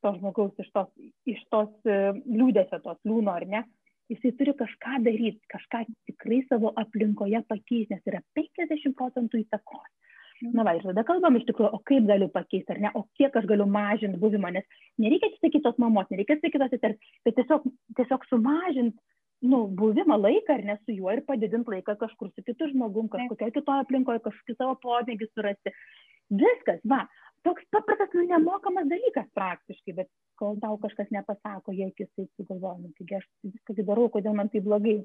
to 0.00 0.14
žmogaus 0.16 0.56
iš 0.62 0.70
tos, 0.72 0.88
iš 1.28 1.40
tos 1.52 1.70
uh, 1.88 2.16
liūdėsio, 2.24 2.80
tos 2.84 2.96
liūno, 3.04 3.34
ar 3.34 3.44
ne, 3.48 3.64
jisai 4.10 4.32
turi 4.38 4.54
kažką 4.58 5.00
daryti, 5.06 5.40
kažką 5.52 5.84
tikrai 6.10 6.42
savo 6.48 6.72
aplinkoje 6.82 7.42
pakeisti, 7.48 7.94
nes 7.94 8.10
yra 8.10 8.22
50 8.38 8.96
procentų 8.98 9.44
įtakos. 9.44 9.88
Mhm. 10.40 10.54
Na 10.56 10.64
va, 10.64 10.74
ir 10.76 10.84
tada 10.86 11.04
kalbam 11.04 11.36
iš 11.36 11.44
tikrųjų, 11.50 11.70
o 11.76 11.82
kaip 11.84 12.06
galiu 12.08 12.30
pakeisti, 12.32 12.72
ar 12.72 12.80
ne, 12.80 12.90
o 12.96 13.04
kiek 13.18 13.34
aš 13.36 13.46
galiu 13.48 13.66
mažinti 13.68 14.20
buvimą, 14.20 14.52
nes 14.56 14.84
nereikia 15.02 15.28
atsisakyti 15.28 15.64
tos 15.66 15.80
mamos, 15.82 16.08
nereikia 16.12 16.38
atsisakyti 16.38 16.62
tos 16.64 16.76
įtars, 16.78 17.10
bet 17.28 17.36
tiesiog, 17.36 17.66
tiesiog 17.98 18.24
sumažinti 18.30 18.96
nu, 19.42 19.66
buvimą 19.80 20.16
laiką 20.20 20.56
ar 20.56 20.64
ne 20.64 20.76
su 20.84 20.96
juo 20.96 21.12
ir 21.12 21.22
padidinti 21.28 21.72
laiką 21.74 21.96
kažkur 22.00 22.30
su 22.32 22.44
kitu 22.44 22.70
žmogum, 22.72 23.08
kažkokioje 23.12 23.56
kitoje 23.56 23.84
aplinkoje, 23.84 24.24
kažkokį 24.26 24.56
savo 24.56 24.76
pomėgį 24.84 25.28
surasti. 25.32 25.72
Viskas, 26.40 26.80
va, 26.88 27.04
toks 27.46 27.66
paprastas, 27.74 28.12
nu, 28.16 28.26
nemokamas 28.28 28.88
dalykas 28.90 29.28
praktiškai, 29.36 29.94
bet 30.02 30.10
kol 30.40 30.58
tau 30.62 30.76
kažkas 30.80 31.10
nepasako, 31.14 31.74
jie 31.76 31.90
akis 31.90 32.10
taip 32.16 32.28
sugalvoja, 32.40 32.78
nu, 32.82 32.92
taigi 32.98 33.18
aš 33.20 33.26
viską 33.46 33.76
darau, 33.84 34.08
kodėl 34.12 34.36
man 34.36 34.52
tai 34.52 34.62
blogai, 34.64 34.98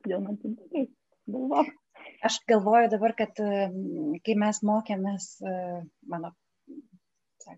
kodėl 0.00 0.24
man 0.26 0.38
tai 0.42 0.54
blogai. 0.54 0.88
Galvo. 1.30 1.64
Aš 2.26 2.38
galvoju 2.48 2.90
dabar, 2.92 3.14
kad 3.18 3.38
kai 4.26 4.34
mes 4.40 4.60
mokėmės 4.66 5.26
mano 6.10 6.32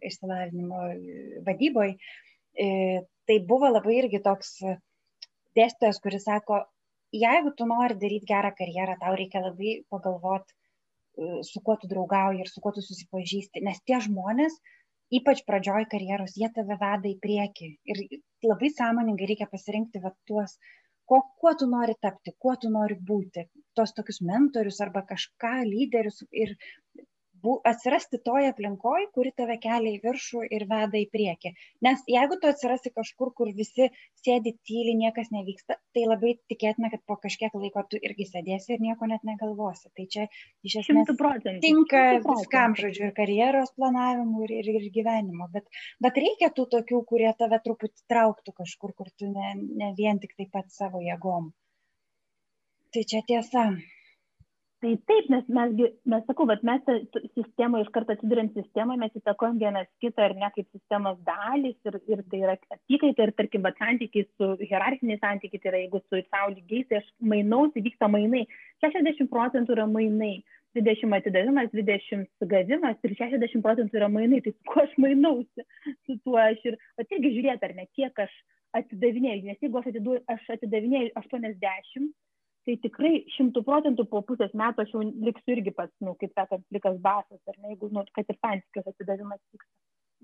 išsilavinimo 0.02 0.82
vadyboje, 1.46 1.96
tai 3.28 3.36
buvo 3.48 3.70
labai 3.70 3.98
irgi 4.00 4.22
toks 4.24 4.56
dėstytojas, 5.58 6.00
kuris 6.04 6.26
sako, 6.26 6.62
jeigu 7.14 7.52
tu 7.56 7.68
nori 7.68 7.98
daryti 8.00 8.28
gerą 8.28 8.52
karjerą, 8.58 8.98
tau 9.00 9.16
reikia 9.18 9.44
labai 9.44 9.74
pagalvoti, 9.92 10.56
su 11.46 11.60
kuo 11.60 11.76
tu 11.80 11.88
draugauji 11.88 12.40
ir 12.42 12.50
su 12.50 12.60
kuo 12.64 12.72
tu 12.76 12.84
susipažįsti, 12.84 13.62
nes 13.66 13.80
tie 13.86 13.98
žmonės, 14.06 14.54
ypač 15.18 15.42
pradžioj 15.48 15.86
karjeros, 15.92 16.36
jie 16.40 16.48
tave 16.56 16.78
veda 16.80 17.08
į 17.10 17.16
priekį. 17.24 17.68
Ir 17.92 18.04
labai 18.48 18.70
sąmoningai 18.72 19.28
reikia 19.30 19.48
pasirinkti 19.50 20.00
va, 20.04 20.14
tuos, 20.28 20.56
ko, 21.08 21.20
kuo 21.40 21.52
tu 21.58 21.68
nori 21.68 21.96
tapti, 22.00 22.32
kuo 22.38 22.54
tu 22.56 22.70
nori 22.72 22.96
būti, 23.10 23.44
tos 23.76 23.92
tokius 23.96 24.22
mentorius 24.24 24.80
arba 24.84 25.04
kažką, 25.08 25.54
lyderius 25.68 26.22
ir 26.44 26.56
bu, 27.43 27.57
atsirasti 27.68 28.20
toje 28.24 28.51
aplinkoje, 28.53 29.09
kuri 29.16 29.32
tave 29.36 29.57
kelia 29.62 29.97
į 29.97 30.01
viršų 30.05 30.45
ir 30.57 30.64
veda 30.70 30.99
į 31.01 31.07
priekį. 31.14 31.53
Nes 31.86 32.03
jeigu 32.11 32.38
tu 32.43 32.51
atsirasi 32.51 32.93
kažkur, 32.95 33.32
kur 33.38 33.53
visi 33.57 33.88
sėdi 34.22 34.55
tyliai, 34.68 34.97
niekas 35.05 35.32
nevyksta, 35.34 35.78
tai 35.97 36.05
labai 36.07 36.34
tikėtina, 36.51 36.90
kad 36.93 37.03
po 37.09 37.18
kažkiek 37.22 37.55
laiko 37.59 37.84
tu 37.90 38.01
irgi 38.01 38.28
sėdėsi 38.30 38.76
ir 38.76 38.84
nieko 38.84 39.09
net 39.11 39.24
negalvosi. 39.28 39.90
Tai 39.97 40.07
čia 40.14 40.26
iš 40.66 40.78
esmės 40.82 41.11
tinka 41.64 42.05
viskam, 42.26 42.76
žodžiu, 42.78 43.09
ir 43.09 43.16
karjeros 43.16 43.74
planavimui, 43.78 44.47
ir, 44.49 44.55
ir, 44.62 44.70
ir 44.80 44.93
gyvenimo. 44.95 45.49
Bet, 45.55 45.66
bet 46.03 46.20
reikia 46.22 46.53
tų 46.55 46.68
tokių, 46.76 47.03
kurie 47.09 47.32
tave 47.38 47.59
truputį 47.64 48.07
trauktų 48.11 48.55
kažkur, 48.62 48.95
kur 48.99 49.11
tu 49.18 49.30
ne, 49.32 49.57
ne 49.82 49.93
vien 49.99 50.22
tik 50.22 50.36
taip 50.38 50.53
pat 50.55 50.70
savo 50.74 51.03
jėgom. 51.03 51.51
Tai 52.93 53.03
čia 53.09 53.22
tiesa. 53.24 53.70
Tai 54.83 54.97
taip, 55.07 55.28
nes 55.30 55.51
mes, 55.55 55.74
mes 56.11 56.22
sakau, 56.26 56.43
bet 56.51 56.62
mes 56.66 56.89
sistemoje, 57.37 57.85
iš 57.85 57.91
karto 57.95 58.16
atsiduriant 58.16 58.51
sistemoje, 58.57 58.99
mes 58.99 59.18
įtakojam 59.20 59.61
vienas 59.61 59.87
kitą 60.03 60.24
ir 60.26 60.33
ne 60.41 60.49
kaip 60.57 60.66
sistemos 60.74 61.20
dalys 61.28 61.76
ir, 61.87 61.99
ir 62.11 62.22
tai 62.33 62.41
yra 62.41 62.57
apykaita 62.74 63.28
ir, 63.28 63.33
tarkim, 63.39 63.62
bet 63.62 63.78
santykiai 63.78 64.26
su 64.26 64.49
hierarchiniai 64.64 65.20
santykiai, 65.22 65.61
tai 65.62 65.70
yra 65.70 65.83
jeigu 65.85 66.01
su 66.03 66.18
savo 66.24 66.51
lygiais, 66.57 66.89
tai 66.91 66.99
aš 66.99 67.07
mainausi, 67.35 67.85
vyksta 67.85 68.09
mainai. 68.11 68.43
60 68.83 69.30
procentų 69.30 69.76
yra 69.76 69.87
mainai, 69.93 70.33
20 70.74 71.14
atidavimas, 71.20 71.70
20 71.78 72.51
gavimas 72.51 73.07
ir 73.07 73.14
60 73.22 73.62
procentų 73.62 74.01
yra 74.01 74.11
mainai. 74.11 74.43
Tai 74.43 74.55
kuo 74.72 74.83
aš 74.83 74.99
mainausi 75.07 75.68
su 76.09 76.18
tuo 76.26 76.41
aš 76.43 76.59
ir, 76.72 76.80
bet 76.99 77.14
irgi 77.14 77.37
žiūrėti, 77.39 77.70
ar 77.70 77.78
ne, 77.78 77.87
kiek 77.95 78.18
aš 78.26 78.35
atidavinėjau, 78.83 79.47
nes 79.47 79.62
jeigu 79.62 79.78
aš, 79.78 79.93
atidu, 79.95 80.18
aš 80.35 80.51
atidavinėjau 80.57 81.14
80, 81.22 82.11
tai 82.66 82.76
tikrai 82.82 83.12
šimtų 83.36 83.64
procentų 83.66 84.06
po 84.10 84.22
pusės 84.26 84.52
metų 84.58 84.84
aš 84.84 84.94
jau 84.94 85.02
liksiu 85.02 85.56
irgi 85.56 85.74
pats, 85.76 85.94
nu, 86.04 86.14
kaip 86.20 86.32
sakant, 86.38 86.64
likas 86.74 86.98
basas, 87.02 87.40
ar 87.48 87.58
ne, 87.58 87.72
jeigu, 87.74 87.90
nu, 87.94 88.04
kad 88.16 88.28
ir 88.30 88.38
santykios 88.38 88.90
atidavimas 88.92 89.40
vyksta. 89.54 89.72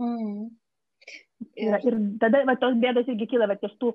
Mm. 0.02 0.48
Ir, 1.58 1.74
ir 1.88 1.96
tada 2.22 2.44
va, 2.46 2.54
tos 2.60 2.76
bėdos 2.82 3.08
irgi 3.10 3.28
kyla, 3.32 3.48
bet 3.50 3.64
iš 3.66 3.74
tų, 3.82 3.92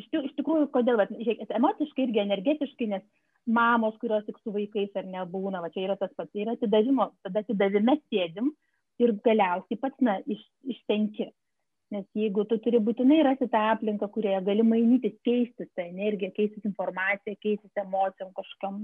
iš, 0.00 0.08
iš 0.08 0.34
tikrųjų, 0.40 0.68
kodėl, 0.74 0.98
va, 1.00 1.06
žiūrėk, 1.10 1.46
emociškai 1.58 2.06
irgi 2.06 2.22
energetiškai, 2.24 2.90
nes 2.94 3.04
mamos, 3.46 3.96
kurios 4.02 4.24
tik 4.26 4.38
su 4.40 4.54
vaikais 4.54 4.94
ar 4.98 5.06
nebūna, 5.10 5.62
va 5.62 5.70
čia 5.74 5.84
yra 5.86 5.98
tas 6.00 6.12
pats, 6.16 6.32
tai 6.32 6.44
yra 6.46 6.54
atidavimo, 6.56 7.10
tada 7.26 7.44
atidavime 7.44 7.98
sėdim 8.08 8.52
ir 9.02 9.14
galiausiai 9.26 9.80
pats, 9.80 10.00
na, 10.06 10.18
iš, 10.30 10.42
ištenki. 10.74 11.30
Nes 11.94 12.04
jeigu 12.18 12.44
tu 12.50 12.58
turi 12.62 12.80
būtinai 12.82 13.22
rasti 13.26 13.46
tą 13.50 13.62
aplinką, 13.72 14.08
kurioje 14.14 14.40
gali 14.48 14.66
mainytis, 14.66 15.14
keistis 15.26 15.70
tą 15.78 15.86
energiją, 15.86 16.32
keistis 16.36 16.66
informaciją, 16.70 17.36
keistis 17.46 17.82
emocijom 17.84 18.32
kažkam. 18.38 18.80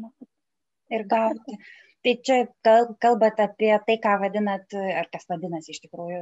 Ir 0.90 1.06
gauti. 1.10 1.56
Tai 2.00 2.12
čia 2.24 2.36
kalbat 3.04 3.40
apie 3.44 3.72
tai, 3.86 3.96
ką 4.00 4.14
vadinat, 4.22 4.72
ar 4.72 5.08
kas 5.12 5.26
vadinasi 5.28 5.74
iš 5.74 5.82
tikrųjų, 5.84 6.20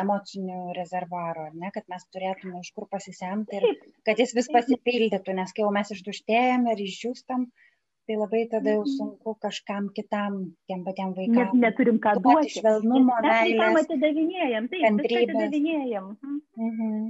emocinių 0.00 0.58
rezervuarų, 0.76 1.46
ar 1.48 1.56
ne, 1.62 1.70
kad 1.74 1.88
mes 1.90 2.04
turėtume 2.14 2.62
iš 2.62 2.70
kur 2.76 2.86
pasisemti 2.92 3.58
ir 3.58 3.66
kad 4.06 4.22
jis 4.22 4.36
vis 4.38 4.48
pasipildytų, 4.54 5.34
nes 5.40 5.56
kai 5.56 5.64
jau 5.64 5.72
mes 5.74 5.90
išduštėjame 5.96 6.76
ir 6.76 6.84
išdžiūstam, 6.84 7.48
tai 8.06 8.16
labai 8.16 8.46
tada 8.50 8.76
jau 8.76 8.84
mhm. 8.84 8.94
sunku 8.96 9.34
kažkam 9.42 9.90
kitam, 9.94 10.40
tiem 10.70 10.82
patiem 10.86 11.12
vaikams. 11.16 11.52
Nes 11.52 11.62
neturim 11.64 12.00
ką 12.02 12.16
duoti. 12.22 12.54
Švelnumo, 12.54 13.20
meilės. 13.24 13.72
Mes 13.74 13.86
atidavinėjom, 13.86 14.68
taip, 14.72 14.84
kantrybės. 14.86 15.30
atidavinėjom. 15.36 16.10
Mhm. 16.22 16.66
mhm. 16.66 17.06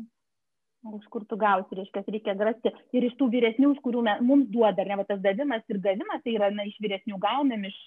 iš 0.97 1.07
kur 1.11 1.25
tu 1.27 1.37
gausi, 1.41 1.75
reiškia, 1.75 2.05
reikia 2.15 2.37
rasti 2.39 2.71
ir 2.95 3.09
iš 3.09 3.17
tų 3.19 3.27
vyresnių, 3.33 3.73
iš 3.75 3.81
kurių 3.83 4.05
mes, 4.07 4.21
mums 4.23 4.47
duoda, 4.55 4.85
ar 4.85 4.93
ne, 4.93 4.99
va, 5.01 5.05
tas 5.09 5.21
davimas 5.25 5.65
ir 5.73 5.81
gavimas, 5.83 6.23
tai 6.23 6.37
yra 6.37 6.53
na, 6.55 6.65
iš 6.71 6.77
vyresnių 6.85 7.19
gaunam, 7.25 7.65
iš, 7.67 7.79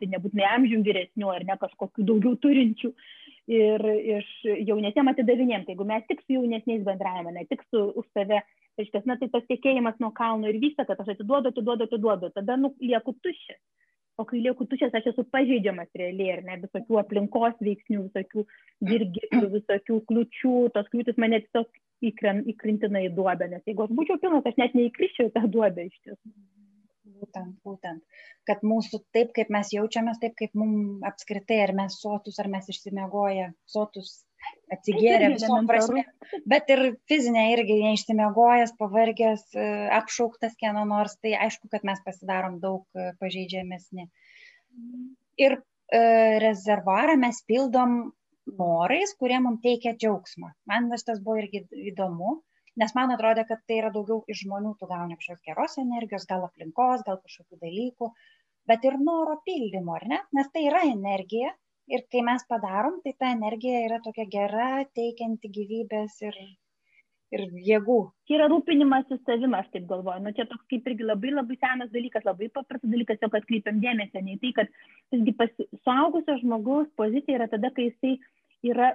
tai 0.00 0.08
nebūtinai 0.14 0.46
amžių 0.54 0.80
vyresnių, 0.86 1.30
ar 1.34 1.44
ne 1.46 1.58
kažkokių 1.60 2.06
daugiau 2.08 2.38
turinčių. 2.40 2.92
Ir 3.46 3.84
iš 4.16 4.30
jaunesniem 4.66 5.12
atidavinėm, 5.12 5.66
tai 5.66 5.76
jeigu 5.76 5.84
mes 5.86 6.06
tik 6.08 6.24
su 6.24 6.34
jaunesniais 6.34 6.80
bendravime, 6.82 7.30
ne 7.36 7.44
tik 7.46 7.60
su 7.68 7.84
už 8.00 8.08
save, 8.16 8.40
reiškia, 8.80 9.02
na 9.08 9.16
tai 9.20 9.28
tas 9.32 9.46
tiekėjimas 9.50 9.98
nuo 10.02 10.12
kalno 10.16 10.50
ir 10.50 10.60
vyksta, 10.62 10.86
kad 10.88 11.00
aš 11.02 11.14
atiduodu, 11.16 11.52
atiduodu, 11.52 11.88
atiduodu, 11.88 12.30
tada 12.36 12.58
nu, 12.60 12.72
lieku 12.82 13.16
tuščias. 13.24 13.60
O 14.16 14.24
kai 14.28 14.40
lieku 14.40 14.64
tuščias, 14.68 14.94
aš 14.96 15.10
esu 15.10 15.26
pažeidžiamas 15.32 15.90
realiai, 16.00 16.38
ar 16.38 16.44
ne, 16.46 16.54
visokių 16.62 17.00
aplinkos 17.02 17.58
veiksnių, 17.60 18.06
visokių 18.06 18.44
dirgiklių, 18.90 19.48
visokių 19.58 19.98
kliučių, 20.10 20.54
tos 20.76 20.88
kliūtis 20.92 21.20
mane 21.20 21.42
tiesiog 21.44 21.82
įkrintina 22.52 23.02
į 23.04 23.10
duobę, 23.16 23.48
nes 23.52 23.64
jeigu 23.68 23.84
aš 23.84 23.92
būčiau 23.98 24.20
pilnas, 24.22 24.46
aš 24.48 24.56
net 24.60 24.76
neįkriščiau 24.78 25.32
tą 25.34 25.44
duobę 25.52 25.88
iš 25.90 25.98
tiesų. 26.06 26.32
Būtent, 27.16 27.52
būtent, 27.64 28.24
kad 28.48 28.64
mūsų 28.66 29.00
taip, 29.16 29.30
kaip 29.36 29.52
mes 29.52 29.70
jaučiamės, 29.72 30.18
taip 30.20 30.34
kaip 30.36 30.56
mums 30.58 31.04
apskritai, 31.08 31.62
ar 31.64 31.72
mes 31.76 31.96
sotus, 32.00 32.36
ar 32.42 32.50
mes 32.52 32.68
išsimiegoję, 32.72 33.46
sotus 33.72 34.18
atsigėrė 34.74 35.30
visom 35.34 35.68
prasmėm. 35.68 36.08
Bet 36.48 36.70
ir 36.72 36.82
fizinė 37.10 37.46
irgi 37.54 37.78
neišsimiegojęs, 37.82 38.74
pavargęs, 38.80 39.46
e, 39.54 39.66
apšauktas 39.98 40.56
kieno 40.60 40.84
nors, 40.88 41.16
tai 41.22 41.36
aišku, 41.46 41.70
kad 41.72 41.86
mes 41.86 42.02
pasidarom 42.06 42.58
daug 42.62 42.84
e, 42.98 43.12
pažeidžiamesni. 43.22 44.08
Ir 45.42 45.58
e, 45.58 46.02
rezervuarą 46.42 47.16
mes 47.20 47.42
pildom 47.48 47.98
norais, 48.58 49.14
kurie 49.20 49.38
mums 49.42 49.62
teikia 49.64 49.94
džiaugsmą. 49.98 50.52
Man 50.70 50.90
šitas 50.94 51.22
buvo 51.22 51.40
irgi 51.42 51.64
įdomu, 51.92 52.40
nes 52.80 52.94
man 52.98 53.14
atrodo, 53.14 53.44
kad 53.48 53.62
tai 53.66 53.80
yra 53.82 53.92
daugiau 53.94 54.22
iš 54.30 54.44
žmonių, 54.44 54.76
tu 54.80 54.88
gauni 54.90 55.18
kažkokios 55.18 55.46
geros 55.48 55.78
energijos, 55.82 56.26
gal 56.30 56.46
aplinkos, 56.46 57.06
gal 57.06 57.20
kažkokių 57.22 57.60
dalykų, 57.62 58.10
bet 58.70 58.84
ir 58.86 58.98
noro 59.02 59.40
pildymo, 59.46 59.96
ar 59.98 60.06
ne? 60.10 60.20
Nes 60.36 60.50
tai 60.52 60.66
yra 60.68 60.84
energija, 60.90 61.54
ir 61.90 62.04
kai 62.12 62.22
mes 62.26 62.44
padarom, 62.50 63.00
tai 63.04 63.14
ta 63.18 63.32
energija 63.34 63.82
yra 63.86 63.98
tokia 64.04 64.26
gera, 64.32 64.70
teikianti 64.98 65.50
gyvybės 65.56 66.18
ir, 66.26 66.36
ir 67.36 67.46
jėgų. 67.70 67.98
Čia 68.26 68.38
yra 68.40 68.50
rūpinimasis 68.52 69.22
savim, 69.28 69.54
aš 69.58 69.70
taip 69.72 69.88
galvoju. 69.90 70.24
Nu, 70.24 70.34
čia 70.36 70.48
toks 70.50 70.66
kaip 70.72 70.86
irgi 70.90 71.06
labai 71.06 71.32
labai 71.34 71.58
senas 71.62 71.92
dalykas, 71.94 72.26
labai 72.28 72.50
paprastas 72.52 72.92
dalykas, 72.92 73.22
jau 73.22 73.32
kad 73.32 73.48
kreipiam 73.48 73.82
dėmesį, 73.82 74.24
ne 74.26 74.38
tai, 74.42 74.52
kad 74.60 74.78
visgi 75.14 75.36
pas, 75.40 75.66
suaugusio 75.86 76.38
žmogaus 76.42 76.90
pozicija 77.00 77.40
yra 77.40 77.50
tada, 77.52 77.72
kai 77.76 77.90
jisai 77.90 78.16
yra 78.66 78.94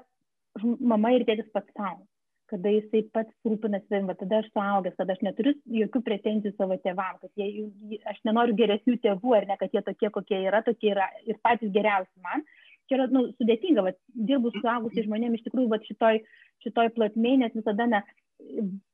mama 0.80 1.14
ir 1.16 1.28
tėtis 1.28 1.52
pats 1.56 1.72
savo 1.78 2.04
kada 2.52 2.72
jisai 2.74 3.06
pats 3.16 3.32
rūpinasi 3.48 3.88
savim, 3.88 4.10
tada 4.20 4.42
aš 4.42 4.50
suaugęs, 4.52 4.98
tada 5.00 5.16
aš 5.16 5.22
neturiu 5.24 5.54
jokių 5.78 6.02
pretenzijų 6.08 6.52
savo 6.58 6.76
tėvam, 6.84 7.20
kad 7.22 7.32
jie, 7.40 7.68
aš 8.12 8.20
nenoriu 8.28 8.58
geresnių 8.60 8.98
tėvų, 9.06 9.36
ar 9.38 9.48
ne, 9.48 9.56
kad 9.62 9.72
jie 9.76 9.84
tokie, 9.88 10.10
kokie 10.18 10.42
yra, 10.50 10.60
tokie 10.66 10.92
yra 10.92 11.08
ir 11.24 11.40
patys 11.46 11.72
geriausi 11.76 12.12
man, 12.26 12.44
čia 12.92 13.00
yra 13.00 13.08
nu, 13.16 13.26
sudėtinga, 13.40 13.86
vat, 13.88 14.00
dirbu 14.12 14.52
su 14.52 14.60
suaugusiais 14.60 15.08
žmonėmis 15.08 15.40
iš 15.40 15.48
tikrųjų 15.48 15.72
vat, 15.72 15.88
šitoj, 15.88 16.20
šitoj 16.66 16.92
plotmėje, 16.98 17.42
nes 17.46 17.56
visada 17.56 17.88
ne, 17.88 18.02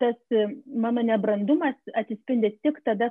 tas 0.02 0.18
e, 0.30 0.48
mano 0.86 1.02
nebrandumas 1.06 1.78
atsispindi 1.98 2.54
tik 2.62 2.84
tada, 2.86 3.10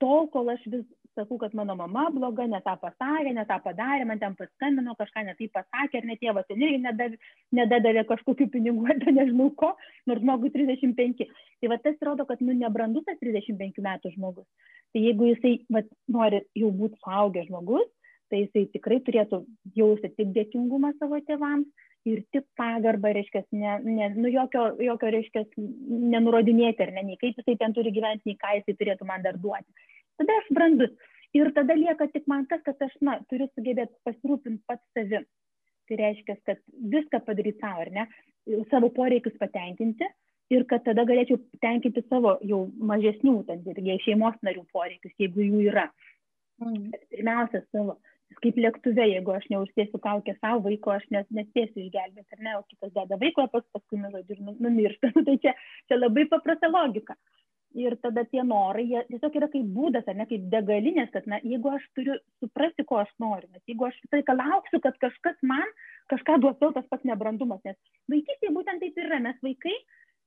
tol, 0.00 0.30
kol 0.32 0.48
aš 0.52 0.64
vis 0.72 0.86
sakau, 1.16 1.38
kad 1.40 1.54
mano 1.56 1.74
mama 1.76 2.10
bloga, 2.12 2.44
ne 2.50 2.60
tą 2.64 2.74
pasakė, 2.80 3.32
ne 3.34 3.44
tą 3.48 3.56
padarė, 3.64 4.04
man 4.08 4.20
ten 4.20 4.36
paskambino, 4.36 4.94
kažką 4.98 5.24
ne 5.24 5.34
taip 5.38 5.54
pasakė, 5.56 6.02
ar 6.02 6.08
net 6.10 6.20
tėvas 6.20 6.46
ten 6.48 6.60
irgi 6.60 6.80
nedavė, 6.84 7.20
nedadavė 7.56 8.04
kažkokių 8.10 8.48
pinigų, 8.52 8.84
ar 8.92 9.00
nežinau 9.18 9.48
ko, 9.62 9.72
nors 10.10 10.20
žmogui 10.20 10.52
35. 10.54 11.24
Tai 11.62 11.72
va 11.72 11.80
tas 11.80 11.96
rodo, 12.04 12.28
kad 12.28 12.42
nu 12.44 12.56
nebrandus 12.56 13.06
tas 13.08 13.16
35 13.22 13.80
metų 13.88 14.12
žmogus. 14.16 14.46
Tai 14.92 15.04
jeigu 15.06 15.30
jisai 15.32 15.54
va, 15.72 15.82
nori 16.12 16.42
jau 16.60 16.72
būti 16.82 17.00
suaugęs 17.00 17.48
žmogus, 17.48 17.88
tai 18.30 18.44
jisai 18.44 18.66
tikrai 18.74 19.00
turėtų 19.06 19.42
jausti 19.78 20.12
tik 20.16 20.32
dėkingumą 20.36 20.92
savo 21.00 21.20
tėvams 21.28 21.66
ir 22.06 22.22
tik 22.34 22.44
pagarbą, 22.58 23.10
reiškia, 23.16 23.42
ne, 23.58 23.72
ne, 23.82 24.08
nu, 24.14 24.30
jokio, 24.30 24.68
jokio 24.82 25.10
reiškia, 25.14 25.42
nenurodinėti 25.56 26.84
ar 26.86 26.92
ne, 26.94 27.02
nei 27.08 27.18
kaip 27.20 27.38
jisai 27.40 27.56
ten 27.60 27.74
turi 27.74 27.90
gyventi, 27.94 28.30
nei 28.30 28.38
ką 28.40 28.52
jisai 28.60 28.76
turėtų 28.78 29.08
man 29.08 29.24
dar 29.26 29.38
duoti. 29.42 29.90
Tada 30.20 30.38
aš 30.42 30.52
brandus. 30.54 30.94
Ir 31.36 31.50
tada 31.56 31.74
lieka 31.76 32.06
tik 32.12 32.28
man 32.30 32.46
tas, 32.48 32.62
kad 32.64 32.78
aš, 32.86 32.94
na, 33.04 33.18
turiu 33.30 33.48
sugebėti 33.50 33.92
pasirūpinti 34.06 34.62
pats 34.70 34.86
savim. 34.96 35.26
Tai 35.86 35.98
reiškia, 36.00 36.38
kad 36.46 36.62
viską 36.94 37.20
padaryti 37.26 37.60
savo, 37.60 37.82
ar 37.82 37.90
ne, 37.94 38.06
savo 38.70 38.90
poreikius 38.94 39.36
patenkinti 39.42 40.06
ir 40.54 40.64
kad 40.70 40.84
tada 40.86 41.04
galėčiau 41.06 41.40
tenkinti 41.62 42.02
savo 42.06 42.36
jau 42.46 42.64
mažesnių, 42.90 43.36
ten, 43.48 43.64
šeimos 44.04 44.38
narių 44.46 44.62
poreikius, 44.72 45.14
jeigu 45.18 45.42
jų 45.42 45.62
yra. 45.72 45.88
Mm. 46.62 46.94
Pirmiausia, 47.12 47.62
savo 47.74 47.98
kaip 48.44 48.58
lėktuve, 48.60 49.06
jeigu 49.10 49.32
aš 49.34 49.46
neužsėsiu 49.52 50.00
kaukę 50.02 50.36
savo 50.38 50.62
vaiko, 50.66 50.92
aš 50.96 51.06
nes, 51.14 51.26
nespėsiu 51.34 51.84
išgelbėti, 51.84 52.36
ar 52.36 52.44
ne, 52.44 52.54
o 52.58 52.62
kitas 52.68 52.92
deda 52.94 53.18
vaiko, 53.20 53.46
o 53.46 53.62
paskui, 53.72 53.98
nu, 54.00 54.12
žodžiu, 54.12 54.38
nu, 54.44 54.56
numiršta. 54.66 55.12
tai 55.28 55.36
čia, 55.42 55.54
čia 55.88 55.98
labai 55.98 56.26
paprasta 56.30 56.70
logika. 56.72 57.16
Ir 57.76 57.92
tada 58.00 58.22
tie 58.24 58.40
norai, 58.46 58.86
jie 58.88 59.02
tiesiog 59.10 59.34
yra 59.36 59.48
kaip 59.52 59.66
būdas, 59.76 60.06
ar 60.08 60.16
ne, 60.16 60.24
kaip 60.30 60.46
degalinės, 60.52 61.10
kad, 61.12 61.26
na, 61.28 61.42
jeigu 61.44 61.74
aš 61.76 61.84
turiu 61.98 62.16
suprasti, 62.40 62.86
ko 62.88 63.02
aš 63.02 63.10
noriu, 63.20 63.50
nes 63.52 63.64
jeigu 63.68 63.88
aš 63.88 63.98
visą 64.04 64.20
laiką 64.20 64.36
lauksiu, 64.38 64.80
kad 64.84 64.96
kažkas 65.02 65.36
man 65.44 65.66
kažką 66.12 66.38
duos 66.40 66.56
vėl 66.62 66.72
tas 66.72 66.86
pats 66.88 67.04
nebrandumas, 67.08 67.60
nes 67.66 67.76
vaikystėje 68.12 68.54
būtent 68.54 68.80
taip 68.80 69.00
yra, 69.02 69.18
mes 69.20 69.36
vaikai, 69.44 69.74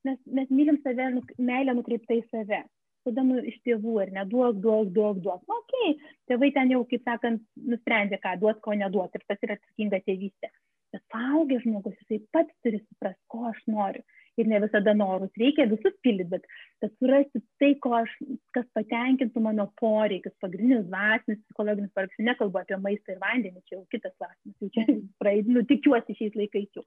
mes, 0.06 0.20
mes 0.30 0.52
mylim 0.54 0.78
save, 0.84 1.08
meilę 1.40 1.74
nukreiptai 1.80 2.20
save 2.28 2.62
tada 3.08 3.26
nu, 3.26 3.40
iš 3.52 3.60
tėvų, 3.68 3.96
ar 4.04 4.14
ne, 4.16 4.26
duok, 4.30 4.60
duok, 4.64 4.94
duok, 4.96 5.22
duok. 5.26 5.44
Nu, 5.48 5.60
okei, 5.64 5.94
okay. 5.96 6.16
tėvai 6.32 6.52
ten 6.56 6.74
jau, 6.74 6.82
kaip 6.90 7.06
sakant, 7.08 7.44
nusprendė, 7.72 8.20
ką 8.24 8.36
duot, 8.42 8.62
ko 8.66 8.76
neduot. 8.78 9.16
Ir 9.16 9.26
tas 9.30 9.46
yra 9.48 9.60
atsakinga 9.60 10.02
tėvystė. 10.08 10.52
Bet 10.94 11.04
paaugęs 11.14 11.66
žmogus, 11.66 11.98
jisai 12.02 12.24
pats 12.34 12.56
turi 12.66 12.80
suprasti, 12.82 13.22
ko 13.30 13.46
aš 13.52 13.62
noriu. 13.70 14.02
Ir 14.40 14.48
ne 14.48 14.60
visada 14.64 14.94
norus 14.96 15.34
reikia 15.42 15.66
visus 15.68 15.96
pildyti, 16.06 16.30
bet, 16.32 16.46
bet 16.80 16.94
surasti 16.96 17.42
tai, 17.60 17.74
aš, 17.98 18.14
kas 18.56 18.68
patenkintų 18.78 19.42
mano 19.44 19.66
poreikius, 19.82 20.36
pagrindinius 20.44 20.86
dvasinius, 20.88 21.42
psichologinius 21.44 21.92
poreikius. 21.98 22.24
Nekalbu 22.30 22.62
apie 22.62 22.78
maistą 22.80 23.14
ir 23.14 23.20
vandenį, 23.26 23.66
čia 23.68 23.76
jau 23.76 23.84
kitas 23.92 24.16
klausimas. 24.16 24.56
Jau 24.64 24.72
čia 24.78 24.86
praeid, 25.22 25.50
nu, 25.52 25.66
tikiuosi 25.68 26.16
šiais 26.22 26.40
laikais 26.40 26.70
jau. 26.78 26.86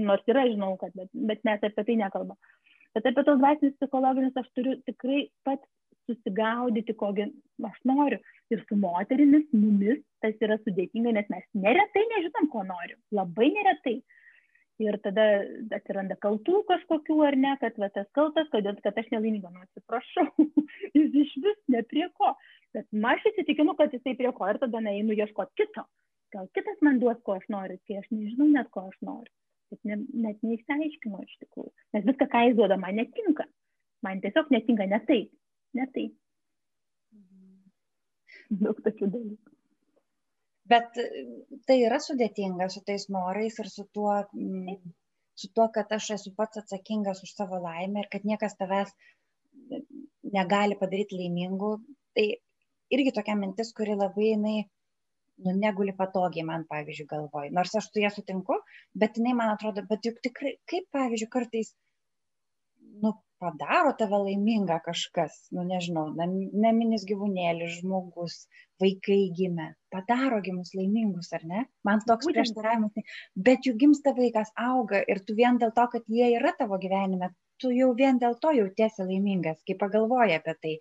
Nors 0.00 0.26
yra, 0.32 0.42
žinau, 0.50 0.74
kad, 0.82 0.96
bet, 0.98 1.12
bet 1.30 1.46
mes 1.46 1.68
apie 1.70 1.86
tai 1.86 1.96
nekalbame. 2.02 2.50
Bet 2.96 3.08
apie 3.08 3.24
tos 3.26 3.40
dvasinius 3.40 3.76
psichologinius 3.78 4.38
aš 4.40 4.48
turiu 4.56 4.76
tikrai 4.88 5.26
pats 5.46 5.66
susigaudyti, 6.08 6.94
kogi 7.02 7.26
aš 7.68 7.80
noriu. 7.90 8.20
Ir 8.54 8.62
su 8.68 8.78
moterimis, 8.80 9.44
mumis 9.52 10.00
tas 10.24 10.38
yra 10.44 10.56
sudėtinga, 10.62 11.12
nes 11.16 11.26
mes 11.32 11.44
neretai 11.64 12.04
nežinom, 12.14 12.48
ko 12.52 12.64
noriu. 12.68 12.96
Labai 13.18 13.50
neretai. 13.56 13.98
Ir 14.78 14.94
tada 15.02 15.24
atsiranda 15.74 16.14
kaltų 16.22 16.62
kažkokių 16.68 17.16
ar 17.26 17.36
ne, 17.44 17.56
kad 17.60 17.80
va, 17.82 17.88
tas 17.94 18.06
kaltas, 18.14 18.46
kodėl, 18.52 18.78
kad 18.84 19.00
aš 19.00 19.08
nelaiminga, 19.10 19.50
nu 19.50 19.64
atsiprašau, 19.64 20.28
jis 20.96 21.16
iš 21.24 21.32
vis 21.44 21.58
ne 21.74 21.82
prie 21.90 22.06
ko. 22.20 22.30
Bet 22.76 22.86
aš 23.12 23.26
įsitikinu, 23.32 23.74
kad 23.80 23.96
jisai 23.96 24.14
prie 24.20 24.30
ko 24.38 24.48
ir 24.48 24.60
tada 24.62 24.84
einu 24.92 25.18
ieškoti 25.18 25.64
kito. 25.64 25.84
Gal 26.32 26.46
kitas 26.54 26.78
man 26.84 27.02
duos, 27.02 27.18
ko 27.26 27.36
aš 27.40 27.50
noriu, 27.52 27.80
kai 27.88 27.98
aš 27.98 28.08
nežinau 28.14 28.48
net, 28.54 28.70
ko 28.70 28.86
aš 28.86 28.96
noriu 29.02 29.34
bet 29.72 29.84
ne, 29.88 29.98
net 30.26 30.40
neišsiaiškino 30.46 31.20
iš 31.24 31.36
tikrųjų. 31.44 31.72
Nes 31.96 32.06
viską, 32.08 32.28
ką 32.32 32.44
jis 32.46 32.56
duoda, 32.58 32.78
man 32.80 32.98
netinka. 33.00 33.46
Man 34.06 34.22
tiesiog 34.24 34.50
netinka 34.54 34.86
ne 34.88 35.00
taip. 35.08 35.30
Ne 35.78 35.86
taip. 35.94 36.16
Mhm. 37.14 38.58
Daug 38.64 38.82
tokių 38.86 39.10
dalykų. 39.14 39.54
Bet 40.68 40.98
e, 41.00 41.06
tai 41.68 41.78
yra 41.86 42.00
sudėtinga 42.04 42.68
su 42.72 42.82
tais 42.88 43.08
norais 43.12 43.56
ir 43.62 43.70
su 43.72 43.86
tuo, 43.96 44.16
su 45.38 45.52
tuo, 45.54 45.68
kad 45.74 45.92
aš 45.96 46.10
esu 46.18 46.34
pats 46.36 46.60
atsakingas 46.62 47.22
už 47.24 47.32
savo 47.36 47.60
laimę 47.64 48.04
ir 48.04 48.10
kad 48.12 48.26
niekas 48.28 48.56
tavęs 48.60 48.92
negali 50.36 50.76
padaryti 50.80 51.16
laimingu. 51.20 51.76
Tai 52.16 52.26
irgi 52.96 53.14
tokia 53.16 53.36
mintis, 53.38 53.72
kuri 53.76 53.96
labai 53.96 54.32
jinai 54.32 54.58
nu, 55.44 55.54
neguli 55.62 55.94
patogiai 55.98 56.46
man, 56.48 56.66
pavyzdžiui, 56.70 57.08
galvoj. 57.12 57.52
Nors 57.58 57.74
aš 57.78 57.90
su 57.92 58.02
ją 58.02 58.10
sutinku, 58.14 58.58
bet 59.02 59.18
jinai 59.20 59.36
man 59.38 59.54
atrodo, 59.54 59.84
bet 59.90 60.06
juk 60.08 60.20
tikrai, 60.24 60.56
kaip, 60.70 60.88
pavyzdžiui, 60.94 61.30
kartais, 61.34 61.72
nu, 63.04 63.14
padaro 63.38 63.92
tave 63.98 64.18
laimingą 64.24 64.80
kažkas, 64.84 65.34
nu, 65.54 65.62
nežinau, 65.66 66.08
naminis 66.18 67.04
gyvūnėlis, 67.08 67.78
žmogus, 67.82 68.40
vaikai 68.82 69.20
gimė, 69.38 69.68
padaro 69.94 70.40
gimus 70.42 70.74
laimingus, 70.78 71.30
ar 71.38 71.46
ne? 71.52 71.64
Man 71.86 72.02
toks 72.06 72.30
prieštaravimas, 72.30 73.14
bet 73.48 73.68
juk 73.68 73.78
gimsta 73.82 74.14
vaikas 74.18 74.50
auga 74.58 75.04
ir 75.06 75.22
tu 75.26 75.38
vien 75.38 75.60
dėl 75.62 75.74
to, 75.78 75.86
kad 75.94 76.10
jie 76.18 76.32
yra 76.34 76.54
tavo 76.58 76.80
gyvenime, 76.82 77.30
tu 77.62 77.70
jau 77.74 77.92
vien 77.98 78.18
dėl 78.22 78.38
to 78.42 78.54
jautiesi 78.58 79.06
laimingas, 79.06 79.62
kai 79.66 79.78
pagalvoji 79.78 80.38
apie 80.38 80.54
tai 80.62 80.74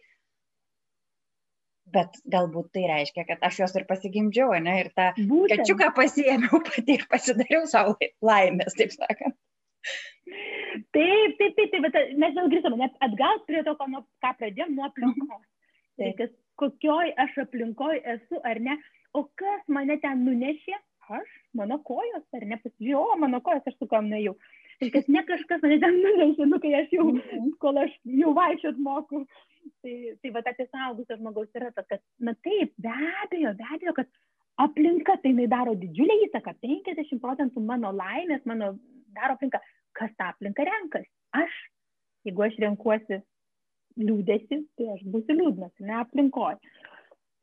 bet 1.94 2.18
galbūt 2.34 2.72
tai 2.76 2.86
reiškia, 2.92 3.26
kad 3.30 3.44
aš 3.48 3.62
jos 3.64 3.76
ir 3.80 3.86
pasigimdžiau, 3.90 4.54
ne, 4.64 4.78
ir 4.84 4.90
tą 4.98 5.12
Būtent. 5.18 5.64
kačiuką 5.64 5.92
pasiėmiau 5.98 6.62
pati 6.68 6.98
ir 6.98 7.06
pasidariau 7.12 7.68
savo 7.70 7.96
laimės, 8.26 8.76
taip 8.80 8.96
sakant. 8.96 9.38
Taip, 10.94 11.38
taip, 11.40 11.54
taip, 11.56 11.70
taip, 11.72 11.86
bet 11.86 11.96
mes 12.20 12.36
vėl 12.36 12.50
grįžtame 12.52 12.90
atgal 13.06 13.40
prie 13.48 13.64
to, 13.64 13.74
ką, 13.80 13.88
ką 14.24 14.34
pradėjom 14.42 14.76
nuo 14.76 14.88
aplinkos. 14.90 15.46
Tai 15.98 16.12
kas, 16.20 16.34
kokioj 16.62 17.14
aš 17.24 17.40
aplinkoj 17.46 18.02
esu 18.16 18.42
ar 18.46 18.60
ne, 18.62 18.76
o 19.18 19.24
kas 19.40 19.64
mane 19.72 19.98
ten 20.04 20.26
nunešė, 20.28 20.76
aš, 21.18 21.30
mano 21.58 21.80
kojos, 21.88 22.26
ar 22.36 22.46
ne, 22.46 22.60
pasižiūrėjau, 22.64 23.18
mano 23.24 23.40
kojos, 23.46 23.66
aš 23.70 23.78
su 23.80 23.88
kam 23.90 24.12
neėjau. 24.12 24.36
Kad 24.78 25.08
ne 25.10 25.24
kažkas 25.26 25.64
mane 25.64 25.80
ten 25.82 25.96
nunešė, 26.04 26.46
nu 26.46 26.60
kai 26.62 26.74
aš 26.78 26.92
jau, 26.94 27.08
mhm. 27.10 27.54
kol 27.64 27.80
aš 27.82 27.94
jau 28.20 28.34
vaikščiot 28.38 28.82
moku. 28.88 29.24
Tai, 29.84 29.94
tai 30.22 30.32
va, 30.36 30.44
apie 30.46 30.68
saugusio 30.70 31.18
žmogaus 31.18 31.50
yra 31.58 31.72
tas, 31.76 31.86
kad, 31.90 32.02
na 32.24 32.34
taip, 32.46 32.76
be 32.82 32.94
abejo, 33.24 33.52
be 33.58 33.66
abejo, 33.74 33.94
kad 33.98 34.12
aplinka 34.64 35.18
tai 35.24 35.34
jinai 35.34 35.48
daro 35.52 35.74
didžiulę 35.78 36.20
įtaką, 36.28 36.54
50 36.64 37.22
procentų 37.24 37.64
mano 37.66 37.92
laimės, 37.96 38.46
mano 38.50 38.76
daro 39.18 39.38
aplinka. 39.38 39.62
Kas 39.98 40.14
tą 40.14 40.30
aplinką 40.30 40.62
renkasi? 40.68 41.10
Aš, 41.36 41.54
jeigu 42.28 42.46
aš 42.46 42.58
renkuosi 42.62 43.18
liūdėsi, 43.98 44.62
tai 44.78 44.92
aš 44.94 45.02
būsiu 45.10 45.40
liūdnas, 45.40 45.74
ne 45.82 45.98
aplinkoje. 46.04 46.62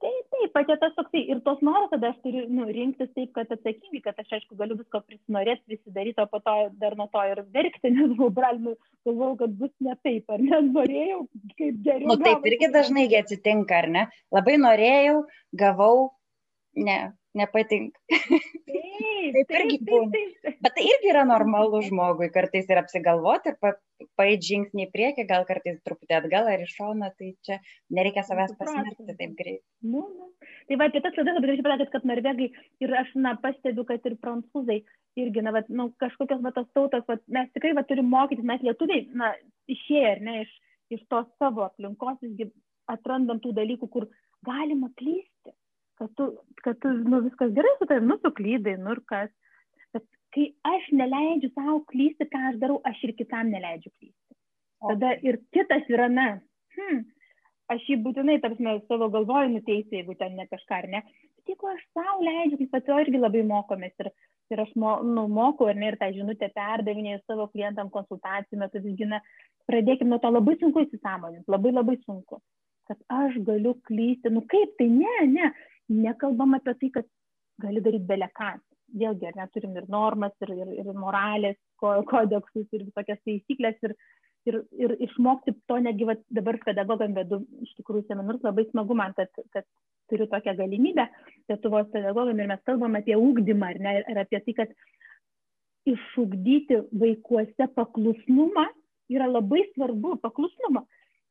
Taip, 0.02 0.24
taip, 0.34 0.50
pačia 0.52 0.76
tas 0.80 0.92
toksai 0.96 1.22
ir 1.32 1.40
tos 1.46 1.60
noras, 1.64 1.86
kad 1.92 2.02
aš 2.08 2.16
turiu 2.24 2.42
nu, 2.50 2.66
rinktis 2.76 3.08
taip, 3.16 3.30
kad 3.36 3.52
atsakingai, 3.54 4.02
kad 4.04 4.18
aš 4.20 4.34
aišku 4.38 4.58
galiu 4.58 4.76
visko 4.80 5.00
prisinorėti, 5.06 5.62
prisidaryti, 5.70 6.20
o 6.20 6.26
po 6.28 6.40
to 6.44 6.56
dar 6.80 6.96
nuo 6.98 7.06
to 7.12 7.22
ir 7.30 7.40
verkti, 7.54 7.92
nes 7.94 8.12
galvoju, 8.18 8.74
galvoju, 9.06 9.38
kad 9.44 9.56
bus 9.62 9.72
ne 9.86 9.96
taip, 10.06 10.34
ar 10.34 10.44
ne, 10.44 10.60
norėjau, 10.68 11.20
kaip 11.54 11.80
geriau. 11.86 12.10
Nu, 12.10 12.18
taip 12.20 12.48
irgi 12.50 12.70
dažnai 12.74 13.06
atsitinka, 13.20 13.80
ar 13.84 13.90
ne? 13.96 14.06
Labai 14.34 14.58
norėjau, 14.60 15.20
gavau, 15.64 15.96
ne, 16.76 16.98
nepatinka. 17.38 18.00
Taip, 19.34 19.48
taip, 19.48 19.52
irgi 19.58 19.78
būna. 19.84 20.22
Bet 20.62 20.74
tai 20.76 20.84
irgi 20.86 21.10
yra 21.10 21.24
normalu 21.28 21.80
žmogui 21.84 22.28
kartais 22.34 22.68
ir 22.70 22.80
apsigalvoti, 22.80 23.52
ir 23.52 23.58
pa, 23.62 23.72
paėti 24.18 24.50
žingsnį 24.50 24.86
į 24.86 24.90
priekį, 24.94 25.26
gal 25.30 25.46
kartais 25.48 25.80
truputį 25.86 26.18
atgal 26.18 26.50
ar 26.50 26.64
iš 26.64 26.74
šono, 26.78 27.10
tai 27.18 27.32
čia 27.46 27.58
nereikia 27.94 28.24
savęs 28.26 28.54
pasmerkti 28.58 29.16
taip 29.18 29.32
greit. 29.38 29.62
Nu, 29.82 30.04
nu. 30.10 30.30
Tai 30.68 30.78
va, 30.80 30.88
apie 30.90 31.02
tas 31.04 31.16
klaidas 31.16 31.38
labai 31.38 31.50
gražiai 31.50 31.66
pasakėt, 31.66 31.92
kad 31.94 32.06
norvegai 32.10 32.50
ir 32.84 32.94
aš, 33.00 33.14
na, 33.26 33.34
pastebiu, 33.42 33.86
kad 33.88 34.06
ir 34.08 34.18
prancūzai 34.22 34.78
irgi, 35.20 35.44
na, 35.46 35.54
va, 35.54 35.64
nu, 35.70 35.88
kažkokios 36.02 36.42
va 36.44 36.54
tos 36.54 36.70
tautos, 36.76 37.06
va, 37.08 37.18
mes 37.38 37.50
tikrai 37.56 37.74
va 37.78 37.86
turim 37.88 38.08
mokytis, 38.12 38.46
mes 38.46 38.62
lietuviai, 38.66 39.08
na, 39.16 39.32
išėję, 39.70 40.06
ar 40.16 40.24
ne, 40.28 40.38
iš, 40.46 40.54
iš 40.98 41.04
tos 41.10 41.28
savo 41.42 41.66
aplinkos, 41.66 42.20
visgi 42.22 42.50
atrandam 42.90 43.40
tų 43.42 43.54
dalykų, 43.56 43.90
kur 43.90 44.08
galima 44.44 44.90
klysti 44.98 45.54
kad 45.98 46.10
tu, 46.18 46.28
kad 46.64 46.78
tu 46.82 46.92
nu, 46.92 47.20
viskas 47.24 47.52
gerai 47.56 47.74
su 47.78 47.88
tavimi, 47.90 48.10
nu, 48.12 48.18
suklydai, 48.22 48.76
nu 48.82 48.94
ir 48.96 49.00
kas. 49.10 49.30
Bet 49.94 50.04
kai 50.34 50.46
aš 50.74 50.90
neleidžiu 51.00 51.50
savo 51.54 51.80
klysti, 51.90 52.28
ką 52.32 52.42
aš 52.50 52.60
darau, 52.62 52.80
aš 52.90 53.02
ir 53.08 53.14
kitam 53.18 53.52
neleidžiu 53.54 53.92
klysti. 53.92 54.38
Tada 54.84 55.14
ir 55.24 55.40
kitas 55.54 55.86
yra, 55.92 56.10
na, 56.12 56.26
hmm, 56.76 57.04
aš 57.72 57.86
jį 57.88 58.00
būtinai, 58.04 58.40
tarsi, 58.42 58.66
savo 58.88 59.08
galvoju 59.14 59.54
nuteisiu, 59.54 60.00
jeigu 60.00 60.16
ten 60.20 60.36
ne 60.36 60.48
kažką 60.50 60.80
ar 60.82 60.90
ne. 60.96 61.02
Bet 61.38 61.54
jeigu 61.54 61.70
aš 61.72 61.84
savo 61.96 62.26
leidžiu, 62.26 62.60
kaip 62.60 62.74
pati 62.74 62.98
irgi 63.04 63.20
labai 63.22 63.44
mokomės 63.48 63.94
ir, 64.04 64.10
ir 64.52 64.64
aš 64.66 64.74
mo, 64.80 64.98
nu, 65.06 65.26
moku, 65.32 65.70
ar 65.70 65.78
ne, 65.78 65.92
ir 65.92 65.98
tą 66.00 66.10
žinutę 66.16 66.50
perdavinėjau 66.58 67.22
savo 67.24 67.48
klientam 67.54 67.92
konsultacijų 67.94 68.60
metu, 68.60 68.82
visgi, 68.84 69.08
na, 69.08 69.22
pradėkime 69.70 70.12
nuo 70.12 70.20
to 70.20 70.32
labai 70.32 70.58
sunku 70.60 70.84
įsisamoninti, 70.84 71.48
labai 71.54 71.72
labai 71.72 71.96
sunku. 72.02 72.42
Kad 72.84 73.00
aš 73.08 73.38
galiu 73.46 73.78
klysti, 73.88 74.28
nu 74.32 74.42
kaip 74.50 74.74
tai, 74.76 74.90
ne, 74.92 75.14
ne, 75.30 75.52
nekalbam 75.92 76.56
apie 76.58 76.74
tai, 76.80 76.90
kad 76.98 77.10
gali 77.62 77.82
daryti 77.84 78.08
beleką. 78.08 78.54
Vėlgi, 78.94 79.26
ar 79.26 79.38
neturim 79.38 79.72
ir 79.80 79.86
normas, 79.90 80.34
ir, 80.44 80.52
ir, 80.54 80.68
ir 80.82 80.90
moralės 80.94 81.56
kodeksus, 81.80 82.66
ir 82.76 82.84
visokias 82.84 83.18
taisyklės, 83.26 83.78
ir, 83.88 83.94
ir, 84.46 84.58
ir 84.78 84.94
išmokti 85.08 85.54
to 85.66 85.78
netgi 85.82 86.06
va, 86.06 86.14
dabar 86.36 86.60
pedagogam 86.62 87.16
vedu 87.16 87.40
iš 87.64 87.72
tikrųjų 87.80 88.04
seminarus, 88.06 88.44
labai 88.46 88.66
smagu 88.68 88.94
man, 88.94 89.16
kad, 89.16 89.32
kad 89.56 89.66
turiu 90.12 90.28
tokią 90.30 90.54
galimybę 90.60 91.08
Lietuvos 91.50 91.88
pedagogam 91.92 92.38
ir 92.38 92.52
mes 92.52 92.62
kalbam 92.68 92.94
apie 93.00 93.16
ūkdymą 93.18 93.72
ir, 93.74 93.80
ne, 93.82 93.96
ir 94.12 94.20
apie 94.22 94.40
tai, 94.44 94.54
kad 94.60 94.76
išugdyti 95.90 96.84
vaikuose 97.00 97.68
paklusnumą 97.74 98.68
yra 99.12 99.26
labai 99.28 99.64
svarbu, 99.72 100.18
paklusnumą 100.22 100.84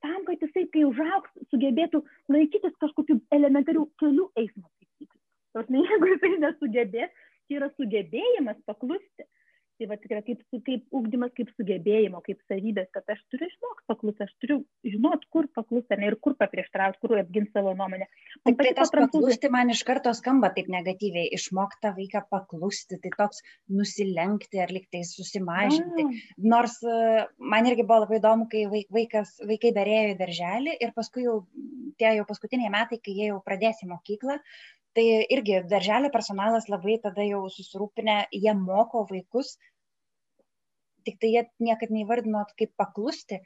tam, 0.04 0.20
kad 0.28 0.42
jisai, 0.44 0.66
kai 0.74 0.84
užaugs, 0.88 1.32
sugebėtų 1.52 2.04
laikytis 2.34 2.76
kažkokių 2.84 3.20
elementarių 3.38 3.86
kelių 4.02 4.30
eismo 4.42 4.68
taisyklių. 4.68 5.22
Nors 5.58 5.72
jeigu 5.92 6.12
jisai 6.12 6.34
nesugebės, 6.44 7.14
tai 7.48 7.60
yra 7.60 7.70
sugebėjimas 7.78 8.60
paklusti 8.70 9.28
tai 9.80 9.88
vat 9.90 10.04
yra 10.08 10.22
kaip, 10.26 10.42
kaip 10.68 10.96
ugdymas, 10.96 11.32
kaip 11.38 11.50
sugebėjimo, 11.58 12.22
kaip 12.26 12.40
savybės, 12.50 12.90
kad 12.94 13.10
aš 13.14 13.22
turiu 13.32 13.50
išmokti 13.50 13.86
paklusti, 13.90 14.28
aš 14.28 14.34
turiu 14.44 14.58
žinot, 14.88 15.26
kur 15.34 15.48
paklusti 15.56 15.98
ir 16.08 16.18
kur 16.24 16.36
paprieštrauti, 16.40 17.00
kur 17.02 17.16
apginti 17.20 17.54
savo 17.56 17.74
nuomonę. 17.78 18.08
Man 18.46 18.58
tai 18.60 18.74
tas 18.78 18.94
paklusti 18.94 19.52
man 19.54 19.74
iš 19.74 19.84
karto 19.88 20.14
skamba 20.18 20.52
taip 20.56 20.70
negatyviai, 20.74 21.32
išmokta 21.38 21.94
vaiką 21.98 22.26
paklusti, 22.34 23.00
tai 23.04 23.14
toks 23.18 23.44
nusilenkti 23.74 24.62
ar 24.64 24.74
liktai 24.74 25.04
susimažinti. 25.08 26.06
A. 26.06 26.38
Nors 26.54 26.80
e, 26.86 27.26
man 27.54 27.70
irgi 27.70 27.88
buvo 27.88 28.04
labai 28.06 28.22
įdomu, 28.22 28.50
kai 28.52 28.68
vaikas, 28.70 29.38
vaikai 29.44 29.74
darėjo 29.76 30.14
į 30.14 30.20
darželį 30.22 30.78
ir 30.80 30.94
paskui 30.96 31.28
jau 31.28 31.42
tie 32.00 32.16
jau 32.18 32.28
paskutiniai 32.30 32.72
metai, 32.74 33.00
kai 33.04 33.16
jie 33.18 33.30
jau 33.32 33.42
pradės 33.46 33.84
į 33.84 33.90
mokyklą, 33.92 34.40
tai 34.98 35.06
irgi 35.36 35.62
darželio 35.70 36.12
personalas 36.14 36.70
labai 36.72 37.00
tada 37.04 37.26
jau 37.26 37.44
susirūpinę, 37.56 38.18
jie 38.44 38.54
moko 38.60 39.04
vaikus, 39.10 39.56
tik 41.08 41.20
tai 41.22 41.34
jie 41.34 41.44
niekad 41.68 41.92
neįvardino 41.94 42.46
kaip 42.60 42.72
paklusti, 42.80 43.42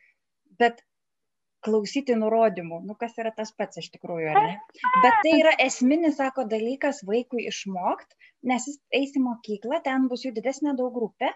bet 0.62 0.84
klausyti 1.66 2.16
nurodymų, 2.16 2.82
nu 2.88 2.96
kas 3.02 3.18
yra 3.22 3.32
tas 3.36 3.52
pats 3.60 3.80
iš 3.82 3.90
tikrųjų, 3.96 4.30
ar 4.32 4.38
ne? 4.46 4.54
Bet 5.04 5.18
tai 5.26 5.34
yra 5.40 5.54
esminis, 5.66 6.18
sako, 6.20 6.46
dalykas 6.52 7.02
vaikui 7.08 7.48
išmokti, 7.50 8.16
nes 8.52 8.68
jis 8.70 8.78
eis 9.00 9.16
į 9.18 9.24
mokyklą, 9.26 9.82
ten 9.88 10.06
bus 10.12 10.24
jų 10.28 10.36
didesnė 10.38 10.76
daug 10.78 10.94
grupė 10.96 11.32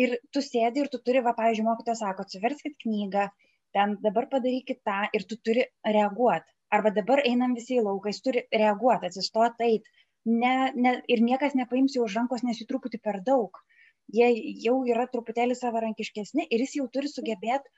ir 0.00 0.16
tu 0.32 0.42
sėdi 0.44 0.84
ir 0.84 0.92
tu 0.92 1.02
turi, 1.02 1.24
va, 1.26 1.34
pavyzdžiui, 1.36 1.66
mokytojas 1.66 2.04
sako, 2.04 2.26
atsiverskit 2.28 2.78
knygą, 2.86 3.28
ten 3.74 3.98
dabar 4.06 4.30
padarykit 4.30 4.84
tą 4.86 5.02
ir 5.18 5.26
tu 5.30 5.40
turi 5.42 5.66
reaguoti 5.96 6.53
arba 6.76 6.92
dabar 6.98 7.22
einam 7.30 7.54
visi 7.58 7.78
į 7.78 7.84
lauką, 7.86 8.12
jis 8.12 8.24
turi 8.26 8.42
reaguoti, 8.62 9.10
atsistoti, 9.10 9.68
eit. 9.70 9.92
Ne, 10.24 10.72
ne, 10.74 10.94
ir 11.12 11.20
niekas 11.20 11.56
nepaims 11.58 11.96
jau 11.96 12.06
už 12.08 12.14
rankos, 12.18 12.44
nes 12.46 12.60
jų 12.60 12.68
truputį 12.70 13.00
per 13.04 13.20
daug. 13.26 13.60
Jie 14.18 14.28
jau 14.64 14.78
yra 14.88 15.04
truputėlį 15.12 15.56
savarankiškesni 15.58 16.46
ir 16.48 16.64
jis 16.64 16.78
jau 16.78 16.86
turi 16.92 17.10
sugebėti, 17.12 17.72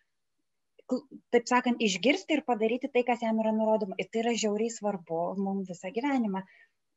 taip 1.35 1.51
sakant, 1.51 1.83
išgirsti 1.83 2.39
ir 2.39 2.45
padaryti 2.47 2.91
tai, 2.95 3.03
kas 3.07 3.23
jam 3.25 3.41
yra 3.43 3.53
nurodoma. 3.55 3.99
Ir 3.99 4.11
tai 4.13 4.23
yra 4.23 4.35
žiauriai 4.39 4.71
svarbu 4.75 5.23
mums 5.43 5.71
visą 5.73 5.91
gyvenimą 5.95 6.43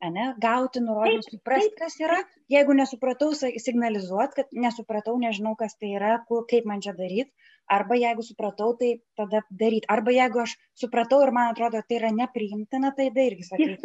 ane, 0.04 0.26
gauti 0.41 0.82
nurodymus, 0.84 1.28
suprasti, 1.32 1.76
kas 1.80 1.97
yra. 2.02 2.18
Jeigu 2.52 2.74
nesupratau, 2.78 3.34
signalizuot, 3.36 4.34
kad 4.38 4.56
nesupratau, 4.66 5.16
nežinau, 5.22 5.56
kas 5.60 5.76
tai 5.78 5.93
yra, 5.97 6.16
kur, 6.28 6.45
kaip 6.50 6.68
man 6.70 6.84
čia 6.86 6.95
daryti. 6.97 7.32
Arba 7.70 8.00
jeigu 8.00 8.24
supratau, 8.26 8.72
tai 8.80 8.95
tada 9.20 9.43
daryti. 9.60 9.86
Arba 9.93 10.14
jeigu 10.16 10.41
aš 10.41 10.56
supratau 10.82 11.20
ir 11.26 11.34
man 11.36 11.52
atrodo, 11.52 11.84
tai 11.86 12.00
yra 12.00 12.10
nepriimtina, 12.16 12.93
tai 12.97 13.12
dar 13.14 13.30
irgi 13.30 13.45
sakyti. 13.45 13.78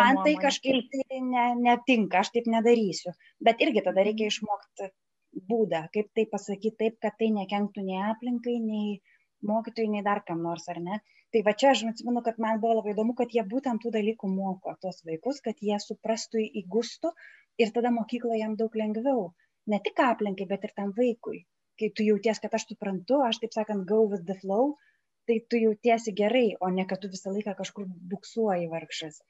Man 0.00 0.20
tai 0.26 0.34
kažkaip 0.42 0.90
tai 0.92 1.22
ne, 1.30 1.46
netinka, 1.62 2.20
aš 2.20 2.34
taip 2.34 2.50
nedarysiu. 2.52 3.14
Bet 3.40 3.64
irgi 3.64 3.86
tada 3.86 4.04
reikia 4.04 4.28
išmokti 4.28 4.90
būdą, 5.48 5.86
kaip 5.94 6.12
tai 6.14 6.28
pasakyti 6.30 6.76
taip, 6.82 7.00
kad 7.02 7.16
tai 7.18 7.32
nekenktų 7.38 7.86
nei 7.86 8.04
aplinkai, 8.10 8.58
nei 8.60 9.00
mokytojai, 9.48 9.88
nei 9.96 10.04
dar 10.04 10.20
kam 10.28 10.44
nors, 10.44 10.68
ar 10.68 10.84
ne 10.84 11.00
tai 11.34 11.40
va 11.46 11.52
čia 11.60 11.70
aš 11.74 11.80
atsimenu 11.90 12.20
kad 12.26 12.36
man 12.42 12.60
buvo 12.62 12.74
labai 12.78 12.92
įdomu 12.94 13.14
kad 13.20 13.32
jie 13.36 13.42
būtent 13.52 13.82
tų 13.84 13.90
dalykų 13.96 14.28
moko 14.34 14.74
tuos 14.84 15.00
vaikus 15.08 15.40
kad 15.46 15.62
jie 15.68 15.78
suprastų 15.84 16.44
įgustų 16.62 17.10
ir 17.64 17.72
tada 17.78 17.90
mokykloj 17.96 18.38
jam 18.42 18.54
daug 18.60 18.78
lengviau. 18.82 19.24
Ne 19.72 19.80
tik 19.86 20.02
aplinkai 20.06 20.46
bet 20.52 20.68
ir 20.68 20.74
tam 20.78 20.92
vaikui. 20.98 21.40
Kai 21.80 21.90
tu 21.98 22.06
jauties 22.06 22.38
kad 22.44 22.54
aš 22.58 22.68
suprantu 22.70 23.18
aš 23.28 23.40
taip 23.42 23.56
sakant 23.56 23.88
go 23.90 24.04
with 24.12 24.26
the 24.30 24.38
flow 24.42 24.76
tai 25.26 25.40
tu 25.50 25.58
jautiesi 25.64 26.14
gerai 26.22 26.48
o 26.60 26.70
ne 26.78 26.86
kad 26.90 27.02
tu 27.02 27.10
visą 27.16 27.34
laiką 27.34 27.56
kažkur 27.62 27.88
buksuoji 28.12 28.70
vargšas 28.76 29.22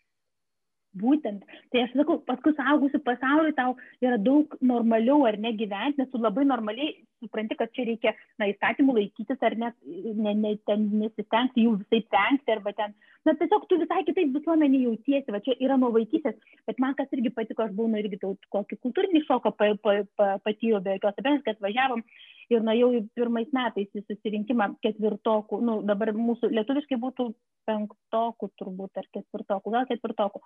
būtent. 1.00 1.42
Tai 1.72 1.82
aš 1.84 1.94
sakau 1.98 2.18
paskui 2.28 2.54
suaugusių 2.56 3.00
pasauliui 3.06 3.56
tau 3.58 3.74
yra 4.04 4.18
daug 4.18 4.54
normaliau 4.60 5.24
ar 5.28 5.38
ne 5.40 5.54
gyventi 5.58 6.02
nes 6.02 6.10
tu 6.12 6.20
labai 6.22 6.46
normaliai 6.48 6.94
supranti 7.22 7.56
kad 7.58 7.72
čia 7.76 7.86
reikia 7.88 8.12
na 8.38 8.48
įstatymų 8.52 8.96
laikytis 8.98 9.42
ar 9.48 9.56
ne 9.62 9.72
ne 9.84 10.34
ne 10.42 10.54
ten 10.68 10.86
nesistengti 11.00 11.66
jų 11.66 11.78
visaip 11.82 12.08
vengti 12.16 12.54
arba 12.56 12.74
ten 12.80 12.94
na 13.24 13.34
tiesiog 13.40 13.66
tu 13.68 13.78
visai 13.80 14.02
kitaip 14.08 14.34
visuomenėj 14.36 14.86
jautiesi 14.88 15.34
va 15.34 15.40
čia 15.46 15.56
yra 15.66 15.78
nuo 15.80 15.90
vaikystės. 15.96 16.36
Bet 16.68 16.80
man 16.82 16.94
kas 16.98 17.10
irgi 17.16 17.32
patiko 17.34 17.64
aš 17.64 17.74
buvau 17.76 17.90
nu 17.92 18.02
irgi 18.02 18.20
tau 18.22 18.36
kokį 18.54 18.80
kultūrinį 18.84 19.24
šoką 19.28 19.54
pa 19.58 19.72
pa 19.86 19.98
pa 20.20 20.30
patyriau 20.46 20.82
be 20.84 20.98
jokios 20.98 21.20
abejonės 21.20 21.44
kai 21.46 21.56
atvažiavom 21.56 22.04
ir 22.52 22.64
nuėjau 22.68 22.90
į 22.98 23.02
pirmais 23.16 23.50
metais 23.56 23.88
į 23.96 24.04
susirinkimą 24.04 24.74
ketvirtokų 24.84 25.60
nu 25.64 25.80
dabar 25.88 26.12
mūsų 26.16 26.52
lietuviškai 26.52 27.00
būtų 27.00 27.30
penktokų 27.68 28.50
turbūt 28.60 29.00
ar 29.00 29.08
ketvirtokų 29.16 29.76
gal 29.76 29.88
ketvirtokų 29.88 30.42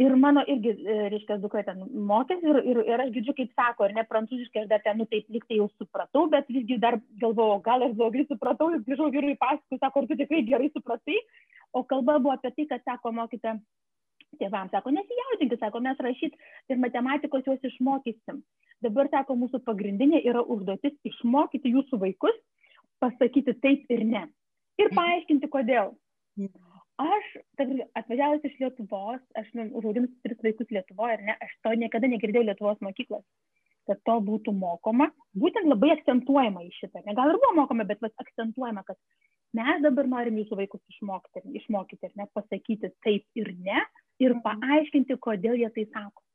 Ir 0.00 0.14
mano 0.16 0.40
irgi, 0.48 0.70
e, 0.72 0.94
reiškia, 1.12 1.36
dukra 1.42 1.60
ten 1.66 1.82
mokėsi 2.08 2.48
ir, 2.48 2.58
ir, 2.64 2.78
ir 2.88 3.02
aš 3.04 3.10
girdžiu, 3.12 3.34
kaip 3.36 3.50
sako, 3.58 3.84
ar 3.84 3.92
ne 3.92 4.04
prancūziškai, 4.08 4.62
aš 4.62 4.70
dar 4.70 4.80
ten, 4.84 4.96
nu 4.96 5.04
taip, 5.10 5.26
liktai 5.34 5.58
jau 5.58 5.66
supratau, 5.76 6.22
bet 6.32 6.48
visgi 6.48 6.78
dar 6.80 6.96
galvojau, 7.20 7.58
gal 7.66 7.84
aš 7.84 7.92
blogai 7.98 8.24
supratau, 8.30 8.70
ir 8.72 8.80
grįžau 8.86 9.10
vyrui 9.12 9.36
paskui, 9.42 9.76
sako, 9.82 10.02
ar 10.02 10.08
tu 10.08 10.16
tikrai 10.22 10.40
gerai 10.48 10.70
supratai. 10.72 11.18
O 11.76 11.84
kalba 11.88 12.16
buvo 12.24 12.32
apie 12.32 12.54
tai, 12.56 12.66
kad, 12.72 12.84
sako, 12.88 13.12
mokite 13.18 13.58
tėvams, 14.40 14.72
sako, 14.72 14.96
nesijaudinkit, 14.96 15.60
sako, 15.60 15.84
mes 15.84 16.00
rašyt 16.08 16.40
ir 16.72 16.80
matematikos 16.80 17.44
juos 17.48 17.68
išmokysim. 17.68 18.40
Dabar, 18.82 19.12
sako, 19.12 19.36
mūsų 19.44 19.60
pagrindinė 19.66 20.22
yra 20.24 20.40
užduotis 20.40 20.96
išmokyti 21.12 21.76
jūsų 21.76 22.00
vaikus, 22.00 22.38
pasakyti 23.02 23.60
taip 23.60 23.92
ir 23.92 24.06
ne. 24.08 24.24
Ir 24.80 24.88
paaiškinti, 24.96 25.52
kodėl. 25.52 25.92
Aš 27.02 27.28
atvažiavus 27.98 28.44
iš 28.46 28.58
Lietuvos, 28.60 29.22
aš 29.38 29.48
nu, 29.56 29.64
užauginus 29.80 30.12
tris 30.24 30.38
vaikus 30.44 30.70
Lietuvoje, 30.70 31.16
ar 31.16 31.24
ne, 31.26 31.36
aš 31.46 31.54
to 31.64 31.72
niekada 31.78 32.10
negirdėjau 32.10 32.44
Lietuvos 32.46 32.82
mokyklos, 32.84 33.24
kad 33.88 34.00
to 34.06 34.16
būtų 34.28 34.54
mokoma, 34.54 35.08
būtent 35.38 35.70
labai 35.70 35.94
akcentuojama 35.96 36.64
į 36.66 36.70
šitą, 36.76 37.02
ne 37.06 37.16
gal 37.18 37.32
ir 37.32 37.40
buvo 37.42 37.56
mokoma, 37.62 37.86
bet 37.88 38.02
vat, 38.04 38.14
akcentuojama, 38.22 38.84
kad 38.86 39.00
mes 39.56 39.82
dabar 39.84 40.10
norim 40.14 40.38
jūsų 40.42 40.60
vaikus 40.60 40.82
išmokti, 40.92 41.44
išmokyti, 41.62 42.10
ar 42.10 42.20
ne, 42.20 42.28
pasakyti 42.36 42.92
taip 43.06 43.40
ir 43.40 43.54
ne, 43.58 43.80
ir 44.22 44.36
mhm. 44.36 44.44
paaiškinti, 44.46 45.18
kodėl 45.26 45.58
jie 45.62 45.72
tai 45.74 45.88
sako. 45.90 46.26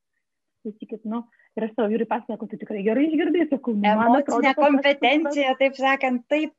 Sakykit, 0.66 1.06
nu, 1.08 1.22
Ir 1.58 1.66
aš 1.66 1.74
savo 1.74 1.90
vyrui 1.90 2.06
pasakoju, 2.06 2.38
kad 2.44 2.52
tu 2.54 2.60
tikrai 2.62 2.84
gerai 2.86 3.08
išgirdai, 3.08 3.48
sakau, 3.50 3.74
nu, 3.74 3.90
emocinė 3.90 4.54
kompetencija, 4.60 5.56
taip 5.58 5.78
sakant, 5.80 6.24
taip, 6.30 6.54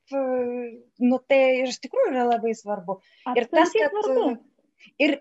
nu 1.11 1.21
tai 1.31 1.41
iš 1.69 1.79
tikrųjų 1.85 2.13
yra 2.17 2.25
labai 2.33 2.55
svarbu. 2.59 2.99
Ir 3.39 3.47
tas, 3.53 3.71
kad... 3.77 3.95
Svarbu. 3.95 4.33
Ir 5.07 5.21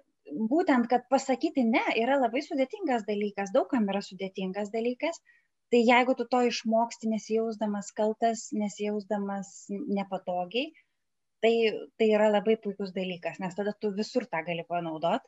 būtent, 0.49 0.89
kad 0.91 1.05
pasakyti 1.13 1.63
ne 1.67 1.83
yra 2.01 2.17
labai 2.19 2.41
sudėtingas 2.45 3.05
dalykas, 3.07 3.53
daugam 3.53 3.85
yra 3.93 4.01
sudėtingas 4.05 4.73
dalykas. 4.73 5.21
Tai 5.67 5.79
jeigu 5.83 6.13
tu 6.15 6.23
to 6.31 6.41
išmoksti 6.47 7.09
nesijausdamas 7.11 7.91
kaltas, 7.95 8.47
nesijausdamas 8.55 9.49
nepatogiai, 9.69 10.71
tai, 11.43 11.53
tai 11.99 12.07
yra 12.13 12.29
labai 12.31 12.55
puikus 12.61 12.93
dalykas, 12.95 13.39
nes 13.43 13.55
tada 13.57 13.73
tu 13.81 13.91
visur 13.95 14.25
tą 14.31 14.43
gali 14.47 14.65
panaudot 14.67 15.23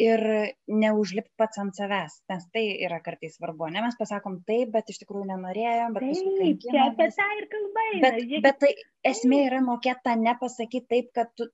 ir 0.00 0.20
neužlipt 0.66 1.30
pats 1.38 1.60
ant 1.62 1.76
savęs, 1.78 2.18
nes 2.30 2.44
tai 2.54 2.64
yra 2.86 2.98
kartais 3.04 3.36
svarbu. 3.38 3.70
Ne 3.72 3.84
mes 3.84 3.96
pasakom 3.98 4.40
taip, 4.48 4.72
bet 4.74 4.90
iš 4.90 5.00
tikrųjų 5.04 5.28
nenorėjom, 5.30 5.96
bet 5.96 6.08
paskui 6.10 6.34
kankinam. 6.40 6.92
Apie 6.92 7.08
tą 7.14 7.30
ir 7.38 7.48
kalbai. 7.54 7.88
Bet, 8.04 8.20
bet 8.48 8.60
tai 8.64 8.72
esmė 9.14 9.44
yra 9.48 9.62
mokėti 9.64 10.06
tą 10.08 10.18
nepasakyti 10.20 10.90
taip, 10.90 11.10
kad 11.16 11.32
tu, 11.38 11.48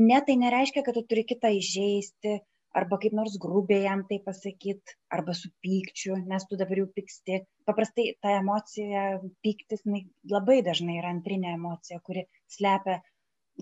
ne 0.00 0.20
tai 0.26 0.38
nereiškia, 0.40 0.84
kad 0.86 0.96
tu 0.96 1.04
turi 1.06 1.26
kitą 1.28 1.52
įžeisti 1.60 2.38
arba 2.76 2.98
kaip 3.00 3.14
nors 3.16 3.36
grubiai 3.40 3.86
jam 3.86 4.02
tai 4.08 4.18
pasakyti, 4.24 4.96
arba 5.16 5.32
su 5.36 5.48
pykčiu, 5.64 6.18
nes 6.28 6.44
tu 6.48 6.58
dabar 6.60 6.82
jau 6.82 6.88
pyksti. 6.98 7.38
Paprastai 7.68 8.10
ta 8.22 8.34
emocija, 8.40 9.04
pyktis, 9.44 9.84
labai 10.32 10.58
dažnai 10.66 10.98
yra 11.00 11.12
antrinė 11.14 11.54
emocija, 11.56 12.02
kuri 12.04 12.26
slepia 12.52 12.98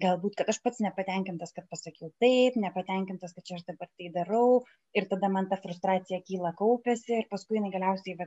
galbūt, 0.02 0.34
kad 0.38 0.50
aš 0.50 0.58
pats 0.64 0.82
nepatenkintas, 0.84 1.52
kad 1.56 1.66
pasakiau 1.70 2.10
taip, 2.22 2.58
nepatenkintas, 2.60 3.34
kad 3.36 3.46
čia 3.46 3.58
aš 3.58 3.66
dabar 3.68 3.90
tai 3.98 4.10
darau. 4.14 4.64
Ir 4.98 5.06
tada 5.10 5.30
man 5.30 5.48
ta 5.50 5.58
frustracija 5.62 6.22
kyla 6.26 6.54
kaupėsi 6.58 7.20
ir 7.20 7.28
paskui 7.30 7.60
jinai 7.60 7.72
galiausiai, 7.74 8.18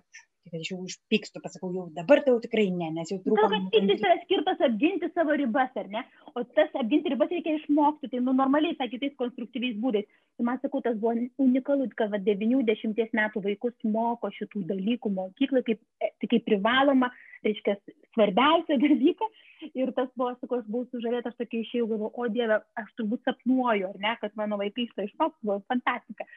bet, 0.47 0.53
kad 0.53 0.63
aš 0.63 0.71
jau 0.71 0.79
užpykstu, 0.85 1.41
pasakau, 1.43 1.69
jau 1.75 1.85
dabar 1.95 2.21
tai 2.23 2.33
jau 2.33 2.41
tikrai 2.43 2.67
ne, 2.71 2.89
nes 2.95 3.11
jau 3.11 3.19
trūko. 3.23 3.39
Gal, 3.41 3.53
kad 3.53 3.67
pyktis 3.73 4.03
yra 4.03 4.15
skirtas 4.23 4.63
apginti 4.67 5.09
savo 5.13 5.35
ribas, 5.39 5.73
ar 5.79 5.89
ne? 5.91 6.03
O 6.33 6.43
tas 6.57 6.75
apginti 6.79 7.13
ribas 7.13 7.31
reikia 7.33 7.57
išmokti, 7.59 8.11
tai 8.11 8.21
nu, 8.23 8.35
normaliai, 8.37 8.77
sakytais, 8.79 9.15
konstruktyviais 9.19 9.77
būdais. 9.83 10.07
Tai 10.37 10.47
man 10.49 10.61
sakau, 10.63 10.81
tas 10.85 10.97
buvo 11.01 11.15
unikalu, 11.43 11.89
kad 11.97 12.15
90 12.27 13.17
metų 13.19 13.43
vaikus 13.43 13.75
moko 13.87 14.31
šitų 14.33 14.63
dalykų 14.71 15.13
mokyklai 15.13 15.65
kaip, 15.67 15.83
tai 15.99 16.31
kaip 16.31 16.47
privaloma, 16.47 17.11
reiškia, 17.45 17.77
svarbiausia 18.15 18.79
dalyka 18.81 19.27
Ir 19.73 19.91
tas 19.97 20.09
buvo, 20.17 20.33
sakau, 20.37 20.59
aš 20.61 20.67
buvau 20.69 20.85
sužavėta, 20.91 21.31
aš 21.31 21.39
tokia 21.41 21.63
išėjau, 21.63 21.87
galvoju, 21.89 22.11
o 22.13 22.27
Dieve, 22.33 22.57
aš 22.77 22.91
turbūt 22.99 23.23
sapnuoju, 23.25 23.89
ar 23.89 23.99
ne, 24.03 24.13
kad 24.21 24.35
mano 24.37 24.59
vaikai 24.61 24.85
iš 24.85 24.93
to 24.93 25.05
išmoks, 25.07 25.37
buvo 25.45 25.57
fantastika. 25.71 26.27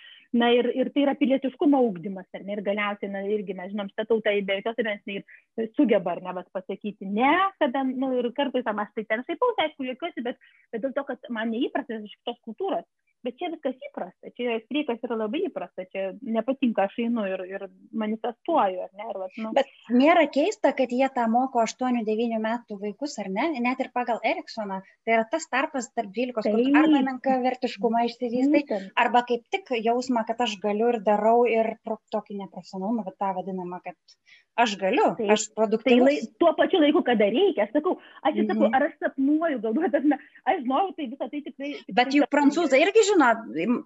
Na 0.40 0.48
ir, 0.54 0.70
ir 0.78 0.92
tai 0.94 1.04
yra 1.04 1.16
pilietiškumo 1.20 1.82
ūkdymas, 1.88 2.28
ar 2.36 2.46
ne, 2.46 2.56
ir 2.56 2.64
galiausiai, 2.64 3.12
na 3.12 3.24
irgi 3.28 3.56
mes 3.58 3.72
žinom, 3.74 3.90
šitą 4.00 4.08
tautą 4.08 4.32
be 4.46 4.56
jokios 4.58 4.78
abejonės 4.78 5.10
ir 5.14 5.68
sugeba, 5.76 6.14
ar 6.14 6.22
ne, 6.22 6.32
bet 6.34 6.48
pasakyti 6.52 7.06
ne, 7.06 7.32
kada, 7.60 7.84
nu, 7.84 8.12
ir 8.18 8.30
kartais 8.36 8.64
tam 8.64 8.78
aš 8.80 8.92
tai 8.94 9.04
ten 9.04 9.24
šaipausi, 9.26 9.62
aišku, 9.64 9.84
jokiuosi, 9.84 10.24
bet, 10.24 10.36
bet 10.72 10.82
dėl 10.82 10.94
to, 10.94 11.04
kad 11.04 11.18
man 11.30 11.50
neįprastas 11.50 12.04
iš 12.04 12.16
kitos 12.20 12.40
kultūros. 12.46 12.86
Bet 13.26 13.36
čia 13.36 13.50
viskas 13.52 13.76
įprasta, 13.84 14.30
čia 14.32 14.54
streikas 14.62 15.02
yra 15.04 15.18
labai 15.20 15.42
įprasta, 15.50 15.84
čia 15.92 16.06
nepatinka, 16.24 16.86
aš 16.88 16.94
einu 17.04 17.26
ir, 17.28 17.42
ir 17.50 17.66
manifestuoju, 18.02 18.80
ar 18.86 18.94
ne? 18.96 19.08
Ir, 19.10 19.18
vat, 19.20 19.34
nu. 19.44 19.50
Bet 19.56 19.68
nėra 19.92 20.24
keista, 20.32 20.72
kad 20.76 20.94
jie 20.96 21.04
tą 21.12 21.26
moko 21.28 21.60
8-9 21.60 22.40
metų 22.40 22.78
vaikus, 22.80 23.18
ar 23.20 23.28
ne? 23.34 23.50
Net 23.60 23.82
ir 23.84 23.90
pagal 23.92 24.22
Eriksoną. 24.24 24.80
Tai 25.04 25.16
yra 25.18 25.26
tas 25.28 25.44
tarpas 25.52 25.90
tarp 25.92 26.14
12, 26.16 26.40
kur 26.48 26.80
arba 26.80 27.04
menka 27.10 27.36
vertiškumą 27.44 28.06
išsivystai, 28.08 28.80
arba 29.04 29.24
kaip 29.28 29.44
tik 29.52 29.68
jausmą, 29.76 30.24
kad 30.28 30.40
aš 30.46 30.56
galiu 30.64 30.88
ir 30.94 31.02
darau 31.04 31.44
ir 31.48 31.74
tokį 31.84 32.40
neprofesionalumą, 32.40 33.04
bet 33.04 33.20
tą 33.20 33.34
vadinamą, 33.36 33.82
kad 33.84 34.20
aš 34.64 34.74
galiu, 34.80 35.08
Taip. 35.18 35.30
aš 35.34 35.46
produktyvus. 35.56 36.00
Tai 36.00 36.06
lai, 36.06 36.16
tuo 36.42 36.52
pačiu 36.58 36.80
laiku, 36.82 37.02
kada 37.06 37.28
reikia, 37.32 37.66
aš 37.66 37.72
sakau, 37.76 37.96
aš 38.22 38.34
mm 38.34 38.40
-hmm. 38.40 38.48
sakau, 38.50 38.68
ar 38.76 38.86
aš 38.86 38.94
sapnuoju, 39.04 39.58
galbūt, 39.64 39.96
aš, 39.98 40.04
aš 40.52 40.60
žinau, 40.62 40.84
tai 40.96 41.06
visą 41.06 41.26
tai 41.30 41.40
tikrai. 41.46 41.70
tikrai 41.72 41.96
Bet 42.00 42.14
juk 42.14 42.30
prancūzai 42.34 42.82
irgi 42.84 43.06
žino, 43.10 43.30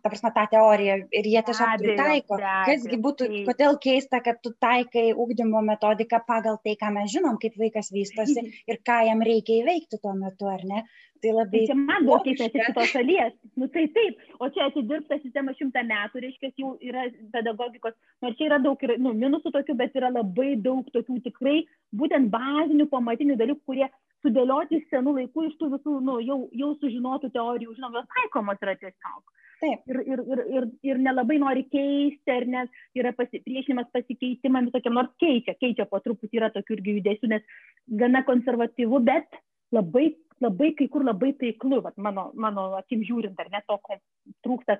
ta 0.02 0.08
prasme, 0.12 0.30
tą 0.38 0.44
teoriją 0.56 0.96
ir 1.20 1.30
jie 1.32 1.42
tiesiog 1.48 1.78
pritaiko. 1.84 2.40
Kasgi 2.70 3.00
būtų, 3.06 3.30
tai. 3.30 3.44
kodėl 3.50 3.78
keista, 3.86 4.20
kad 4.20 4.42
tu 4.42 4.54
taikai 4.66 5.06
ūkdymo 5.12 5.62
metodiką 5.70 6.20
pagal 6.26 6.58
tai, 6.64 6.76
ką 6.80 6.92
mes 6.98 7.10
žinom, 7.14 7.38
kaip 7.42 7.58
vaikas 7.58 7.92
vystosi 7.92 8.40
ir 8.70 8.76
ką 8.88 9.00
jam 9.08 9.22
reikia 9.22 9.62
įveikti 9.62 10.02
tuo 10.02 10.14
metu, 10.14 10.50
ar 10.50 10.64
ne? 10.64 10.86
Tai 11.24 11.32
labai. 11.32 11.60
Tai 11.64 11.68
čia 11.70 11.76
man 11.78 12.06
buvo 12.06 12.20
keista 12.24 12.48
iš 12.50 12.68
kitos 12.68 12.90
šalies. 12.92 13.36
Nu 13.60 13.68
tai 13.72 13.84
taip, 13.96 14.24
o 14.42 14.48
čia 14.52 14.68
atidirbta 14.68 15.18
sistema 15.22 15.54
šimtą 15.56 15.84
metų, 15.88 16.24
reiškia, 16.24 16.50
jau 16.60 16.74
yra 16.84 17.06
pedagogikos, 17.32 17.96
nors 18.24 18.36
čia 18.38 18.50
yra 18.50 18.58
daug 18.64 18.82
ir, 18.84 18.96
nu, 19.00 19.14
minusų 19.16 19.54
tokių, 19.54 19.76
bet 19.80 19.96
yra 20.00 20.10
labai 20.12 20.54
daug 20.60 20.88
tokių 20.94 21.20
tikrai 21.28 21.62
būtent 21.96 22.28
bazinių, 22.34 22.88
pamatinių 22.92 23.38
dalykų, 23.40 23.64
kurie 23.70 23.88
sudėlioti 24.24 24.80
iš 24.80 24.90
senų 24.92 25.16
laikų, 25.20 25.46
iš 25.48 25.56
tų 25.60 25.70
visų, 25.76 25.96
nu, 26.04 26.18
jau, 26.24 26.38
jau 26.56 26.74
sužinotų 26.80 27.32
teorijų, 27.32 27.78
žinom, 27.78 27.96
jos 28.00 28.10
taikomos 28.18 28.60
yra 28.64 28.76
tiesiog. 28.80 29.24
Taip. 29.64 29.84
Ir, 29.88 30.00
ir, 30.04 30.20
ir, 30.28 30.42
ir, 30.58 30.66
ir 30.90 31.00
nelabai 31.00 31.38
nori 31.40 31.64
keisti, 31.72 32.32
ar 32.32 32.44
net 32.50 32.98
yra 32.98 33.14
pasipriešinimas 33.16 33.88
pasikeitimam 33.94 34.68
visokiam, 34.68 34.96
nors 34.98 35.12
keičia, 35.22 35.54
keičia 35.60 35.86
po 35.88 36.02
truputį 36.04 36.40
yra 36.42 36.50
tokių 36.52 36.78
irgi 36.78 36.98
judesių, 36.98 37.30
nes 37.32 37.56
gana 38.02 38.24
konservatyvu, 38.28 39.00
bet 39.06 39.40
labai 39.72 40.10
labai 40.42 40.72
kai 40.78 40.88
kur 40.90 41.04
labai 41.06 41.32
taiklu, 41.38 41.80
vat, 41.84 41.96
mano, 41.96 42.30
mano 42.34 42.66
akim 42.78 43.02
žiūrint, 43.06 43.38
ar 43.38 43.50
ne 43.52 43.60
to, 43.68 43.78
ko 43.86 43.98
trūksta 44.46 44.78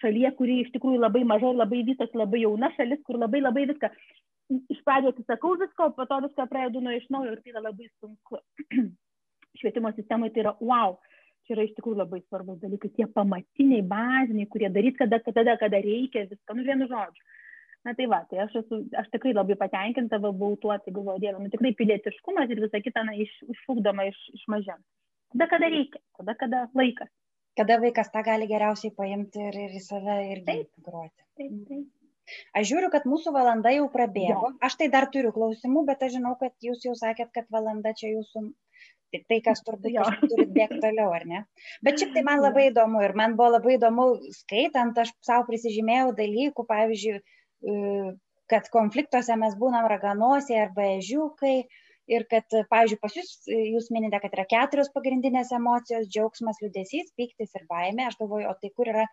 šalyje, 0.00 0.32
kuri 0.38 0.60
iš 0.62 0.72
tikrųjų 0.74 1.00
labai 1.00 1.24
maža, 1.28 1.52
labai 1.54 1.82
visas, 1.86 2.12
labai 2.14 2.42
jauna 2.42 2.72
šalis, 2.76 3.02
kur 3.06 3.18
labai 3.20 3.42
labai 3.44 3.66
viską, 3.70 3.90
iš 4.72 4.82
pradžio 4.86 5.14
atsisakau 5.14 5.54
visko, 5.60 5.90
po 5.96 6.06
to 6.10 6.20
viską 6.26 6.48
pradedu 6.50 6.82
nuo 6.82 6.94
iš 6.96 7.06
naujo 7.10 7.36
ir 7.36 7.42
tai 7.42 7.54
yra 7.54 7.64
labai 7.68 7.90
sunku. 8.00 8.42
Švietimo 9.60 9.92
sistemoje 9.96 10.34
tai 10.34 10.44
yra 10.44 10.56
wow. 10.60 10.98
Čia 11.46 11.54
yra 11.54 11.64
iš 11.68 11.76
tikrųjų 11.78 12.00
labai 12.02 12.20
svarbus 12.24 12.58
dalykai, 12.58 12.90
tie 12.98 13.06
pamatiniai, 13.06 13.84
baziniai, 13.86 14.50
kurie 14.50 14.68
darys, 14.74 14.96
kada, 14.98 15.22
kada, 15.22 15.54
kada 15.60 15.78
reikia, 15.78 16.26
viską, 16.32 16.58
nu 16.58 16.66
vienu 16.66 16.90
žodžiu 16.90 17.22
na 17.86 17.94
tai 17.94 18.06
va 18.10 18.20
tai 18.30 18.42
aš 18.42 18.54
esu 18.60 18.80
aš 19.00 19.08
tikrai 19.14 19.32
labai 19.36 19.56
patenkinta 19.62 20.18
va 20.24 20.32
buvau 20.40 20.58
tuo 20.62 20.74
tai 20.84 20.94
galvoju 20.96 21.22
dieve 21.22 21.42
nu 21.42 21.52
tikrai 21.52 21.72
pilietiškumas 21.80 22.50
ir 22.50 22.62
visa 22.64 22.80
kita 22.86 23.04
na 23.06 23.14
iš 23.24 23.32
išugdoma 23.54 24.08
iš 24.10 24.18
iš 24.38 24.42
mažens 24.54 24.82
tada 25.36 25.52
kada 25.52 25.70
reikia 25.76 26.02
tada 26.16 26.34
kada 26.40 26.64
laikas 26.74 27.12
kada 27.56 27.78
vaikas 27.80 28.10
tą 28.12 28.22
gali 28.24 28.48
geriausiai 28.50 28.92
paimti 28.96 29.40
ir, 29.48 29.56
ir 29.66 29.76
į 29.78 29.82
save 29.84 30.16
irgi 30.34 30.58
groti. 30.84 31.22
Taip, 31.40 31.54
taip. 31.68 31.86
Aš 32.58 32.68
žiūriu, 32.72 32.90
kad 32.92 33.06
mūsų 33.06 33.32
valanda 33.36 33.70
jau 33.72 33.86
prabėgo. 33.92 34.50
Jo. 34.50 34.52
Aš 34.66 34.76
tai 34.80 34.88
dar 34.92 35.06
turiu 35.14 35.30
klausimų, 35.34 35.84
bet 35.88 36.02
aš 36.02 36.16
žinau, 36.18 36.34
kad 36.40 36.52
jūs 36.68 36.82
jau 36.84 36.94
sakėt, 36.98 37.30
kad 37.36 37.46
valanda 37.54 37.92
čia 37.96 38.10
jūsų, 38.16 38.42
tai, 39.14 39.20
tai 39.30 39.38
kas 39.46 39.62
turbūt 39.66 40.26
turit 40.26 40.50
bėgti 40.56 40.82
toliau, 40.82 41.12
ar 41.14 41.26
ne? 41.30 41.44
Bet 41.86 42.02
šiaip 42.02 42.16
tai 42.16 42.26
man 42.26 42.42
labai 42.42 42.68
įdomu 42.72 43.04
ir 43.06 43.14
man 43.18 43.38
buvo 43.38 43.54
labai 43.54 43.76
įdomu 43.78 44.08
skaitant, 44.40 44.98
aš 44.98 45.14
savo 45.24 45.46
prisižymėjau 45.48 46.12
dalykų, 46.18 46.66
pavyzdžiui, 46.72 47.16
kad 48.50 48.68
konfliktuose 48.74 49.38
mes 49.38 49.54
būnam 49.58 49.86
raganosiai 49.90 50.64
arba 50.66 50.90
ežiukai 50.96 51.60
ir 52.10 52.24
kad, 52.30 52.56
pavyzdžiui, 52.70 52.98
pas 53.02 53.14
jūs, 53.18 53.30
jūs 53.50 53.90
minite, 53.94 54.18
kad 54.22 54.34
yra 54.36 54.46
keturios 54.48 54.90
pagrindinės 54.94 55.52
emocijos- 55.56 56.08
džiaugsmas, 56.12 56.60
liudesys, 56.62 57.12
pyktis 57.18 57.54
ir 57.58 57.66
baimė. 57.70 58.06
Aš 58.06 58.18
galvoju, 58.22 58.50
o 58.50 58.54
tai 58.60 58.70
kur 58.76 58.90
yra, 58.92 59.06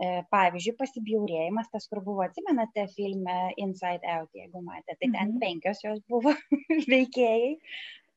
e, 0.00 0.22
pavyzdžiui, 0.32 0.76
pasibjaurėjimas, 0.80 1.70
tas, 1.72 1.88
kur 1.88 2.00
buvo, 2.00 2.24
atsimenate, 2.26 2.88
filme 2.96 3.38
Inside 3.56 4.08
Out, 4.16 4.30
jeigu 4.34 4.64
matėte, 4.64 4.98
tai 4.98 5.10
ten 5.10 5.28
mhm. 5.28 5.38
penkios 5.44 5.84
jos 5.84 6.00
buvo 6.08 6.34
veikėjai. 6.94 7.56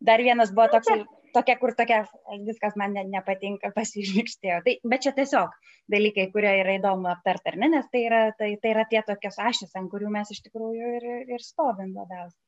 Dar 0.05 0.20
vienas 0.20 0.51
buvo 0.51 0.68
toks 0.72 0.91
tokia, 1.36 1.55
kur 1.59 1.74
tokia, 1.76 2.01
viskas 2.47 2.76
man 2.80 2.93
ne, 2.95 3.03
nepatinka, 3.11 3.72
pasižvikštėjo. 3.76 4.61
Tai, 4.66 4.76
bet 4.91 5.03
čia 5.03 5.11
tiesiog 5.16 5.55
dalykai, 5.91 6.30
kurie 6.34 6.51
yra 6.61 6.78
įdomu 6.80 7.11
aptarti, 7.11 7.51
ar 7.51 7.59
ne, 7.61 7.70
nes 7.76 7.88
tai 7.91 8.05
yra, 8.07 8.22
tai, 8.39 8.55
tai 8.61 8.72
yra 8.76 8.86
tie 8.89 9.03
tokios 9.07 9.39
ašys, 9.39 9.76
ant 9.76 9.91
kurių 9.91 10.11
mes 10.16 10.32
iš 10.32 10.41
tikrųjų 10.47 10.91
ir, 10.99 11.07
ir 11.36 11.43
stovim 11.43 11.91
labiausiai 11.95 12.45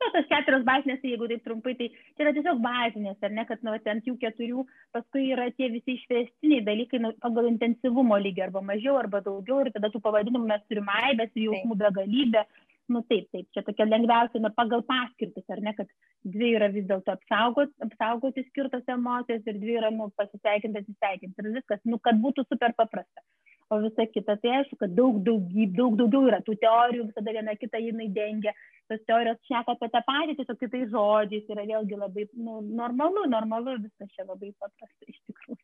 na, 0.00 0.10
tos 0.14 0.28
keturios 0.30 0.64
bazinės, 0.66 1.00
tai 1.02 1.12
jeigu 1.12 1.28
taip 1.30 1.44
trumpai, 1.46 1.74
tai 1.78 1.88
čia 1.90 2.24
yra 2.24 2.34
tiesiog 2.36 2.62
bazinės, 2.64 3.18
ar 3.24 3.34
ne, 3.34 3.44
kad 3.48 3.64
nu, 3.66 3.74
ant 3.92 4.08
jų 4.08 4.14
keturių 4.22 4.64
paskui 4.96 5.26
yra 5.34 5.48
tie 5.56 5.70
visi 5.74 5.96
išvestiniai 5.98 6.64
dalykai 6.66 7.02
nu, 7.02 7.12
pagal 7.24 7.50
intensyvumo 7.50 8.18
lygį, 8.22 8.46
arba 8.48 8.64
mažiau, 8.70 8.96
arba 9.00 9.22
daugiau, 9.24 9.60
ir 9.64 9.72
tada 9.74 9.90
tų 9.92 10.02
pavadinimų 10.04 10.46
mes 10.48 10.64
turime 10.70 10.96
aibės, 11.08 11.34
jausmų 11.34 11.78
begalybę. 11.82 12.46
Nu 12.88 13.02
taip, 13.04 13.26
taip, 13.34 13.44
čia 13.52 13.60
tokia 13.66 13.84
lengviausia, 13.84 14.40
nu, 14.40 14.48
pagal 14.56 14.80
paskirtis, 14.88 15.44
ar 15.52 15.60
ne, 15.60 15.74
kad 15.76 15.90
dvi 16.24 16.54
yra 16.56 16.70
vis 16.72 16.86
dėlto 16.88 17.12
apsaugoti, 17.18 17.74
apsaugoti 17.84 18.46
skirtos 18.46 18.88
emocijos 18.88 19.44
ir 19.44 19.58
dvi 19.60 19.76
yra, 19.76 19.90
nu, 19.92 20.08
pasisveikinti, 20.16 20.80
atsisveikinti. 20.80 21.44
Ir 21.44 21.58
viskas, 21.58 21.82
nu, 21.84 22.00
kad 22.00 22.16
būtų 22.22 22.46
super 22.48 22.72
paprasta 22.78 23.26
o 23.70 23.78
visa 23.84 24.06
kita. 24.14 24.36
Tai 24.42 24.52
aišku 24.58 24.78
kad 24.80 24.94
daug 24.96 25.20
daugybė 25.26 25.76
daug 25.78 25.96
daugiau 26.00 26.28
yra 26.30 26.40
tų 26.44 26.56
teorijų 26.62 27.08
visada 27.10 27.34
viena 27.36 27.54
kitą 27.60 27.80
jinai 27.82 28.08
dengia. 28.14 28.54
Tos 28.88 29.02
teorijos 29.08 29.40
šneka 29.48 29.74
apie 29.76 29.90
tą 29.92 30.02
patį 30.06 30.38
tiesiog 30.38 30.60
kitais 30.62 30.88
žodžiais 30.94 31.50
yra 31.54 31.66
vėlgi 31.68 31.98
labai 32.00 32.28
nu, 32.36 32.60
normalu 32.80 33.26
normalu 33.28 33.76
viskas 33.82 34.14
čia 34.14 34.24
labai 34.28 34.54
paprasta 34.56 35.12
iš 35.12 35.20
tikrųjų. 35.28 35.60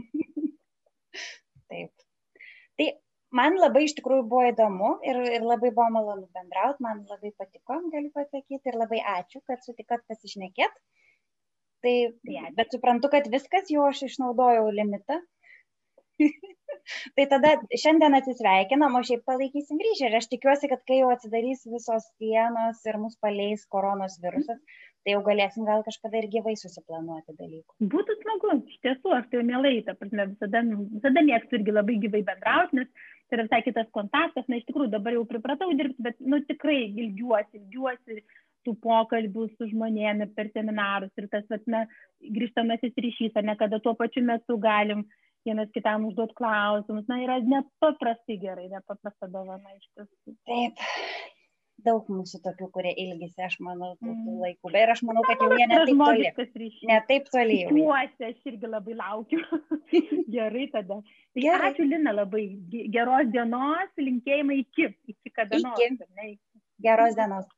Taip. 1.70 2.06
Tai 2.80 2.88
man 3.38 3.58
labai 3.62 3.84
iš 3.86 3.94
tikrųjų 3.98 4.26
buvo 4.30 4.46
įdomu 4.50 4.92
ir, 5.06 5.22
ir 5.38 5.46
labai 5.46 5.70
buvo 5.70 5.88
malonu 5.94 6.26
bendrauti, 6.34 6.82
man 6.86 7.04
labai 7.10 7.30
patiko, 7.38 7.78
galiu 7.94 8.10
pasakyti, 8.14 8.62
ir 8.66 8.78
labai 8.78 9.02
ačiū, 9.18 9.42
kad 9.46 9.62
sutikot 9.66 10.02
pasišnekėt. 10.10 10.80
Tai, 11.80 11.94
bet 12.58 12.74
suprantu, 12.74 13.08
kad 13.12 13.28
viskas, 13.32 13.70
jau 13.72 13.86
aš 13.88 14.02
išnaudojau 14.10 14.66
limitą. 14.74 15.16
tai 17.16 17.26
tada 17.30 17.54
šiandien 17.82 18.16
atsisveikinam, 18.18 18.96
o 18.98 19.02
šiaip 19.06 19.24
palaikysim 19.28 19.80
ryšį. 19.80 20.06
Ir 20.08 20.18
aš 20.20 20.30
tikiuosi, 20.32 20.70
kad 20.72 20.84
kai 20.88 21.00
jau 21.00 21.10
atsidarys 21.14 21.66
visos 21.70 22.06
sienos 22.16 22.80
ir 22.88 23.00
mus 23.02 23.18
paleis 23.22 23.66
koronos 23.74 24.18
virusas, 24.24 24.60
tai 25.04 25.14
jau 25.14 25.22
galėsim 25.26 25.68
gal 25.68 25.84
kažkada 25.86 26.20
ir 26.20 26.28
gyvai 26.32 26.56
susiplanuoti 26.60 27.36
dalykų. 27.38 27.88
Būtų 27.94 28.16
smagu, 28.20 28.52
iš 28.68 28.82
tiesų, 28.84 29.14
aš 29.16 29.30
tai 29.32 29.44
mielai, 29.48 29.78
ta 29.86 29.96
prasme, 29.96 30.28
visada, 30.34 30.64
visada 30.96 31.24
mėgstu 31.30 31.60
irgi 31.60 31.76
labai 31.76 31.96
gyvai 32.02 32.20
bendrauti, 32.26 32.82
nes 32.82 33.08
tai 33.30 33.38
yra 33.38 33.46
visai 33.46 33.62
kitas 33.64 33.88
kontaktas, 33.96 34.46
na 34.50 34.58
iš 34.58 34.66
tikrųjų 34.68 34.92
dabar 34.92 35.16
jau 35.16 35.24
pripratau 35.28 35.70
dirbti, 35.78 36.04
bet, 36.04 36.20
nu 36.20 36.42
tikrai 36.48 36.82
ilgiuosi, 36.90 37.62
ilgiuosi 37.62 38.20
tų 38.66 38.74
pokalbių 38.84 39.46
su 39.54 39.70
žmonėmis 39.70 40.34
per 40.36 40.50
seminarus 40.52 41.12
ir 41.16 41.30
tas, 41.32 41.46
vat, 41.48 41.64
na, 41.70 41.86
grįžtamasis 42.20 42.98
ryšys, 43.06 43.32
ar 43.38 43.46
ne, 43.48 43.56
kada 43.60 43.80
tuo 43.80 43.94
pačiu 43.96 44.24
metu 44.26 44.58
galim 44.60 45.06
vienas 45.46 45.70
kitam 45.74 46.06
užduoti 46.08 46.36
klausimus. 46.38 47.06
Na, 47.10 47.20
yra 47.24 47.40
nepaprastai 47.44 48.38
gerai, 48.40 48.68
nepaprasta 48.72 49.28
dovana 49.32 49.76
iš 49.76 49.86
tiesų. 49.94 50.36
Taip. 50.48 50.88
Daug 51.80 52.08
mūsų 52.12 52.42
tokių, 52.44 52.66
kurie 52.74 52.90
ilgisi, 52.92 53.40
aš 53.40 53.54
manau, 53.64 53.94
tų 54.02 54.10
mm. 54.10 54.40
laikų. 54.42 54.72
Bet 54.74 54.90
aš 54.92 55.00
manau, 55.08 55.22
kad 55.24 55.40
jau 55.40 55.48
jie 55.56 55.68
netaip 55.70 56.02
toli. 56.02 56.68
Netaip 56.90 57.30
toli. 57.32 57.56
Tikiuosi, 57.70 58.26
aš 58.26 58.50
irgi 58.50 58.68
labai 58.68 58.96
laukiu. 58.98 59.40
gerai 60.34 60.66
tada. 60.74 61.00
Gerai. 61.38 61.70
Ačiū 61.70 61.86
Lina 61.88 62.12
labai. 62.18 62.44
Geros 62.92 63.32
dienos, 63.32 63.94
linkėjimai 63.96 64.60
iki. 64.66 64.90
Iki 65.14 65.32
kada 65.32 65.62
nors. 65.64 66.04
Geros 66.84 67.16
dienos. 67.16 67.48